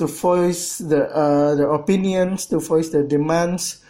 to 0.00 0.06
voice 0.06 0.78
the, 0.78 1.04
uh, 1.14 1.54
their 1.56 1.70
opinions, 1.72 2.46
to 2.46 2.58
voice 2.58 2.88
their 2.88 3.06
demands, 3.06 3.84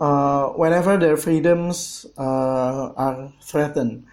uh, 0.00 0.46
whenever 0.50 0.96
their 0.96 1.16
freedoms 1.16 2.06
are 2.16 3.32
threatened. 3.42 4.06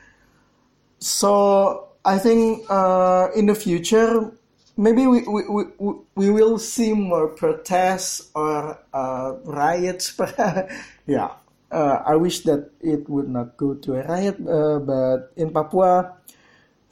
So 0.98 1.90
I 2.04 2.18
think 2.18 2.66
uh, 2.72 3.28
in 3.36 3.46
the 3.46 3.54
future, 3.54 4.32
maybe 4.78 5.06
we, 5.06 5.22
we, 5.28 5.44
we, 5.48 5.94
we 6.16 6.30
will 6.32 6.58
see 6.58 6.94
more 6.94 7.28
protests 7.28 8.32
or 8.34 8.80
uh, 8.92 9.36
riots. 9.44 10.20
yeah, 11.06 11.34
uh, 11.72 12.04
I 12.06 12.16
wish 12.16 12.42
that 12.44 12.72
it 12.82 13.10
would 13.10 13.30
not 13.30 13.58
go 13.58 13.74
to 13.74 13.96
a 13.96 14.04
riot, 14.08 14.38
uh, 14.48 14.80
but 14.80 15.34
in 15.36 15.52
Papua, 15.52 16.18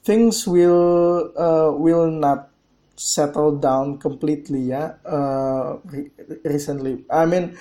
things 0.04 0.48
will 0.48 1.32
uh, 1.38 1.72
will 1.72 2.12
not 2.12 2.50
settle 2.96 3.58
down 3.58 3.98
completely. 3.98 4.72
Yeah, 4.72 4.96
uh, 5.06 5.78
re- 5.86 6.12
recently, 6.44 7.06
I 7.10 7.26
mean. 7.26 7.58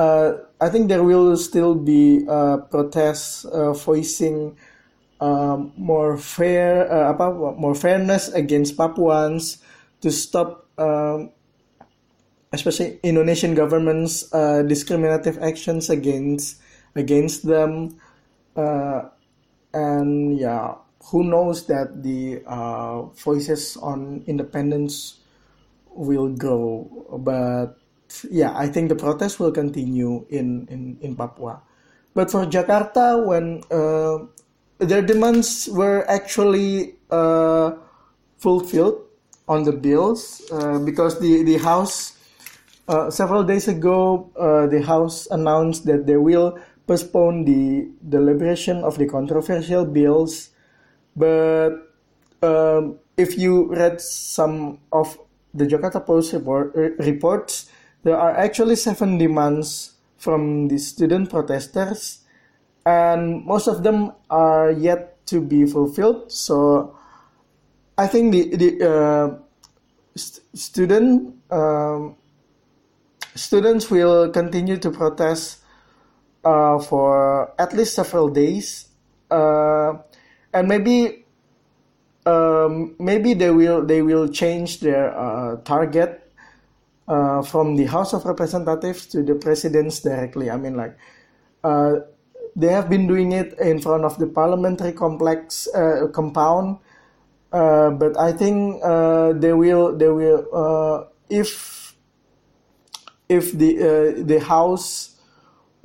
I 0.00 0.68
think 0.72 0.88
there 0.88 1.04
will 1.04 1.36
still 1.36 1.74
be 1.74 2.24
protests 2.70 3.44
voicing 3.84 4.56
um, 5.20 5.72
more 5.76 6.16
fair 6.16 6.88
uh, 6.88 7.12
apa 7.12 7.30
more 7.60 7.76
fairness 7.76 8.32
against 8.32 8.76
Papuans 8.76 9.60
to 10.00 10.08
stop 10.10 10.66
um, 10.80 11.30
especially 12.52 12.98
Indonesian 13.02 13.54
government's 13.54 14.26
uh, 14.34 14.62
discriminative 14.62 15.38
actions 15.38 15.90
against 15.90 16.58
against 16.96 17.46
them 17.46 17.94
uh, 18.56 19.06
and 19.72 20.38
yeah 20.38 20.74
who 21.10 21.24
knows 21.24 21.66
that 21.66 22.02
the 22.02 22.42
uh, 22.46 23.02
voices 23.22 23.76
on 23.78 24.22
independence 24.26 25.20
will 25.94 26.28
grow 26.28 26.86
but 27.22 27.78
yeah 28.30 28.50
I 28.56 28.66
think 28.66 28.88
the 28.88 28.98
protest 28.98 29.38
will 29.38 29.52
continue 29.52 30.26
in 30.28 30.66
in, 30.68 30.98
in 31.00 31.14
Papua. 31.14 31.62
But 32.14 32.30
for 32.30 32.44
Jakarta 32.44 33.22
when 33.24 33.62
uh, 33.70 34.26
their 34.82 35.02
demands 35.02 35.68
were 35.70 36.02
actually 36.10 36.98
uh, 37.10 37.78
fulfilled 38.38 39.06
on 39.46 39.62
the 39.62 39.72
bills 39.72 40.42
uh, 40.50 40.82
because 40.82 41.22
the 41.22 41.46
the 41.46 41.58
house 41.58 42.18
uh, 42.88 43.10
several 43.10 43.44
days 43.44 43.68
ago 43.68 44.30
uh, 44.38 44.66
the 44.66 44.82
house 44.82 45.26
announced 45.30 45.86
that 45.86 46.06
they 46.06 46.16
will 46.16 46.58
postpone 46.86 47.44
the 47.44 47.88
deliberation 48.08 48.82
of 48.84 48.98
the 48.98 49.06
controversial 49.06 49.84
bills 49.84 50.50
but 51.16 51.90
um, 52.42 52.98
if 53.16 53.36
you 53.36 53.72
read 53.74 54.00
some 54.00 54.78
of 54.92 55.18
the 55.54 55.66
Jakarta 55.66 56.04
Post 56.04 56.32
report, 56.32 56.74
reports, 56.98 57.70
there 58.02 58.16
are 58.16 58.32
actually 58.36 58.76
seven 58.76 59.18
demands 59.18 59.94
from 60.16 60.68
the 60.68 60.78
student 60.78 61.30
protesters, 61.30 62.24
and 62.86 63.44
most 63.44 63.66
of 63.66 63.82
them 63.82 64.12
are 64.30 64.70
yet 64.70 65.24
to 65.26 65.40
be 65.40 65.66
fulfilled. 65.66 66.30
So 66.32 66.96
I 67.98 68.06
think 68.06 68.32
the 68.32 68.56
the 68.56 68.70
uh, 68.80 69.26
st- 70.16 70.44
student 70.56 71.36
um, 71.50 72.16
students 73.34 73.90
will 73.90 74.30
continue 74.30 74.76
to 74.78 74.90
protest 74.90 75.58
uh, 76.44 76.78
for 76.78 77.52
at 77.60 77.72
least 77.72 77.94
several 77.94 78.28
days, 78.28 78.88
uh, 79.30 79.94
and 80.52 80.68
maybe 80.68 81.24
um, 82.26 82.94
maybe 82.98 83.34
they 83.34 83.50
will 83.50 83.84
they 83.84 84.02
will 84.02 84.28
change 84.28 84.80
their 84.80 85.16
uh, 85.16 85.56
target 85.62 86.32
uh, 87.08 87.42
from 87.42 87.76
the 87.76 87.86
House 87.86 88.12
of 88.12 88.24
Representatives 88.24 89.06
to 89.06 89.22
the 89.22 89.34
presidents 89.34 90.00
directly. 90.00 90.50
I 90.50 90.56
mean, 90.56 90.76
like 90.76 90.96
uh, 91.64 92.00
they 92.56 92.68
have 92.68 92.90
been 92.90 93.06
doing 93.06 93.32
it 93.32 93.58
in 93.60 93.80
front 93.80 94.04
of 94.04 94.18
the 94.18 94.26
parliamentary 94.26 94.92
complex 94.92 95.68
uh, 95.74 96.08
compound, 96.12 96.78
but 97.50 98.18
I 98.18 98.32
think 98.32 98.82
they 99.40 99.52
will 99.52 99.96
they 99.96 100.08
will 100.08 101.08
if 101.28 101.79
if 103.30 103.54
the 103.54 103.70
uh, 103.78 104.10
the 104.26 104.40
House 104.42 105.14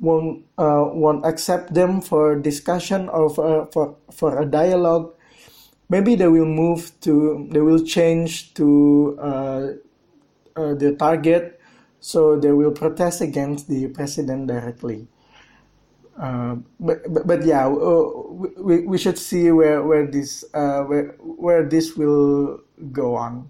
won't 0.02 0.44
uh, 0.58 0.90
won't 0.90 1.24
accept 1.24 1.72
them 1.72 2.02
for 2.02 2.34
discussion 2.34 3.08
or 3.08 3.30
for, 3.30 3.70
for 3.72 3.96
for 4.10 4.42
a 4.42 4.44
dialogue, 4.44 5.14
maybe 5.88 6.16
they 6.16 6.28
will 6.28 6.50
move 6.50 6.90
to 7.06 7.46
they 7.52 7.62
will 7.62 7.80
change 7.80 8.52
to 8.54 9.16
uh, 9.22 9.62
uh, 10.56 10.74
the 10.74 10.96
target, 10.98 11.60
so 12.00 12.38
they 12.38 12.52
will 12.52 12.72
protest 12.72 13.22
against 13.22 13.68
the 13.68 13.88
president 13.88 14.48
directly. 14.48 15.06
Uh, 16.18 16.56
but, 16.80 16.98
but, 17.12 17.26
but 17.26 17.44
yeah, 17.44 17.66
uh, 17.66 18.08
we, 18.56 18.80
we 18.86 18.98
should 18.98 19.18
see 19.18 19.52
where 19.52 19.82
where 19.84 20.06
this 20.06 20.44
uh, 20.54 20.80
where 20.82 21.14
where 21.20 21.62
this 21.62 21.94
will 21.96 22.60
go 22.90 23.14
on. 23.14 23.48